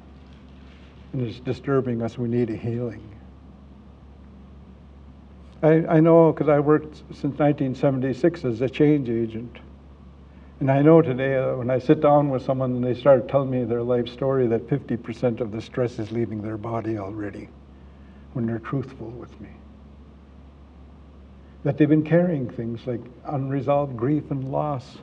and 1.14 1.22
it's 1.28 1.40
disturbing 1.40 2.02
us. 2.02 2.18
We 2.18 2.28
need 2.28 2.50
a 2.50 2.56
healing. 2.56 3.08
I, 5.64 5.86
I 5.86 6.00
know 6.00 6.32
because 6.34 6.50
I 6.50 6.60
worked 6.60 6.98
since 7.12 7.38
1976 7.38 8.46
as 8.46 8.62
a 8.62 8.70
change 8.70 9.10
agent. 9.10 9.60
And 10.62 10.72
I 10.72 10.82
know 10.82 11.02
today 11.02 11.36
uh, 11.36 11.58
when 11.58 11.70
I 11.70 11.80
sit 11.80 12.00
down 12.00 12.30
with 12.30 12.46
someone 12.46 12.72
and 12.76 12.84
they 12.84 12.94
start 12.94 13.28
telling 13.28 13.50
me 13.50 13.66
their 13.66 13.84
life 13.84 14.08
story 14.08 14.48
that 14.48 14.68
50% 14.68 15.42
of 15.42 15.52
the 15.52 15.60
stress 15.60 16.00
is 16.00 16.12
leaving 16.12 16.42
their 16.42 16.58
body 16.58 16.98
already 16.98 17.50
when 18.32 18.46
they're 18.46 18.60
truthful 18.60 19.10
with 19.10 19.42
me 19.42 19.50
that 21.64 21.78
they've 21.78 21.90
been 21.90 22.04
carrying 22.04 22.50
things 22.50 22.80
like 22.88 23.02
unresolved 23.26 23.96
grief 23.96 24.32
and 24.32 24.52
loss 24.52 24.98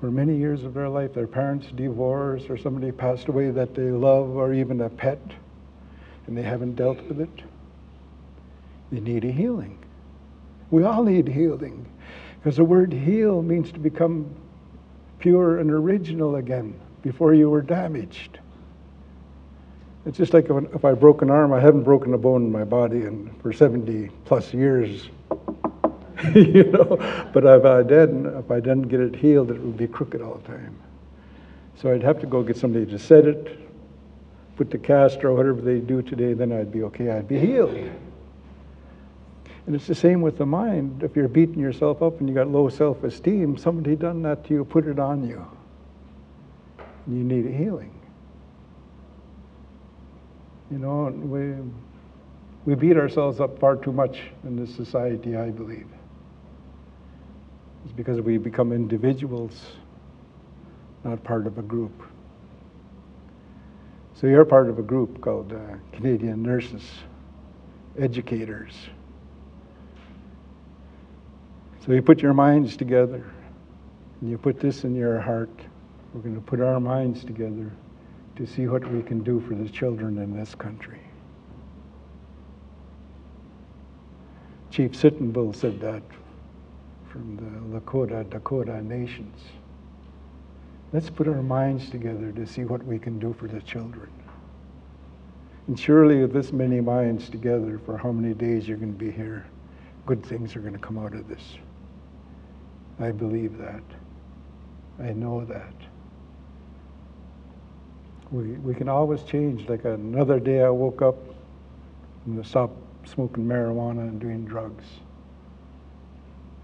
for 0.00 0.10
many 0.10 0.36
years 0.36 0.64
of 0.64 0.74
their 0.74 0.88
life. 0.88 1.12
Their 1.12 1.26
parents 1.26 1.66
divorced, 1.74 2.48
or 2.50 2.56
somebody 2.56 2.92
passed 2.92 3.28
away 3.28 3.50
that 3.50 3.74
they 3.74 3.90
love, 3.90 4.30
or 4.36 4.52
even 4.54 4.80
a 4.80 4.88
pet, 4.88 5.20
and 6.26 6.36
they 6.36 6.42
haven't 6.42 6.76
dealt 6.76 7.02
with 7.08 7.20
it. 7.20 7.42
They 8.92 9.00
need 9.00 9.24
a 9.24 9.32
healing. 9.32 9.78
We 10.70 10.84
all 10.84 11.02
need 11.02 11.28
healing 11.28 11.86
because 12.44 12.58
the 12.58 12.64
word 12.64 12.92
heal 12.92 13.40
means 13.40 13.72
to 13.72 13.78
become 13.78 14.28
pure 15.18 15.60
and 15.60 15.70
original 15.70 16.36
again 16.36 16.78
before 17.00 17.32
you 17.32 17.48
were 17.48 17.62
damaged. 17.62 18.38
It's 20.04 20.18
just 20.18 20.34
like 20.34 20.50
if 20.50 20.84
I 20.84 20.92
broke 20.92 21.22
an 21.22 21.30
arm, 21.30 21.54
I 21.54 21.60
haven't 21.60 21.84
broken 21.84 22.12
a 22.12 22.18
bone 22.18 22.42
in 22.42 22.52
my 22.52 22.64
body 22.64 22.98
in, 22.98 23.34
for 23.40 23.50
70 23.50 24.10
plus 24.26 24.52
years. 24.52 25.08
you 26.34 26.64
know, 26.64 26.98
but 27.32 27.46
if 27.46 27.64
I 27.64 27.82
didn't, 27.82 28.26
if 28.26 28.50
I 28.50 28.60
didn't 28.60 28.88
get 28.88 29.00
it 29.00 29.16
healed, 29.16 29.50
it 29.50 29.58
would 29.58 29.78
be 29.78 29.88
crooked 29.88 30.20
all 30.20 30.34
the 30.34 30.46
time. 30.46 30.78
So 31.76 31.94
I'd 31.94 32.02
have 32.02 32.20
to 32.20 32.26
go 32.26 32.42
get 32.42 32.58
somebody 32.58 32.84
to 32.84 32.98
set 32.98 33.24
it, 33.26 33.58
put 34.56 34.70
the 34.70 34.76
cast 34.76 35.24
or 35.24 35.32
whatever 35.32 35.62
they 35.62 35.78
do 35.78 36.02
today, 36.02 36.34
then 36.34 36.52
I'd 36.52 36.70
be 36.70 36.82
okay, 36.82 37.08
I'd 37.08 37.26
be 37.26 37.38
healed. 37.38 37.90
And 39.66 39.74
it's 39.74 39.86
the 39.86 39.94
same 39.94 40.20
with 40.20 40.36
the 40.36 40.46
mind. 40.46 41.02
If 41.02 41.16
you're 41.16 41.28
beating 41.28 41.58
yourself 41.58 42.02
up 42.02 42.20
and 42.20 42.28
you 42.28 42.34
got 42.34 42.48
low 42.48 42.68
self-esteem, 42.68 43.56
somebody 43.56 43.96
done 43.96 44.22
that 44.22 44.44
to 44.46 44.54
you, 44.54 44.64
put 44.64 44.86
it 44.86 44.98
on 44.98 45.26
you. 45.26 45.44
You 47.06 47.24
need 47.24 47.46
a 47.46 47.52
healing. 47.52 47.90
You 50.70 50.78
know, 50.78 51.04
we, 51.04 51.54
we 52.66 52.74
beat 52.74 52.96
ourselves 52.96 53.40
up 53.40 53.58
far 53.58 53.76
too 53.76 53.92
much 53.92 54.22
in 54.44 54.56
this 54.56 54.74
society, 54.74 55.36
I 55.36 55.50
believe. 55.50 55.86
It's 57.84 57.92
because 57.92 58.20
we 58.20 58.38
become 58.38 58.72
individuals, 58.72 59.62
not 61.04 61.22
part 61.22 61.46
of 61.46 61.58
a 61.58 61.62
group. 61.62 62.02
So 64.14 64.26
you're 64.26 64.44
part 64.44 64.68
of 64.68 64.78
a 64.78 64.82
group 64.82 65.20
called 65.20 65.52
uh, 65.52 65.76
Canadian 65.92 66.42
Nurses, 66.42 66.82
Educators. 67.98 68.72
So 71.84 71.92
you 71.92 72.00
put 72.00 72.22
your 72.22 72.32
minds 72.32 72.78
together, 72.78 73.22
and 74.20 74.30
you 74.30 74.38
put 74.38 74.58
this 74.58 74.84
in 74.84 74.94
your 74.94 75.20
heart. 75.20 75.50
We're 76.14 76.22
going 76.22 76.34
to 76.34 76.40
put 76.40 76.60
our 76.60 76.80
minds 76.80 77.24
together 77.24 77.70
to 78.36 78.46
see 78.46 78.66
what 78.66 78.90
we 78.90 79.02
can 79.02 79.22
do 79.22 79.38
for 79.40 79.54
the 79.54 79.68
children 79.68 80.16
in 80.16 80.34
this 80.34 80.54
country. 80.54 81.00
Chief 84.70 84.96
Sitting 84.96 85.30
Bull 85.30 85.52
said 85.52 85.78
that 85.80 86.02
from 87.10 87.36
the 87.36 87.78
Lakota, 87.78 88.28
Dakota 88.30 88.82
nations. 88.82 89.38
Let's 90.94 91.10
put 91.10 91.28
our 91.28 91.42
minds 91.42 91.90
together 91.90 92.32
to 92.32 92.46
see 92.46 92.64
what 92.64 92.82
we 92.84 92.98
can 92.98 93.18
do 93.18 93.34
for 93.34 93.46
the 93.46 93.60
children. 93.60 94.10
And 95.66 95.78
surely, 95.78 96.22
with 96.22 96.32
this 96.32 96.50
many 96.50 96.80
minds 96.80 97.28
together, 97.28 97.78
for 97.84 97.98
how 97.98 98.10
many 98.10 98.32
days 98.32 98.66
you're 98.66 98.78
going 98.78 98.92
to 98.92 98.98
be 98.98 99.10
here, 99.10 99.44
good 100.06 100.24
things 100.24 100.56
are 100.56 100.60
going 100.60 100.72
to 100.72 100.78
come 100.78 100.98
out 100.98 101.12
of 101.12 101.28
this. 101.28 101.58
I 103.00 103.10
believe 103.10 103.58
that. 103.58 103.82
I 105.00 105.12
know 105.12 105.44
that 105.46 105.74
we, 108.34 108.52
we 108.58 108.74
can 108.74 108.88
always 108.88 109.22
change. 109.22 109.68
Like 109.68 109.84
another 109.84 110.40
day 110.40 110.62
I 110.62 110.70
woke 110.70 111.02
up 111.02 111.16
and 112.26 112.38
I 112.38 112.42
stopped 112.42 112.76
smoking 113.08 113.44
marijuana 113.44 114.00
and 114.00 114.20
doing 114.20 114.44
drugs. 114.44 114.84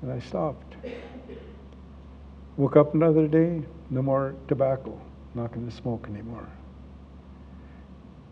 And 0.03 0.11
I 0.11 0.19
stopped. 0.19 0.77
Woke 2.57 2.77
up 2.77 2.95
another 2.95 3.29
day, 3.29 3.63
no 3.91 4.03
more 4.03 4.35
tobacco, 4.49 5.01
not 5.35 5.53
going 5.53 5.69
to 5.69 5.75
smoke 5.75 6.07
anymore. 6.11 6.49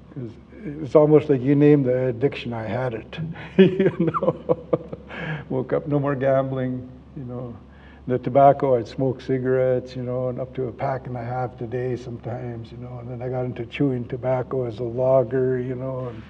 Because 0.09 0.33
it's 0.65 0.95
almost 0.95 1.29
like 1.29 1.41
you 1.41 1.55
name 1.55 1.83
the 1.83 2.07
addiction, 2.07 2.53
I 2.53 2.65
had 2.65 2.95
it. 2.95 3.19
you 3.57 3.91
know, 3.99 4.67
woke 5.49 5.73
up, 5.73 5.87
no 5.87 6.01
more 6.01 6.15
gambling, 6.15 6.91
you 7.17 7.25
know, 7.25 7.57
the 8.09 8.19
tobacco, 8.19 8.79
I'd 8.79 8.89
smoke 8.89 9.21
cigarettes, 9.21 9.95
you 9.95 10.03
know, 10.03 10.31
and 10.31 10.41
up 10.41 10.55
to 10.55 10.65
a 10.65 10.73
pack 10.73 11.07
and 11.07 11.17
a 11.17 11.23
half 11.23 11.61
a 11.61 11.67
day 11.67 11.95
sometimes, 11.95 12.73
you 12.73 12.79
know, 12.79 13.01
and 13.01 13.11
then 13.11 13.21
I 13.21 13.29
got 13.29 13.45
into 13.45 13.67
chewing 13.67 14.09
tobacco 14.09 14.65
as 14.65 14.79
a 14.79 14.85
logger, 14.85 15.61
you 15.61 15.75
know, 15.75 16.09
and 16.09 16.23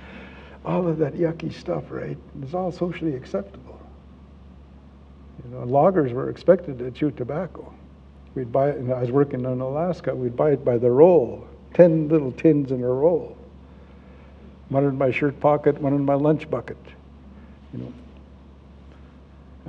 all 0.64 0.88
of 0.88 0.98
that 0.98 1.14
yucky 1.14 1.52
stuff, 1.52 1.84
right? 1.88 2.18
It's 2.42 2.52
all 2.52 2.72
socially 2.72 3.14
acceptable. 3.14 3.80
You 5.44 5.50
know, 5.52 5.64
loggers 5.64 6.12
were 6.12 6.30
expected 6.30 6.80
to 6.80 6.90
chew 6.90 7.12
tobacco. 7.12 7.72
We'd 8.34 8.50
buy 8.50 8.70
it, 8.70 8.78
and 8.78 8.92
I 8.92 9.00
was 9.00 9.12
working 9.12 9.44
in 9.44 9.60
Alaska, 9.60 10.12
we'd 10.12 10.36
buy 10.36 10.50
it 10.50 10.64
by 10.64 10.78
the 10.78 10.90
roll, 10.90 11.46
10 11.74 12.08
little 12.08 12.32
tins 12.32 12.72
in 12.72 12.82
a 12.82 12.88
roll. 12.88 13.36
one 14.68 14.84
in 14.84 14.98
my 14.98 15.12
shirt 15.12 15.38
pocket, 15.38 15.80
one 15.80 15.94
in 15.94 16.04
my 16.04 16.14
lunch 16.14 16.50
bucket. 16.50 16.76
You 17.72 17.78
know. 17.78 17.92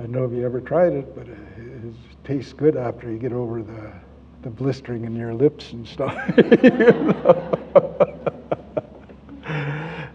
I 0.00 0.04
don't 0.04 0.12
know 0.12 0.24
if 0.24 0.32
you 0.32 0.46
ever 0.46 0.62
tried 0.62 0.94
it, 0.94 1.14
but 1.14 1.28
it, 1.28 1.36
tastes 2.24 2.54
good 2.54 2.74
after 2.74 3.12
you 3.12 3.18
get 3.18 3.34
over 3.34 3.62
the, 3.62 3.92
the 4.40 4.48
blistering 4.48 5.04
in 5.04 5.14
your 5.14 5.34
lips 5.34 5.72
and 5.72 5.86
stuff. 5.86 6.14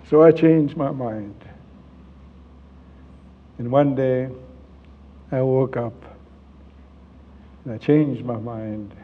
so 0.09 0.23
I 0.23 0.31
changed 0.31 0.75
my 0.75 0.89
mind. 0.89 1.35
And 3.59 3.71
one 3.71 3.93
day 3.93 4.27
I 5.31 5.43
woke 5.43 5.77
up 5.77 5.93
and 7.63 7.73
I 7.75 7.77
changed 7.77 8.25
my 8.25 8.37
mind 8.37 8.95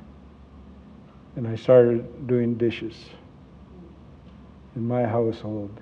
and 1.35 1.47
I 1.47 1.57
started 1.57 2.25
doing 2.25 2.55
dishes 2.55 2.95
in 4.75 4.87
my 4.87 5.05
household. 5.05 5.79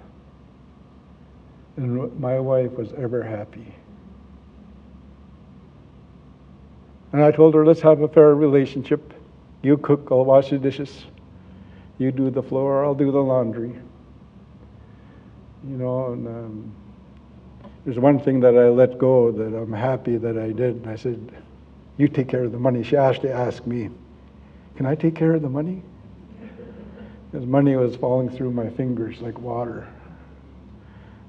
And 1.77 2.19
my 2.19 2.37
wife 2.37 2.71
was 2.71 2.91
ever 2.97 3.23
happy. 3.23 3.75
And 7.11 7.23
I 7.23 7.31
told 7.31 7.55
her, 7.55 7.65
let's 7.65 7.81
have 7.81 8.01
a 8.01 8.07
fair 8.07 8.35
relationship. 8.35 9.13
You 9.61 9.77
cook, 9.77 10.09
I'll 10.11 10.25
wash 10.25 10.51
the 10.51 10.57
dishes. 10.57 11.05
You 11.97 12.11
do 12.11 12.29
the 12.29 12.43
floor, 12.43 12.85
I'll 12.85 12.95
do 12.95 13.11
the 13.11 13.19
laundry. 13.19 13.75
You 15.67 15.77
know, 15.77 16.13
and 16.13 16.27
um, 16.27 16.75
there's 17.83 17.99
one 17.99 18.19
thing 18.19 18.39
that 18.41 18.55
I 18.55 18.69
let 18.69 18.97
go 18.97 19.31
that 19.31 19.57
I'm 19.57 19.73
happy 19.73 20.17
that 20.17 20.37
I 20.37 20.51
did. 20.51 20.75
And 20.77 20.87
I 20.87 20.95
said, 20.95 21.31
you 21.97 22.07
take 22.07 22.29
care 22.29 22.43
of 22.43 22.51
the 22.51 22.59
money. 22.59 22.83
She 22.83 22.95
actually 22.95 23.31
asked 23.31 23.67
me, 23.67 23.89
can 24.77 24.85
I 24.85 24.95
take 24.95 25.15
care 25.15 25.33
of 25.33 25.41
the 25.41 25.49
money? 25.49 25.81
Because 27.29 27.45
money 27.45 27.75
was 27.75 27.95
falling 27.95 28.29
through 28.29 28.51
my 28.51 28.69
fingers 28.69 29.19
like 29.19 29.37
water. 29.39 29.87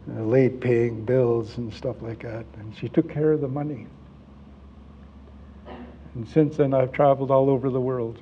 Late 0.06 0.60
paying 0.60 1.04
bills 1.04 1.56
and 1.58 1.72
stuff 1.72 2.00
like 2.00 2.22
that. 2.22 2.46
And 2.58 2.74
she 2.76 2.88
took 2.88 3.08
care 3.10 3.32
of 3.32 3.40
the 3.40 3.48
money. 3.48 3.86
And 6.14 6.28
since 6.28 6.56
then, 6.56 6.74
I've 6.74 6.92
traveled 6.92 7.30
all 7.30 7.48
over 7.48 7.70
the 7.70 7.80
world. 7.80 8.18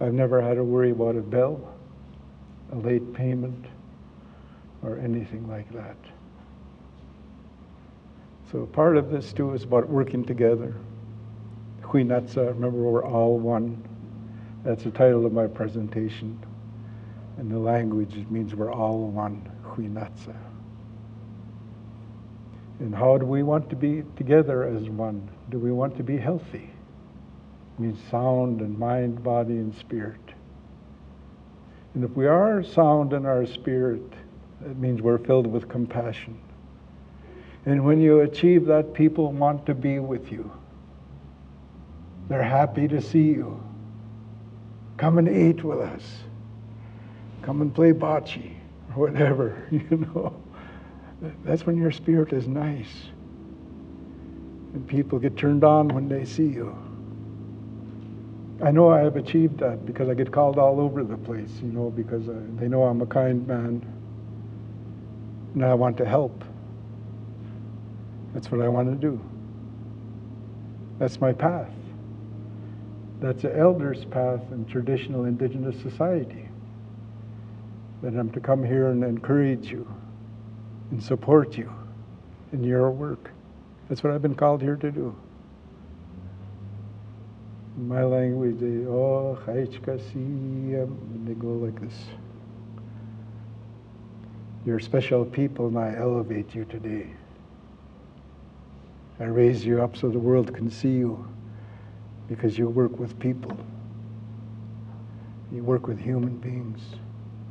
I've 0.00 0.12
never 0.12 0.42
had 0.42 0.54
to 0.54 0.64
worry 0.64 0.90
about 0.90 1.16
a 1.16 1.20
bill, 1.20 1.72
a 2.72 2.76
late 2.76 3.14
payment, 3.14 3.66
or 4.82 4.98
anything 4.98 5.48
like 5.48 5.72
that. 5.72 5.96
So 8.50 8.66
part 8.66 8.96
of 8.96 9.10
this 9.10 9.32
too 9.32 9.54
is 9.54 9.64
about 9.64 9.88
working 9.88 10.24
together. 10.24 10.74
Huinatsa, 11.80 12.48
remember 12.48 12.78
we're 12.78 13.04
all 13.04 13.38
one. 13.38 13.82
That's 14.64 14.84
the 14.84 14.90
title 14.90 15.24
of 15.24 15.32
my 15.32 15.46
presentation. 15.46 16.38
In 17.38 17.48
the 17.48 17.58
language, 17.58 18.16
it 18.16 18.30
means 18.30 18.54
we're 18.54 18.72
all 18.72 19.08
one, 19.08 19.50
Huinatsa. 19.64 20.36
And 22.82 22.92
how 22.92 23.16
do 23.16 23.24
we 23.24 23.44
want 23.44 23.70
to 23.70 23.76
be 23.76 24.02
together 24.16 24.64
as 24.64 24.90
one? 24.90 25.30
Do 25.50 25.60
we 25.60 25.70
want 25.70 25.96
to 25.98 26.02
be 26.02 26.16
healthy? 26.16 26.68
Means 27.78 27.96
sound 28.10 28.60
in 28.60 28.76
mind, 28.76 29.22
body, 29.22 29.52
and 29.52 29.72
spirit. 29.76 30.18
And 31.94 32.02
if 32.02 32.10
we 32.16 32.26
are 32.26 32.64
sound 32.64 33.12
in 33.12 33.24
our 33.24 33.46
spirit, 33.46 34.02
it 34.66 34.76
means 34.78 35.00
we're 35.00 35.18
filled 35.18 35.46
with 35.46 35.68
compassion. 35.68 36.36
And 37.66 37.84
when 37.84 38.00
you 38.00 38.22
achieve 38.22 38.66
that, 38.66 38.92
people 38.94 39.30
want 39.30 39.64
to 39.66 39.74
be 39.76 40.00
with 40.00 40.32
you. 40.32 40.50
They're 42.28 42.42
happy 42.42 42.88
to 42.88 43.00
see 43.00 43.22
you. 43.22 43.62
Come 44.96 45.18
and 45.18 45.28
eat 45.28 45.62
with 45.62 45.78
us. 45.78 46.02
Come 47.42 47.62
and 47.62 47.72
play 47.72 47.92
bocce 47.92 48.56
or 48.96 49.06
whatever, 49.06 49.68
you 49.70 50.08
know. 50.12 50.34
That's 51.44 51.64
when 51.64 51.76
your 51.76 51.92
spirit 51.92 52.32
is 52.32 52.48
nice. 52.48 53.06
And 54.74 54.86
people 54.86 55.18
get 55.18 55.36
turned 55.36 55.64
on 55.64 55.88
when 55.88 56.08
they 56.08 56.24
see 56.24 56.46
you. 56.46 56.76
I 58.62 58.70
know 58.70 58.90
I 58.90 59.00
have 59.00 59.16
achieved 59.16 59.58
that 59.58 59.86
because 59.86 60.08
I 60.08 60.14
get 60.14 60.32
called 60.32 60.58
all 60.58 60.80
over 60.80 61.02
the 61.02 61.16
place, 61.16 61.50
you 61.62 61.68
know, 61.68 61.90
because 61.90 62.28
uh, 62.28 62.34
they 62.56 62.68
know 62.68 62.84
I'm 62.84 63.00
a 63.02 63.06
kind 63.06 63.46
man 63.46 63.84
and 65.54 65.64
I 65.64 65.74
want 65.74 65.96
to 65.98 66.04
help. 66.04 66.44
That's 68.34 68.50
what 68.50 68.60
I 68.62 68.68
want 68.68 68.88
to 68.88 68.94
do. 68.94 69.20
That's 70.98 71.20
my 71.20 71.32
path. 71.32 71.70
That's 73.20 73.42
the 73.42 73.56
elder's 73.56 74.04
path 74.06 74.40
in 74.50 74.64
traditional 74.66 75.24
indigenous 75.24 75.80
society. 75.82 76.48
That 78.02 78.14
I'm 78.14 78.30
to 78.30 78.40
come 78.40 78.64
here 78.64 78.88
and 78.88 79.04
encourage 79.04 79.70
you 79.70 79.86
and 80.92 81.02
support 81.02 81.56
you 81.56 81.72
in 82.52 82.62
your 82.62 82.90
work. 82.90 83.30
That's 83.88 84.04
what 84.04 84.12
I've 84.12 84.20
been 84.20 84.34
called 84.34 84.60
here 84.60 84.76
to 84.76 84.90
do. 84.90 85.16
In 87.78 87.88
my 87.88 88.04
language, 88.04 88.58
they, 88.60 88.86
oh, 88.86 89.38
and 89.46 91.26
they 91.26 91.32
go 91.32 91.48
like 91.48 91.80
this. 91.80 91.94
You're 94.66 94.80
special 94.80 95.24
people, 95.24 95.68
and 95.68 95.78
I 95.78 95.96
elevate 95.98 96.54
you 96.54 96.66
today. 96.66 97.08
I 99.18 99.24
raise 99.24 99.64
you 99.64 99.82
up 99.82 99.96
so 99.96 100.10
the 100.10 100.18
world 100.18 100.54
can 100.54 100.70
see 100.70 100.90
you 100.90 101.26
because 102.28 102.58
you 102.58 102.68
work 102.68 102.98
with 102.98 103.18
people. 103.18 103.56
You 105.50 105.64
work 105.64 105.86
with 105.86 105.98
human 105.98 106.36
beings, 106.36 106.80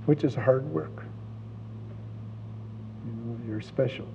which 0.06 0.24
is 0.24 0.36
hard 0.36 0.64
work. 0.66 1.06
You're 3.52 3.60
special. 3.60 4.08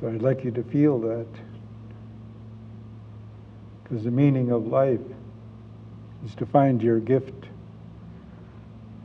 So 0.00 0.08
I'd 0.08 0.22
like 0.22 0.44
you 0.44 0.50
to 0.52 0.62
feel 0.62 0.98
that 1.00 1.26
because 3.84 4.02
the 4.02 4.10
meaning 4.10 4.50
of 4.50 4.66
life 4.66 4.98
is 6.24 6.34
to 6.36 6.46
find 6.46 6.82
your 6.82 7.00
gift 7.00 7.34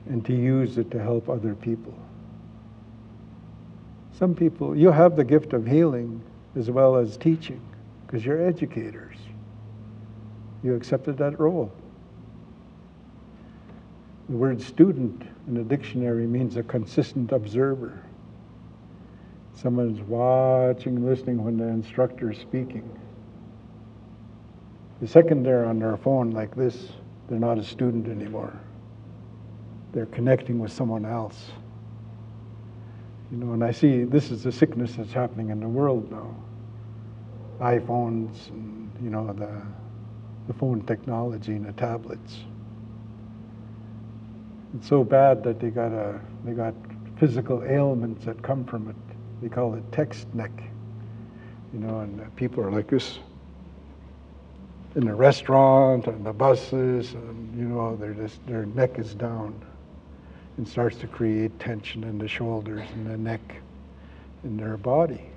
and 0.08 0.26
to 0.26 0.34
use 0.34 0.78
it 0.78 0.90
to 0.92 1.02
help 1.02 1.28
other 1.28 1.54
people. 1.54 1.94
Some 4.18 4.34
people, 4.34 4.74
you 4.74 4.90
have 4.90 5.18
the 5.18 5.26
gift 5.26 5.52
of 5.52 5.68
healing 5.68 6.24
as 6.56 6.72
well 6.72 6.96
as 6.96 7.18
teaching 7.18 7.60
because 8.06 8.26
you're 8.26 8.48
educators. 8.48 9.18
You 10.64 10.76
accepted 10.76 11.18
that 11.18 11.38
role. 11.42 11.74
The 14.30 14.38
word 14.38 14.62
student 14.62 15.24
in 15.48 15.58
a 15.58 15.64
dictionary 15.64 16.28
means 16.28 16.58
a 16.58 16.64
consistent 16.64 17.32
observer. 17.32 18.04
Someone's 19.54 20.02
watching, 20.02 21.06
listening 21.06 21.44
when 21.44 21.58
the 21.58 21.68
instructor 21.68 22.32
is 22.32 22.38
speaking. 22.38 22.88
The 25.02 25.08
second 25.08 25.44
they're 25.44 25.66
on 25.66 25.80
their 25.80 25.98
phone 25.98 26.32
like 26.32 26.56
this, 26.56 26.90
they're 27.30 27.40
not 27.40 27.58
a 27.58 27.64
student 27.64 28.08
anymore. 28.08 28.54
They're 29.94 30.06
connecting 30.08 30.60
with 30.60 30.72
someone 30.72 31.06
else. 31.06 31.52
You 33.32 33.38
know, 33.38 33.54
and 33.54 33.64
I 33.64 33.72
see 33.72 34.04
this 34.04 34.32
is 34.32 34.44
the 34.44 34.52
sickness 34.52 34.96
that's 34.96 35.12
happening 35.12 35.50
in 35.50 35.60
the 35.60 35.68
world 35.68 36.12
now. 36.12 36.36
iPhones 37.60 38.50
and, 38.50 38.92
you 39.02 39.10
know, 39.10 39.34
the, 39.34 39.62
the 40.48 40.54
phone 40.54 40.82
technology 40.82 41.54
and 41.54 41.66
the 41.66 41.74
tablets. 41.74 42.38
It's 44.76 44.88
so 44.88 45.04
bad 45.04 45.44
that 45.44 45.60
they 45.60 45.70
got 45.70 45.92
a, 45.92 46.20
they 46.44 46.54
got 46.54 46.74
physical 47.18 47.64
ailments 47.64 48.26
that 48.26 48.42
come 48.42 48.66
from 48.66 48.90
it. 48.90 48.96
They 49.42 49.50
call 49.50 49.76
it 49.76 49.84
text 49.92 50.28
neck. 50.34 50.52
You 51.74 51.80
know, 51.80 52.00
and 52.00 52.36
people 52.36 52.64
are 52.64 52.72
like 52.72 52.90
this 52.90 53.20
in 54.96 55.06
the 55.06 55.14
restaurant 55.14 56.08
and 56.08 56.26
the 56.26 56.34
buses, 56.34 57.14
and 57.14 57.58
you 57.58 57.66
know, 57.66 57.96
they're 57.96 58.14
just, 58.14 58.46
their 58.48 58.66
neck 58.66 58.98
is 58.98 59.14
down 59.14 59.54
and 60.58 60.68
starts 60.68 60.98
to 60.98 61.08
create 61.08 61.58
tension 61.60 62.04
in 62.04 62.18
the 62.18 62.28
shoulders 62.28 62.88
and 62.94 63.06
the 63.06 63.18
neck 63.18 63.58
in 64.44 64.58
their 64.58 64.76
body. 64.76 65.30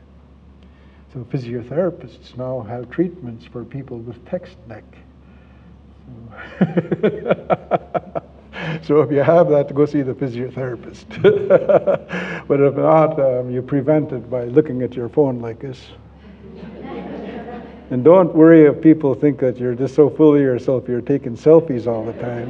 So 1.13 1.21
physiotherapists 1.25 2.37
now 2.37 2.63
have 2.63 2.89
treatments 2.91 3.45
for 3.45 3.65
people 3.65 3.99
with 3.99 4.25
text 4.27 4.57
neck. 4.67 4.85
So, 6.59 8.13
so 8.83 9.01
if 9.01 9.11
you 9.11 9.23
have 9.23 9.49
that, 9.51 9.75
go 9.75 9.87
see 9.87 10.03
the 10.03 10.15
physiotherapist. 10.15 11.07
but 12.49 12.61
if 12.61 12.75
not, 12.75 13.21
um, 13.21 13.51
you 13.51 13.63
prevent 13.63 14.13
it 14.13 14.31
by 14.31 14.45
looking 14.45 14.83
at 14.83 14.95
your 14.95 15.09
phone 15.09 15.41
like 15.41 15.61
this. 15.61 15.81
and 17.91 18.03
don't 18.03 18.35
worry 18.35 18.65
if 18.65 18.81
people 18.81 19.15
think 19.15 19.39
that 19.41 19.59
you're 19.59 19.75
just 19.75 19.95
so 19.95 20.09
full 20.09 20.35
of 20.35 20.41
yourself, 20.41 20.89
you're 20.89 21.01
taking 21.01 21.37
selfies 21.37 21.87
all 21.87 22.05
the 22.05 22.15
time. 22.15 22.49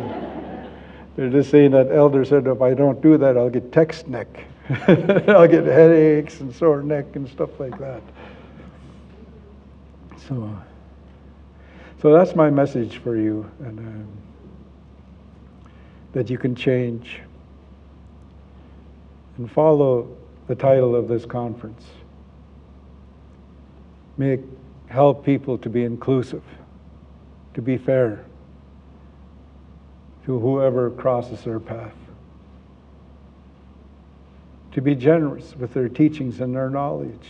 They're 1.16 1.30
just 1.30 1.50
saying 1.50 1.72
that 1.72 1.90
elder 1.90 2.24
said, 2.24 2.46
if 2.46 2.62
I 2.62 2.74
don't 2.74 3.02
do 3.02 3.18
that, 3.18 3.36
I'll 3.36 3.50
get 3.50 3.72
text 3.72 4.08
neck. 4.08 4.28
I'll 4.88 5.48
get 5.48 5.66
headaches 5.66 6.40
and 6.40 6.54
sore 6.54 6.82
neck 6.82 7.16
and 7.16 7.28
stuff 7.28 7.50
like 7.58 7.76
that. 7.78 8.02
So, 10.28 10.56
so 12.00 12.12
that's 12.12 12.36
my 12.36 12.50
message 12.50 12.98
for 12.98 13.16
you, 13.16 13.50
and 13.58 13.78
um, 13.80 14.08
that 16.12 16.30
you 16.30 16.38
can 16.38 16.54
change. 16.54 17.20
and 19.38 19.50
follow 19.50 20.06
the 20.48 20.54
title 20.54 20.94
of 20.94 21.08
this 21.08 21.24
conference. 21.24 21.82
Make 24.18 24.40
help 24.88 25.24
people 25.24 25.56
to 25.58 25.70
be 25.70 25.84
inclusive, 25.84 26.42
to 27.54 27.62
be 27.62 27.78
fair 27.78 28.24
to 30.26 30.38
whoever 30.38 30.90
crosses 30.90 31.42
their 31.42 31.58
path, 31.58 31.94
to 34.72 34.82
be 34.82 34.94
generous 34.94 35.56
with 35.56 35.72
their 35.72 35.88
teachings 35.88 36.40
and 36.40 36.54
their 36.54 36.68
knowledge, 36.68 37.28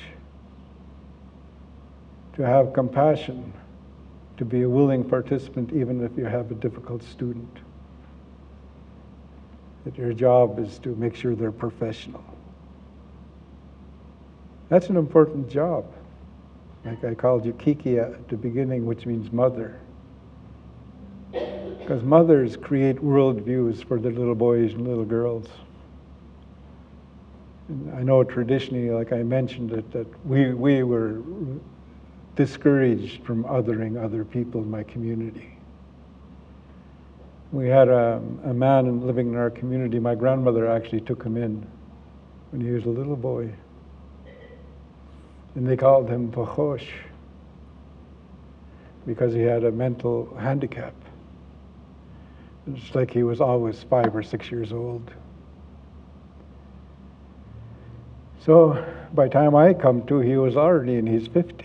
to 2.34 2.42
have 2.42 2.72
compassion, 2.72 3.52
to 4.36 4.44
be 4.44 4.62
a 4.62 4.68
willing 4.68 5.04
participant 5.04 5.72
even 5.72 6.02
if 6.04 6.16
you 6.16 6.24
have 6.24 6.50
a 6.50 6.54
difficult 6.54 7.02
student. 7.02 7.58
That 9.84 9.96
your 9.96 10.12
job 10.12 10.58
is 10.58 10.78
to 10.80 10.94
make 10.96 11.14
sure 11.14 11.34
they're 11.34 11.52
professional. 11.52 12.24
That's 14.68 14.88
an 14.88 14.96
important 14.96 15.50
job. 15.50 15.84
Like 16.84 17.04
I 17.04 17.14
called 17.14 17.44
you 17.44 17.52
Kiki 17.54 17.98
at 17.98 18.28
the 18.28 18.36
beginning, 18.36 18.86
which 18.86 19.04
means 19.04 19.32
mother. 19.32 19.80
Because 21.32 22.02
mothers 22.02 22.56
create 22.56 22.96
worldviews 22.96 23.84
for 23.86 23.98
their 23.98 24.12
little 24.12 24.34
boys 24.34 24.74
and 24.74 24.86
little 24.86 25.04
girls. 25.04 25.48
And 27.68 27.94
I 27.94 28.02
know 28.02 28.24
traditionally, 28.24 28.90
like 28.90 29.12
I 29.12 29.22
mentioned, 29.22 29.72
it, 29.72 29.90
that 29.92 30.26
we, 30.26 30.54
we 30.54 30.82
were 30.82 31.20
discouraged 32.36 33.24
from 33.24 33.44
othering 33.44 34.02
other 34.02 34.24
people 34.24 34.62
in 34.62 34.70
my 34.70 34.82
community. 34.82 35.56
We 37.52 37.68
had 37.68 37.88
a, 37.88 38.22
a 38.44 38.54
man 38.54 39.06
living 39.06 39.28
in 39.28 39.36
our 39.36 39.50
community. 39.50 39.98
My 39.98 40.14
grandmother 40.14 40.70
actually 40.70 41.00
took 41.00 41.22
him 41.22 41.36
in 41.36 41.66
when 42.50 42.60
he 42.60 42.70
was 42.70 42.84
a 42.84 42.90
little 42.90 43.16
boy 43.16 43.52
and 45.54 45.66
they 45.66 45.76
called 45.76 46.08
him 46.08 46.30
Pachosh 46.30 46.86
because 49.06 49.34
he 49.34 49.40
had 49.40 49.64
a 49.64 49.72
mental 49.72 50.34
handicap. 50.36 50.94
It's 52.66 52.94
like 52.94 53.10
he 53.10 53.22
was 53.22 53.40
always 53.40 53.82
five 53.82 54.14
or 54.14 54.22
six 54.22 54.50
years 54.50 54.72
old. 54.72 55.10
So 58.44 58.84
by 59.12 59.24
the 59.24 59.30
time 59.30 59.54
I 59.56 59.74
come 59.74 60.06
to, 60.06 60.20
he 60.20 60.36
was 60.36 60.56
already 60.56 60.94
in 60.94 61.06
his 61.06 61.28
50s. 61.28 61.64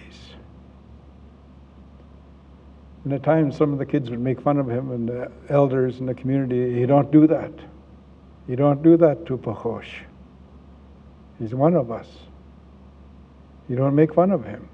And 3.06 3.14
at 3.14 3.22
times, 3.22 3.56
some 3.56 3.72
of 3.72 3.78
the 3.78 3.86
kids 3.86 4.10
would 4.10 4.20
make 4.20 4.42
fun 4.42 4.58
of 4.58 4.68
him, 4.68 4.92
and 4.92 5.08
the 5.08 5.32
elders 5.50 6.00
in 6.00 6.08
the 6.08 6.14
community, 6.16 6.80
you 6.80 6.88
don't 6.88 7.12
do 7.12 7.28
that. 7.28 7.52
You 8.48 8.56
don't 8.56 8.82
do 8.82 8.98
that 8.98 9.28
to 9.28 9.38
Pachosh. 9.38 10.04
He's 11.40 11.54
one 11.54 11.76
of 11.76 11.92
us. 11.92 12.08
You 13.70 13.76
don't 13.76 13.94
make 13.96 14.14
fun 14.14 14.32
of 14.32 14.44
him. 14.44 14.68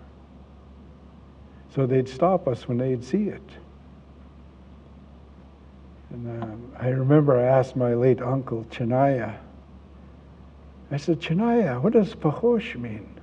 So 1.75 1.86
they'd 1.86 2.07
stop 2.07 2.47
us 2.47 2.67
when 2.69 2.77
they'd 2.77 3.03
see 3.03 3.25
it. 3.25 3.49
And 6.09 6.43
um, 6.43 6.71
I 6.79 6.88
remember 6.88 7.38
I 7.38 7.43
asked 7.43 7.75
my 7.75 7.93
late 7.93 8.21
uncle, 8.21 8.65
Chinaya, 8.69 9.38
I 10.89 10.97
said, 10.97 11.21
Chinaya, 11.21 11.82
what 11.82 11.93
does 11.93 12.13
pahosh 12.15 12.75
mean? 12.75 13.20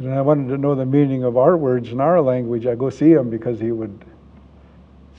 And 0.00 0.14
I 0.14 0.22
wanted 0.22 0.48
to 0.48 0.56
know 0.56 0.74
the 0.74 0.86
meaning 0.86 1.24
of 1.24 1.36
our 1.36 1.58
words 1.58 1.92
in 1.92 2.00
our 2.00 2.22
language. 2.22 2.64
I 2.66 2.74
go 2.74 2.88
see 2.88 3.12
him 3.12 3.28
because 3.28 3.60
he 3.60 3.70
would 3.70 4.02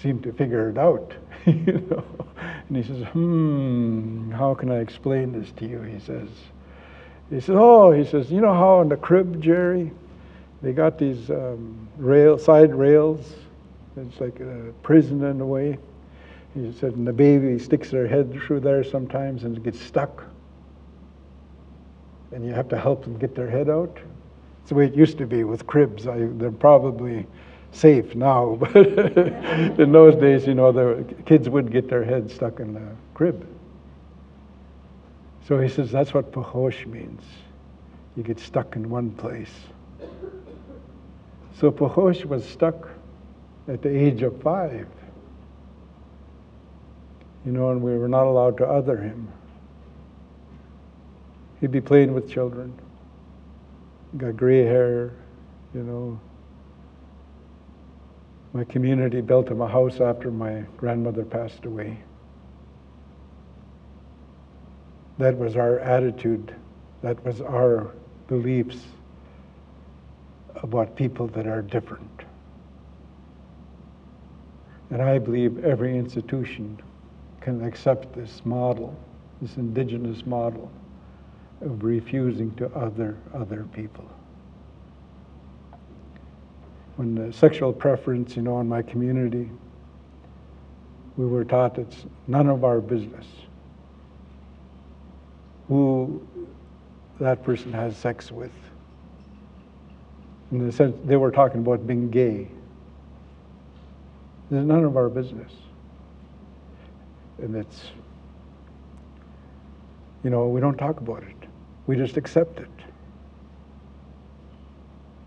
seem 0.02 0.20
to 0.24 0.34
figure 0.34 0.72
it 0.72 0.78
out. 0.80 1.14
you 1.46 1.86
know? 1.88 2.04
And 2.68 2.78
he 2.78 2.82
says, 2.82 3.06
hmm, 3.10 4.32
how 4.32 4.56
can 4.56 4.72
I 4.72 4.80
explain 4.80 5.40
this 5.40 5.52
to 5.58 5.68
you? 5.68 5.82
He 5.82 6.00
says, 6.00 6.30
he 7.30 7.40
says, 7.40 7.56
oh, 7.60 7.92
he 7.92 8.04
says, 8.04 8.32
you 8.32 8.42
know 8.42 8.56
how 8.56 8.82
in 8.82 8.90
the 8.90 8.98
crib, 8.98 9.40
Jerry, 9.40 9.92
they 10.64 10.74
got 10.74 10.98
these 10.98 11.30
um, 11.30 11.88
rail, 11.98 12.40
side 12.40 12.74
rails? 12.74 13.36
It's 13.98 14.20
like 14.20 14.40
a 14.40 14.74
prison 14.82 15.24
in 15.24 15.42
a 15.42 15.46
way. 15.46 15.78
He 16.56 16.74
said, 16.74 16.94
and 16.94 17.06
the 17.06 17.14
baby 17.14 17.60
sticks 17.60 17.92
their 17.92 18.08
head 18.08 18.34
through 18.34 18.62
there 18.62 18.84
sometimes 18.84 19.44
and 19.44 19.64
gets 19.64 19.80
stuck. 19.80 20.24
And 22.32 22.44
you 22.44 22.52
have 22.52 22.68
to 22.70 22.80
help 22.80 23.04
them 23.04 23.20
get 23.20 23.36
their 23.36 23.50
head 23.50 23.70
out. 23.70 24.00
It's 24.62 24.70
the 24.70 24.76
way 24.76 24.86
it 24.86 24.96
used 24.96 25.18
to 25.18 25.26
be 25.26 25.44
with 25.44 25.68
cribs. 25.68 26.08
I, 26.08 26.28
they're 26.32 26.52
probably 26.52 27.28
safe 27.72 28.16
now, 28.16 28.56
but 28.60 28.76
in 28.76 29.92
those 29.92 30.16
days, 30.16 30.46
you 30.46 30.54
know, 30.54 30.72
the 30.72 31.04
kids 31.26 31.50
would 31.50 31.72
get 31.72 31.90
their 31.90 32.04
head 32.04 32.30
stuck 32.30 32.60
in 32.60 32.74
the 32.74 32.88
crib. 33.14 33.48
So 35.48 35.60
he 35.60 35.68
says 35.68 35.92
that's 35.92 36.14
what 36.14 36.32
pahosh 36.32 36.86
means. 36.86 37.22
You 38.16 38.24
get 38.24 38.40
stuck 38.40 38.76
in 38.76 38.90
one 38.90 39.12
place. 39.12 39.54
So 41.62 41.72
Pahosh 41.72 42.26
was 42.26 42.44
stuck 42.44 42.90
at 43.68 43.84
the 43.84 43.90
age 43.90 44.24
of 44.24 44.42
five. 44.42 44.88
You 47.46 47.52
know, 47.52 47.70
and 47.70 47.82
we 47.84 47.96
were 47.98 48.08
not 48.08 48.26
allowed 48.26 48.58
to 48.58 48.66
other 48.68 48.98
him. 48.98 49.32
He'd 51.60 51.70
be 51.70 51.82
playing 51.82 52.16
with 52.16 52.30
children. 52.30 52.74
Got 54.18 54.36
gray 54.36 54.66
hair, 54.66 55.14
you 55.74 55.84
know. 55.84 56.20
My 58.52 58.66
community 58.66 59.22
built 59.22 59.48
him 59.48 59.62
a 59.62 59.68
house 59.68 60.02
after 60.02 60.30
my 60.30 60.66
grandmother 60.76 61.24
passed 61.24 61.64
away. 61.64 61.98
That 65.18 65.38
was 65.38 65.56
our 65.56 65.80
attitude. 65.80 66.54
That 67.02 67.24
was 67.24 67.40
our 67.40 67.92
beliefs 68.28 68.80
about 70.56 70.98
people 70.98 71.28
that 71.28 71.48
are 71.48 71.62
different. 71.62 72.24
And 74.90 75.02
I 75.02 75.20
believe 75.20 75.64
every 75.64 75.98
institution 75.98 76.82
can 77.40 77.64
accept 77.64 78.14
this 78.14 78.42
model, 78.44 78.94
this 79.42 79.56
indigenous 79.56 80.26
model 80.26 80.70
of 81.62 81.84
refusing 81.84 82.54
to 82.56 82.68
other 82.76 83.18
other 83.34 83.68
people. 83.74 84.06
When 86.96 87.16
the 87.16 87.34
sexual 87.34 87.74
preference, 87.74 88.36
you 88.36 88.42
know, 88.42 88.60
in 88.60 88.68
my 88.68 88.82
community, 88.82 89.50
we 91.18 91.26
were 91.26 91.46
taught 91.46 91.78
it's 91.78 92.06
none 92.28 92.48
of 92.48 92.64
our 92.64 92.82
business 92.82 93.26
who 95.68 96.22
that 97.20 97.44
person 97.44 97.72
has 97.72 97.96
sex 97.96 98.32
with. 98.32 98.52
In 100.52 100.66
the 100.66 100.72
sense, 100.72 100.98
they 101.06 101.16
were 101.16 101.32
talking 101.32 101.62
about 101.62 101.88
being 101.88 102.10
gay. 102.10 102.48
It's 104.52 104.66
none 104.66 104.84
of 104.84 104.98
our 104.98 105.08
business. 105.08 105.52
And 107.38 107.56
it's, 107.56 107.84
you 110.24 110.30
know, 110.30 110.48
we 110.50 110.60
don't 110.60 110.78
talk 110.78 111.00
about 111.00 111.24
it. 111.24 111.41
We 111.88 111.96
just 111.96 112.18
accept 112.18 112.60
it. 112.60 112.70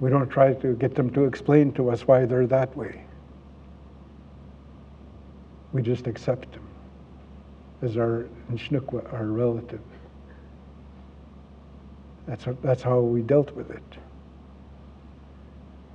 We 0.00 0.10
don't 0.10 0.28
try 0.28 0.54
to 0.54 0.74
get 0.74 0.94
them 0.94 1.10
to 1.10 1.24
explain 1.24 1.72
to 1.72 1.90
us 1.90 2.06
why 2.06 2.24
they're 2.24 2.46
that 2.46 2.76
way. 2.76 3.04
We 5.72 5.82
just 5.82 6.06
accept 6.06 6.52
them 6.52 6.66
as 7.82 7.96
our 7.96 8.26
Nishnukwa, 8.50 9.12
our 9.12 9.26
relative. 9.26 9.80
That's, 12.26 12.46
that's 12.62 12.82
how 12.82 13.00
we 13.00 13.22
dealt 13.22 13.50
with 13.52 13.70
it. 13.70 13.82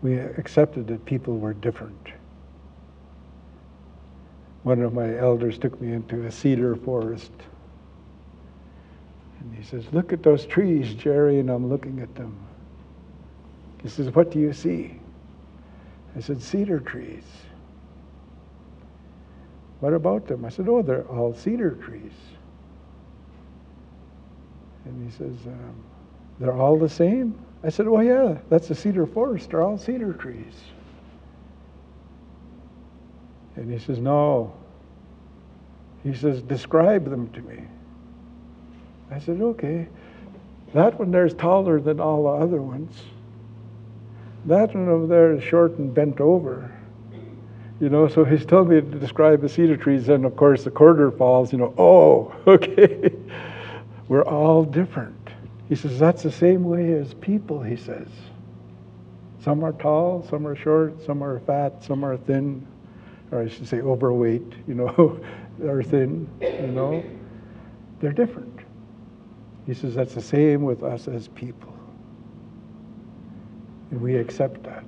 We 0.02 0.18
accepted 0.18 0.88
that 0.88 1.04
people 1.06 1.38
were 1.38 1.54
different. 1.54 2.10
One 4.64 4.82
of 4.82 4.94
my 4.94 5.18
elders 5.18 5.58
took 5.58 5.80
me 5.82 5.94
into 5.94 6.26
a 6.26 6.32
cedar 6.32 6.76
forest. 6.76 7.32
And 9.40 9.56
he 9.56 9.64
says, 9.64 9.86
Look 9.92 10.14
at 10.14 10.24
those 10.24 10.46
trees, 10.46 10.94
Jerry, 10.94 11.40
and 11.40 11.50
I'm 11.50 11.70
looking 11.70 12.00
at 12.00 12.14
them. 12.16 12.38
He 13.82 13.90
says, 13.90 14.14
What 14.14 14.32
do 14.32 14.40
you 14.40 14.54
see? 14.54 15.00
I 16.16 16.20
said, 16.20 16.42
Cedar 16.42 16.80
trees. 16.80 17.24
What 19.80 19.94
about 19.94 20.28
them? 20.28 20.44
I 20.44 20.50
said, 20.50 20.68
Oh, 20.68 20.82
they're 20.82 21.08
all 21.08 21.34
cedar 21.34 21.72
trees. 21.72 22.12
And 24.86 25.10
he 25.10 25.18
says, 25.18 25.36
um, 25.46 25.84
they're 26.40 26.54
all 26.54 26.78
the 26.78 26.90
same? 26.90 27.38
I 27.64 27.70
said, 27.70 27.88
Well, 27.88 28.04
yeah, 28.04 28.38
that's 28.50 28.70
a 28.70 28.76
cedar 28.76 29.06
forest. 29.06 29.52
They're 29.52 29.62
all 29.62 29.78
cedar 29.78 30.14
trees. 30.14 30.54
And 33.56 33.72
he 33.72 33.80
says, 33.80 34.00
No. 34.00 34.54
He 36.04 36.14
says, 36.14 36.42
Describe 36.42 37.10
them 37.10 37.30
to 37.32 37.42
me. 37.42 37.64
I 39.12 39.20
said, 39.20 39.42
Okay. 39.42 39.88
That 40.74 41.00
one 41.00 41.12
there's 41.12 41.34
taller 41.34 41.80
than 41.80 42.00
all 42.00 42.24
the 42.24 42.44
other 42.44 42.62
ones. 42.62 42.96
That 44.46 44.76
one 44.76 44.88
over 44.88 45.08
there 45.08 45.34
is 45.34 45.44
short 45.44 45.78
and 45.78 45.94
bent 45.94 46.22
over. 46.22 46.72
You 47.80 47.90
know, 47.90 48.08
so 48.08 48.24
he's 48.24 48.46
telling 48.46 48.70
me 48.70 48.76
to 48.76 49.00
describe 49.00 49.42
the 49.42 49.50
cedar 49.50 49.78
trees, 49.78 50.10
and 50.10 50.26
of 50.26 50.36
course 50.36 50.64
the 50.64 50.72
quarter 50.72 51.12
falls, 51.12 51.52
you 51.52 51.58
know, 51.58 51.74
oh, 51.78 52.36
okay. 52.48 53.14
We're 54.08 54.26
all 54.26 54.64
different. 54.64 55.16
He 55.70 55.76
says, 55.76 55.98
that's 55.98 56.24
the 56.24 56.32
same 56.32 56.64
way 56.64 56.94
as 56.94 57.14
people, 57.16 57.62
he 57.62 57.76
says. 57.76 58.08
Some 59.42 59.64
are 59.64 59.72
tall, 59.72 60.26
some 60.30 60.46
are 60.46 60.56
short, 60.56 61.04
some 61.06 61.24
are 61.24 61.40
fat, 61.42 61.84
some 61.84 62.04
are 62.04 62.18
thin, 62.18 62.66
or 63.32 63.42
I 63.44 63.48
should 63.48 63.68
say 63.68 63.80
overweight, 63.80 64.52
you 64.68 64.74
know, 64.74 65.22
or 65.64 65.84
thin, 65.84 66.28
you 66.42 66.68
know. 66.68 67.04
They're 68.02 68.12
different. 68.12 68.59
He 69.70 69.76
says 69.76 69.94
that's 69.94 70.16
the 70.16 70.22
same 70.22 70.64
with 70.64 70.82
us 70.82 71.08
as 71.08 71.28
people. 71.28 71.72
And 73.92 74.02
we 74.02 74.16
accept 74.16 74.64
that. 74.64 74.84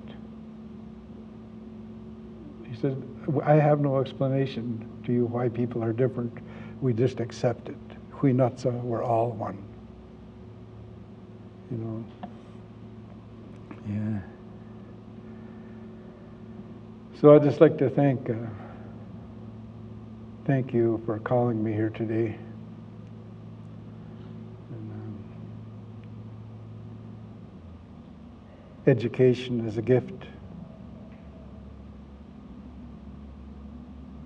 He 2.67 2.75
said, 2.75 2.99
I 3.43 3.53
have 3.53 3.79
no 3.79 3.99
explanation 3.99 4.83
to 5.05 5.13
you 5.13 5.27
why 5.27 5.49
people 5.49 5.83
are 5.83 5.93
different. 5.93 6.35
We 6.81 6.93
just 6.93 7.19
accept 7.19 7.69
it. 7.69 7.77
We 8.23 8.33
nuts, 8.33 8.65
we're 8.65 9.03
all 9.03 9.29
one. 9.33 9.63
You 11.69 11.77
know. 11.77 12.05
Yeah. 13.87 14.19
So 17.19 17.35
I'd 17.35 17.43
just 17.43 17.61
like 17.61 17.77
to 17.77 17.87
thank 17.87 18.31
uh, 18.31 18.33
thank 20.45 20.73
you 20.73 20.99
for 21.05 21.19
calling 21.19 21.63
me 21.63 21.71
here 21.71 21.91
today. 21.91 22.35
And, 24.71 24.91
um, 24.91 25.23
education 28.87 29.67
is 29.67 29.77
a 29.77 29.81
gift. 29.81 30.25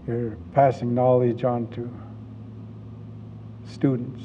You're 0.07 0.37
passing 0.53 0.93
knowledge 0.93 1.43
on 1.43 1.67
to 1.71 1.91
students. 3.67 4.23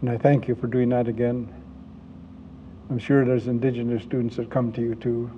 And 0.00 0.10
I 0.10 0.16
thank 0.16 0.48
you 0.48 0.54
for 0.54 0.66
doing 0.66 0.90
that 0.90 1.08
again. 1.08 1.52
I'm 2.90 2.98
sure 2.98 3.24
there's 3.24 3.48
Indigenous 3.48 4.02
students 4.02 4.36
that 4.36 4.50
come 4.50 4.72
to 4.72 4.80
you 4.80 4.94
too. 4.94 5.30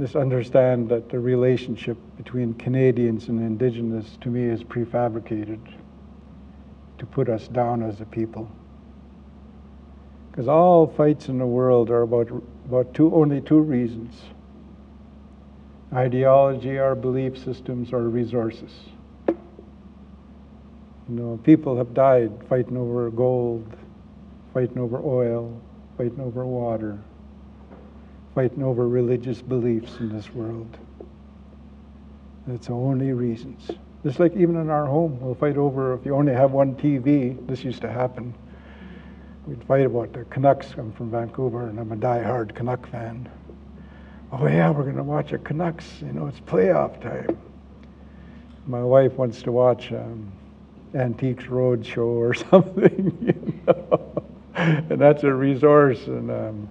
Just 0.00 0.16
understand 0.16 0.88
that 0.88 1.08
the 1.08 1.20
relationship 1.20 1.96
between 2.16 2.54
Canadians 2.54 3.28
and 3.28 3.40
Indigenous 3.40 4.18
to 4.22 4.28
me 4.28 4.44
is 4.44 4.64
prefabricated 4.64 5.60
to 6.98 7.06
put 7.06 7.28
us 7.28 7.46
down 7.48 7.82
as 7.82 8.00
a 8.00 8.04
people. 8.04 8.50
Because 10.34 10.48
all 10.48 10.88
fights 10.88 11.28
in 11.28 11.38
the 11.38 11.46
world 11.46 11.90
are 11.90 12.02
about, 12.02 12.28
about 12.66 12.92
two, 12.92 13.14
only 13.14 13.40
two 13.40 13.60
reasons 13.60 14.20
ideology, 15.92 16.76
our 16.76 16.96
belief 16.96 17.38
systems, 17.38 17.92
our 17.92 18.00
resources. 18.00 18.72
You 19.28 19.36
know, 21.08 21.40
people 21.44 21.76
have 21.76 21.94
died 21.94 22.32
fighting 22.48 22.76
over 22.76 23.08
gold, 23.10 23.64
fighting 24.52 24.78
over 24.78 25.00
oil, 25.04 25.56
fighting 25.96 26.18
over 26.18 26.44
water, 26.44 26.98
fighting 28.34 28.64
over 28.64 28.88
religious 28.88 29.40
beliefs 29.40 29.98
in 30.00 30.08
this 30.08 30.34
world. 30.34 30.76
That's 32.48 32.66
the 32.66 32.72
only 32.72 33.12
reasons. 33.12 33.70
Just 34.02 34.18
like 34.18 34.34
even 34.34 34.56
in 34.56 34.68
our 34.68 34.86
home, 34.86 35.20
we'll 35.20 35.36
fight 35.36 35.58
over 35.58 35.94
if 35.94 36.04
you 36.04 36.16
only 36.16 36.32
have 36.32 36.50
one 36.50 36.74
TV. 36.74 37.46
This 37.46 37.62
used 37.62 37.82
to 37.82 37.88
happen. 37.92 38.34
We'd 39.46 39.62
fight 39.64 39.86
about 39.86 40.12
the 40.12 40.24
Canucks. 40.24 40.74
I'm 40.78 40.92
from 40.92 41.10
Vancouver, 41.10 41.68
and 41.68 41.78
I'm 41.78 41.92
a 41.92 41.96
die-hard 41.96 42.54
Canuck 42.54 42.88
fan 42.90 43.28
oh 44.40 44.46
yeah, 44.46 44.70
we're 44.70 44.84
going 44.84 44.96
to 44.96 45.02
watch 45.02 45.32
a 45.32 45.38
Canucks. 45.38 45.86
You 46.00 46.12
know, 46.12 46.26
it's 46.26 46.40
playoff 46.40 47.00
time. 47.00 47.38
My 48.66 48.82
wife 48.82 49.12
wants 49.12 49.42
to 49.42 49.52
watch 49.52 49.92
um, 49.92 50.32
Antiques 50.94 51.44
Roadshow 51.44 52.06
or 52.06 52.34
something, 52.50 53.16
you 53.20 53.60
know? 53.66 54.24
and 54.54 55.00
that's 55.00 55.22
a 55.22 55.32
resource. 55.32 56.06
And 56.06 56.30
um, 56.30 56.70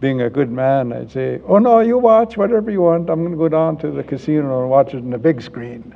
being 0.00 0.22
a 0.22 0.30
good 0.30 0.50
man, 0.50 0.92
I'd 0.92 1.10
say, 1.10 1.40
oh 1.46 1.58
no, 1.58 1.80
you 1.80 1.98
watch 1.98 2.36
whatever 2.36 2.70
you 2.70 2.80
want. 2.82 3.10
I'm 3.10 3.20
going 3.20 3.32
to 3.32 3.38
go 3.38 3.48
down 3.48 3.76
to 3.78 3.90
the 3.90 4.02
casino 4.02 4.62
and 4.62 4.70
watch 4.70 4.94
it 4.94 4.98
on 4.98 5.10
the 5.10 5.18
big 5.18 5.42
screen. 5.42 5.94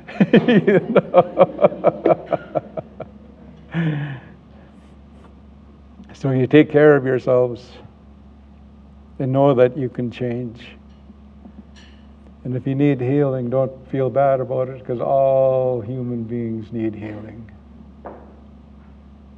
so 6.19 6.31
you 6.31 6.47
take 6.47 6.69
care 6.69 6.97
of 6.97 7.05
yourselves 7.05 7.65
and 9.19 9.31
know 9.31 9.53
that 9.53 9.77
you 9.77 9.87
can 9.87 10.11
change. 10.11 10.67
And 12.43 12.57
if 12.57 12.67
you 12.67 12.75
need 12.75 12.99
healing, 12.99 13.49
don't 13.49 13.89
feel 13.89 14.09
bad 14.09 14.41
about 14.41 14.67
it 14.67 14.79
because 14.79 14.99
all 14.99 15.79
human 15.79 16.25
beings 16.25 16.73
need 16.73 16.93
healing. 16.93 17.49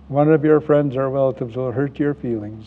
One 0.07 0.34
of 0.34 0.43
your 0.43 0.59
friends 0.59 0.95
or 0.95 1.07
relatives 1.07 1.55
will 1.55 1.71
hurt 1.71 1.99
your 1.99 2.15
feelings. 2.15 2.65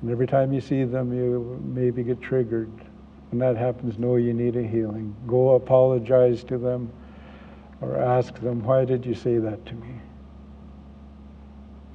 And 0.00 0.10
every 0.10 0.26
time 0.26 0.50
you 0.50 0.62
see 0.62 0.84
them, 0.84 1.12
you 1.12 1.60
maybe 1.62 2.02
get 2.02 2.22
triggered. 2.22 2.72
When 3.30 3.38
that 3.40 3.58
happens, 3.58 3.98
know 3.98 4.16
you 4.16 4.32
need 4.32 4.56
a 4.56 4.66
healing. 4.66 5.14
Go 5.26 5.56
apologize 5.56 6.42
to 6.44 6.56
them 6.56 6.90
or 7.82 7.98
ask 7.98 8.34
them, 8.40 8.64
Why 8.64 8.86
did 8.86 9.04
you 9.04 9.14
say 9.14 9.36
that 9.36 9.66
to 9.66 9.74
me? 9.74 10.00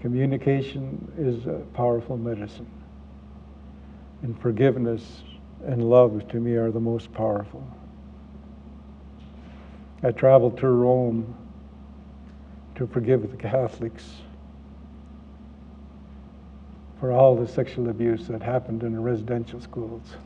Communication 0.06 1.12
is 1.18 1.48
a 1.48 1.64
powerful 1.74 2.16
medicine 2.16 2.70
and 4.22 4.40
forgiveness 4.40 5.24
and 5.66 5.90
love 5.90 6.28
to 6.28 6.40
me 6.40 6.54
are 6.58 6.70
the 6.70 6.80
most 6.80 7.12
powerful. 7.12 7.68
I 10.04 10.12
traveled 10.12 10.60
to 10.60 10.68
Rome 10.68 11.36
to 12.76 12.86
forgive 12.86 13.32
the 13.32 13.36
Catholics 13.36 14.04
for 17.00 17.12
all 17.12 17.36
the 17.36 17.48
sexual 17.48 17.90
abuse 17.90 18.28
that 18.28 18.44
happened 18.44 18.84
in 18.84 18.94
the 18.94 19.00
residential 19.00 19.60
schools 19.60 20.18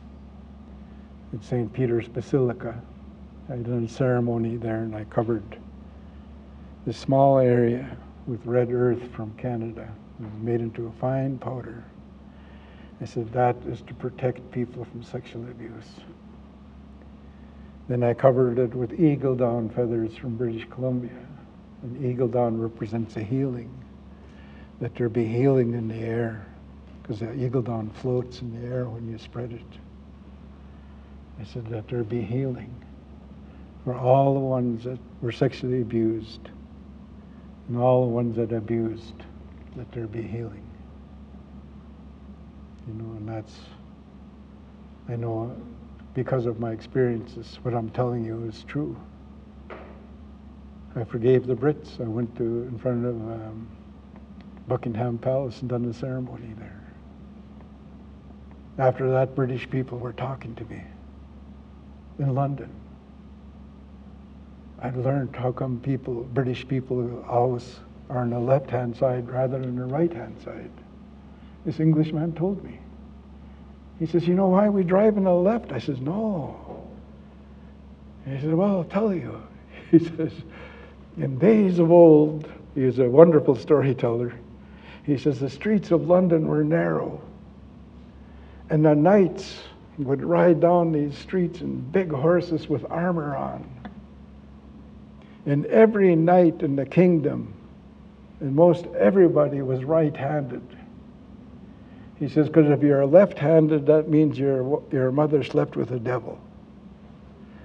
at 1.32 1.42
St. 1.42 1.72
Peter's 1.72 2.06
Basilica. 2.06 2.78
I 3.48 3.56
did 3.56 3.82
a 3.82 3.88
ceremony 3.88 4.56
there 4.56 4.82
and 4.82 4.94
I 4.94 5.04
covered 5.04 5.56
this 6.84 6.98
small 6.98 7.38
area 7.38 7.96
with 8.26 8.44
red 8.44 8.70
earth 8.70 9.02
from 9.14 9.32
Canada. 9.36 9.88
It 10.20 10.24
was 10.24 10.42
made 10.42 10.60
into 10.60 10.86
a 10.86 10.92
fine 11.00 11.38
powder. 11.38 11.84
I 13.00 13.06
said, 13.06 13.32
that 13.32 13.56
is 13.66 13.80
to 13.82 13.94
protect 13.94 14.50
people 14.50 14.84
from 14.84 15.02
sexual 15.02 15.42
abuse. 15.44 15.88
Then 17.88 18.02
I 18.04 18.14
covered 18.14 18.58
it 18.58 18.74
with 18.74 19.00
eagle 19.00 19.34
down 19.34 19.70
feathers 19.70 20.14
from 20.16 20.36
British 20.36 20.66
Columbia. 20.70 21.26
And 21.82 22.04
eagle 22.04 22.28
down 22.28 22.60
represents 22.60 23.16
a 23.16 23.22
healing, 23.22 23.70
that 24.80 24.94
there 24.94 25.08
be 25.08 25.24
healing 25.24 25.72
in 25.72 25.88
the 25.88 25.94
air, 25.94 26.46
because 27.02 27.20
the 27.20 27.32
eagle 27.34 27.62
down 27.62 27.88
floats 27.88 28.42
in 28.42 28.60
the 28.60 28.68
air 28.68 28.86
when 28.86 29.10
you 29.10 29.16
spread 29.18 29.52
it. 29.52 29.78
I 31.40 31.44
said 31.44 31.66
that 31.68 31.88
there 31.88 32.04
be 32.04 32.20
healing 32.20 32.74
for 33.84 33.94
all 33.94 34.34
the 34.34 34.40
ones 34.40 34.84
that 34.84 34.98
were 35.22 35.32
sexually 35.32 35.80
abused 35.80 36.50
and 37.70 37.78
all 37.78 38.02
the 38.02 38.08
ones 38.08 38.34
that 38.34 38.50
abused, 38.50 39.14
that 39.76 39.90
there 39.92 40.08
be 40.08 40.22
healing. 40.22 40.68
You 42.88 42.94
know, 42.94 43.12
and 43.12 43.28
that's, 43.28 43.54
I 45.08 45.14
know 45.14 45.56
because 46.12 46.46
of 46.46 46.58
my 46.58 46.72
experiences, 46.72 47.60
what 47.62 47.72
I'm 47.72 47.88
telling 47.90 48.24
you 48.24 48.42
is 48.48 48.64
true. 48.66 48.96
I 50.96 51.04
forgave 51.04 51.46
the 51.46 51.54
Brits. 51.54 52.00
I 52.00 52.08
went 52.08 52.36
to 52.38 52.42
in 52.42 52.76
front 52.76 53.06
of 53.06 53.14
um, 53.14 53.70
Buckingham 54.66 55.18
Palace 55.18 55.60
and 55.60 55.70
done 55.70 55.86
the 55.86 55.94
ceremony 55.94 56.52
there. 56.58 56.92
After 58.78 59.08
that, 59.12 59.36
British 59.36 59.70
people 59.70 59.98
were 59.98 60.12
talking 60.12 60.56
to 60.56 60.64
me 60.64 60.82
in 62.18 62.34
London. 62.34 62.79
I 64.82 64.90
learned 64.90 65.36
how 65.36 65.52
come 65.52 65.78
people, 65.80 66.22
British 66.32 66.66
people, 66.66 67.24
always 67.28 67.80
are 68.08 68.18
on 68.18 68.30
the 68.30 68.38
left-hand 68.38 68.96
side 68.96 69.28
rather 69.28 69.58
than 69.58 69.76
the 69.76 69.84
right-hand 69.84 70.40
side. 70.42 70.70
This 71.64 71.80
Englishman 71.80 72.34
told 72.34 72.64
me. 72.64 72.80
He 73.98 74.06
says, 74.06 74.26
You 74.26 74.34
know 74.34 74.48
why 74.48 74.68
we 74.68 74.82
drive 74.82 75.18
on 75.18 75.24
the 75.24 75.32
left? 75.32 75.72
I 75.72 75.78
says, 75.78 76.00
No. 76.00 76.88
He 78.26 78.40
says, 78.40 78.52
Well, 78.52 78.78
I'll 78.78 78.84
tell 78.84 79.14
you. 79.14 79.42
He 79.90 79.98
says, 79.98 80.32
In 81.16 81.36
days 81.38 81.80
of 81.80 81.90
old, 81.90 82.48
he 82.76 82.84
is 82.84 83.00
a 83.00 83.10
wonderful 83.10 83.56
storyteller. 83.56 84.32
He 85.04 85.18
says, 85.18 85.40
The 85.40 85.50
streets 85.50 85.90
of 85.90 86.06
London 86.06 86.46
were 86.46 86.62
narrow. 86.62 87.20
And 88.70 88.84
the 88.84 88.94
knights 88.94 89.58
would 89.98 90.22
ride 90.22 90.60
down 90.60 90.92
these 90.92 91.18
streets 91.18 91.60
in 91.60 91.80
big 91.90 92.10
horses 92.12 92.68
with 92.68 92.84
armor 92.88 93.36
on. 93.36 93.79
And 95.46 95.66
every 95.66 96.14
knight 96.16 96.62
in 96.62 96.76
the 96.76 96.86
kingdom, 96.86 97.54
and 98.40 98.54
most 98.54 98.86
everybody 98.98 99.62
was 99.62 99.84
right 99.84 100.16
handed. 100.16 100.62
He 102.18 102.28
says, 102.28 102.48
because 102.48 102.70
if 102.70 102.82
you're 102.82 103.06
left-handed, 103.06 103.86
that 103.86 104.08
means 104.08 104.38
your, 104.38 104.82
your 104.92 105.10
mother 105.10 105.42
slept 105.42 105.76
with 105.76 105.88
the 105.88 105.98
devil. 105.98 106.38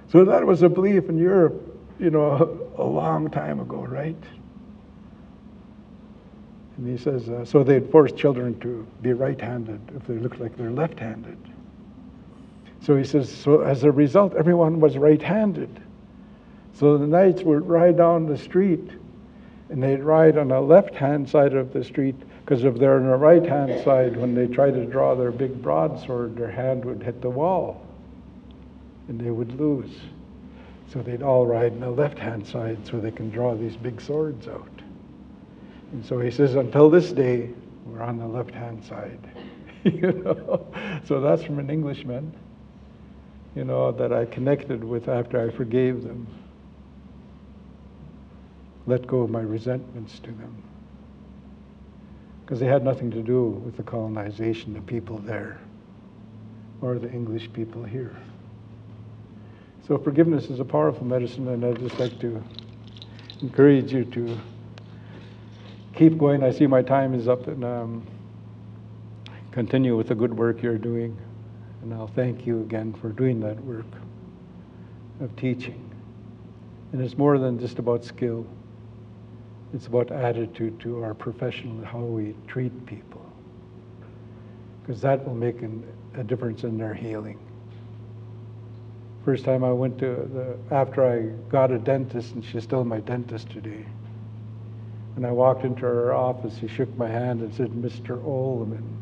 So 0.08 0.24
that 0.24 0.46
was 0.46 0.62
a 0.62 0.68
belief 0.68 1.08
in 1.08 1.18
Europe 1.18 1.76
you 1.98 2.10
know, 2.10 2.68
a 2.78 2.84
long 2.84 3.30
time 3.30 3.60
ago, 3.60 3.84
right? 3.84 4.16
And 6.76 6.86
he 6.86 7.02
says, 7.02 7.28
uh, 7.28 7.44
so 7.44 7.64
they'd 7.64 7.90
force 7.90 8.12
children 8.12 8.58
to 8.60 8.86
be 9.00 9.12
right 9.14 9.40
handed 9.40 9.80
if 9.96 10.06
they 10.06 10.14
looked 10.14 10.40
like 10.40 10.56
they're 10.56 10.70
left 10.70 10.98
handed. 11.00 11.38
So 12.82 12.96
he 12.96 13.04
says, 13.04 13.32
so 13.32 13.62
as 13.62 13.84
a 13.84 13.90
result, 13.90 14.34
everyone 14.36 14.80
was 14.80 14.98
right 14.98 15.20
handed. 15.20 15.80
So 16.78 16.98
the 16.98 17.06
knights 17.06 17.42
would 17.42 17.66
ride 17.66 17.96
down 17.96 18.26
the 18.26 18.36
street 18.36 18.90
and 19.70 19.82
they'd 19.82 20.02
ride 20.02 20.36
on 20.36 20.48
the 20.48 20.60
left 20.60 20.94
hand 20.94 21.28
side 21.28 21.54
of 21.54 21.72
the 21.72 21.82
street 21.82 22.16
because 22.44 22.64
if 22.64 22.76
they're 22.76 22.96
on 22.96 23.06
the 23.06 23.16
right 23.16 23.44
hand 23.44 23.82
side, 23.82 24.16
when 24.16 24.34
they 24.34 24.46
try 24.46 24.70
to 24.70 24.84
draw 24.84 25.14
their 25.14 25.32
big 25.32 25.62
broadsword, 25.62 26.36
their 26.36 26.50
hand 26.50 26.84
would 26.84 27.02
hit 27.02 27.22
the 27.22 27.30
wall 27.30 27.84
and 29.08 29.18
they 29.18 29.30
would 29.30 29.58
lose. 29.58 29.90
So 30.92 31.00
they'd 31.00 31.22
all 31.22 31.46
ride 31.46 31.72
on 31.72 31.80
the 31.80 31.90
left 31.90 32.18
hand 32.18 32.46
side 32.46 32.86
so 32.86 33.00
they 33.00 33.10
can 33.10 33.30
draw 33.30 33.54
these 33.54 33.76
big 33.76 34.00
swords 34.00 34.46
out. 34.46 34.68
And 35.92 36.04
so 36.04 36.20
he 36.20 36.30
says, 36.30 36.56
until 36.56 36.90
this 36.90 37.10
day, 37.10 37.50
we're 37.86 38.02
on 38.02 38.18
the 38.18 38.26
left 38.26 38.52
hand 38.52 38.84
side. 38.84 39.18
you 39.84 40.12
know? 40.12 40.66
So 41.06 41.20
that's 41.20 41.42
from 41.42 41.58
an 41.58 41.70
Englishman, 41.70 42.32
you 43.54 43.64
know, 43.64 43.92
that 43.92 44.12
I 44.12 44.26
connected 44.26 44.84
with 44.84 45.08
after 45.08 45.40
I 45.40 45.50
forgave 45.50 46.02
them. 46.04 46.26
Let 48.86 49.06
go 49.06 49.22
of 49.22 49.30
my 49.30 49.40
resentments 49.40 50.18
to 50.20 50.30
them. 50.30 50.62
Because 52.44 52.60
they 52.60 52.66
had 52.66 52.84
nothing 52.84 53.10
to 53.10 53.22
do 53.22 53.46
with 53.46 53.76
the 53.76 53.82
colonization, 53.82 54.72
the 54.72 54.80
people 54.80 55.18
there, 55.18 55.60
or 56.80 56.98
the 56.98 57.10
English 57.10 57.52
people 57.52 57.82
here. 57.82 58.14
So 59.86 59.98
forgiveness 59.98 60.50
is 60.50 60.60
a 60.60 60.64
powerful 60.64 61.04
medicine, 61.04 61.48
and 61.48 61.64
I'd 61.64 61.78
just 61.80 61.98
like 61.98 62.18
to 62.20 62.42
encourage 63.40 63.92
you 63.92 64.04
to 64.04 64.38
keep 65.94 66.18
going. 66.18 66.42
I 66.42 66.50
see 66.50 66.66
my 66.66 66.82
time 66.82 67.14
is 67.14 67.26
up, 67.26 67.48
and 67.48 67.64
um, 67.64 68.06
continue 69.50 69.96
with 69.96 70.08
the 70.08 70.14
good 70.14 70.36
work 70.36 70.62
you're 70.62 70.78
doing. 70.78 71.16
And 71.82 71.94
I'll 71.94 72.08
thank 72.08 72.46
you 72.46 72.60
again 72.60 72.92
for 72.94 73.10
doing 73.10 73.40
that 73.40 73.62
work 73.64 73.86
of 75.20 75.34
teaching. 75.36 75.82
And 76.92 77.00
it's 77.00 77.16
more 77.16 77.38
than 77.38 77.58
just 77.58 77.78
about 77.78 78.04
skill. 78.04 78.46
It's 79.76 79.88
about 79.88 80.10
attitude 80.10 80.80
to 80.80 81.04
our 81.04 81.12
profession, 81.12 81.82
how 81.82 81.98
we 81.98 82.34
treat 82.46 82.86
people. 82.86 83.20
Because 84.80 85.02
that 85.02 85.22
will 85.26 85.34
make 85.34 85.60
an, 85.60 85.84
a 86.14 86.24
difference 86.24 86.64
in 86.64 86.78
their 86.78 86.94
healing. 86.94 87.38
First 89.22 89.44
time 89.44 89.62
I 89.62 89.72
went 89.72 89.98
to 89.98 90.06
the, 90.32 90.74
after 90.74 91.04
I 91.04 91.26
got 91.50 91.70
a 91.70 91.78
dentist, 91.78 92.32
and 92.34 92.42
she's 92.42 92.62
still 92.62 92.84
my 92.84 93.00
dentist 93.00 93.50
today. 93.50 93.84
When 95.14 95.26
I 95.26 95.30
walked 95.30 95.66
into 95.66 95.82
her 95.82 96.14
office, 96.14 96.56
he 96.56 96.68
shook 96.68 96.96
my 96.96 97.08
hand 97.08 97.42
and 97.42 97.54
said, 97.54 97.72
Mr. 97.72 98.18
Olman. 98.24 98.96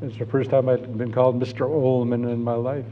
It's 0.00 0.16
the 0.16 0.24
first 0.24 0.48
time 0.48 0.70
I'd 0.70 0.96
been 0.96 1.12
called 1.12 1.38
Mr. 1.38 1.68
Olman 1.68 2.32
in 2.32 2.42
my 2.42 2.54
life. 2.54 2.86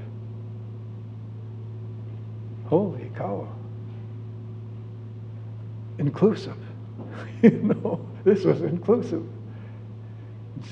Holy 2.66 3.10
cow. 3.16 3.55
Inclusive. 5.98 6.56
you 7.42 7.50
know, 7.50 8.06
this 8.24 8.44
was 8.44 8.62
inclusive. 8.62 9.24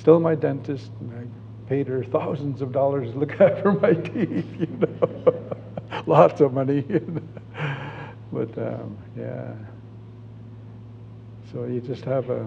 Still 0.01 0.21
my 0.21 0.35
dentist, 0.35 0.91
and 1.01 1.13
I 1.15 1.69
paid 1.69 1.87
her 1.89 2.05
thousands 2.05 2.61
of 2.63 2.73
dollars 2.73 3.13
to 3.13 3.19
look 3.19 3.33
after 3.41 3.73
my 3.73 3.95
teeth, 3.95 4.47
you 4.59 4.67
know. 4.67 5.57
Lots 6.07 6.41
of 6.41 6.53
money. 6.53 6.85
But 8.33 8.59
um, 8.59 8.99
yeah. 9.17 9.53
So 11.53 11.65
you 11.65 11.81
just 11.81 12.05
have 12.05 12.31
a, 12.31 12.45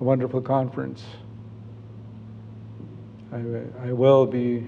a 0.00 0.04
wonderful 0.04 0.40
conference. 0.40 1.04
I, 3.32 3.38
I 3.84 3.92
will 3.92 4.26
be, 4.26 4.66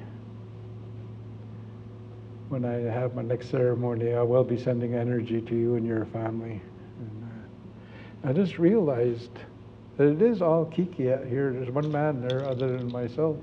when 2.49 2.65
I 2.65 2.75
have 2.75 3.17
my 3.17 3.23
next 3.23 3.51
ceremony, 3.51 4.15
I 4.15 4.23
will 4.23 4.45
be 4.45 4.57
sending 4.57 4.95
energy 4.95 5.41
to 5.41 5.55
you 5.57 5.75
and 5.75 5.85
your 5.85 6.05
family. 6.07 6.63
I 8.25 8.33
just 8.33 8.59
realized 8.59 9.31
that 9.97 10.07
it 10.07 10.23
is 10.23 10.43
all 10.43 10.65
Kiki 10.67 11.13
out 11.13 11.27
here. 11.27 11.53
There's 11.53 11.71
one 11.71 11.91
man 11.91 12.27
there 12.27 12.45
other 12.45 12.77
than 12.77 12.91
myself. 12.93 13.37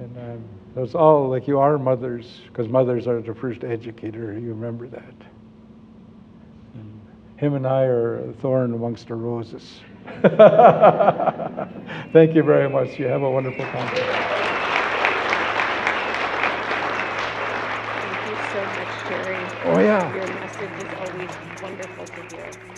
And 0.00 0.16
um, 0.18 0.44
it's 0.82 0.94
all 0.94 1.28
like 1.28 1.46
you 1.48 1.58
are 1.58 1.78
mothers, 1.78 2.40
because 2.48 2.68
mothers 2.68 3.06
are 3.06 3.20
the 3.20 3.34
first 3.34 3.64
educator. 3.64 4.32
You 4.32 4.48
remember 4.50 4.88
that. 4.88 5.14
And 6.74 7.00
him 7.36 7.54
and 7.54 7.66
I 7.66 7.82
are 7.84 8.30
a 8.30 8.32
thorn 8.34 8.74
amongst 8.74 9.08
the 9.08 9.14
roses. 9.14 9.80
Thank 12.12 12.34
you 12.34 12.42
very 12.42 12.68
much. 12.68 12.98
You 12.98 13.06
have 13.06 13.22
a 13.22 13.30
wonderful 13.30 13.64
conference. 13.66 14.00
Thank 17.90 18.30
you 18.30 18.36
so 18.52 18.64
much, 18.64 19.08
Jerry. 19.08 19.36
Oh, 19.64 19.78
yeah. 19.80 20.14
Your 20.14 20.26
message 20.26 20.70
is 20.80 20.92
always 20.98 21.30
wonderful 21.62 22.06
to 22.06 22.36
hear. 22.36 22.77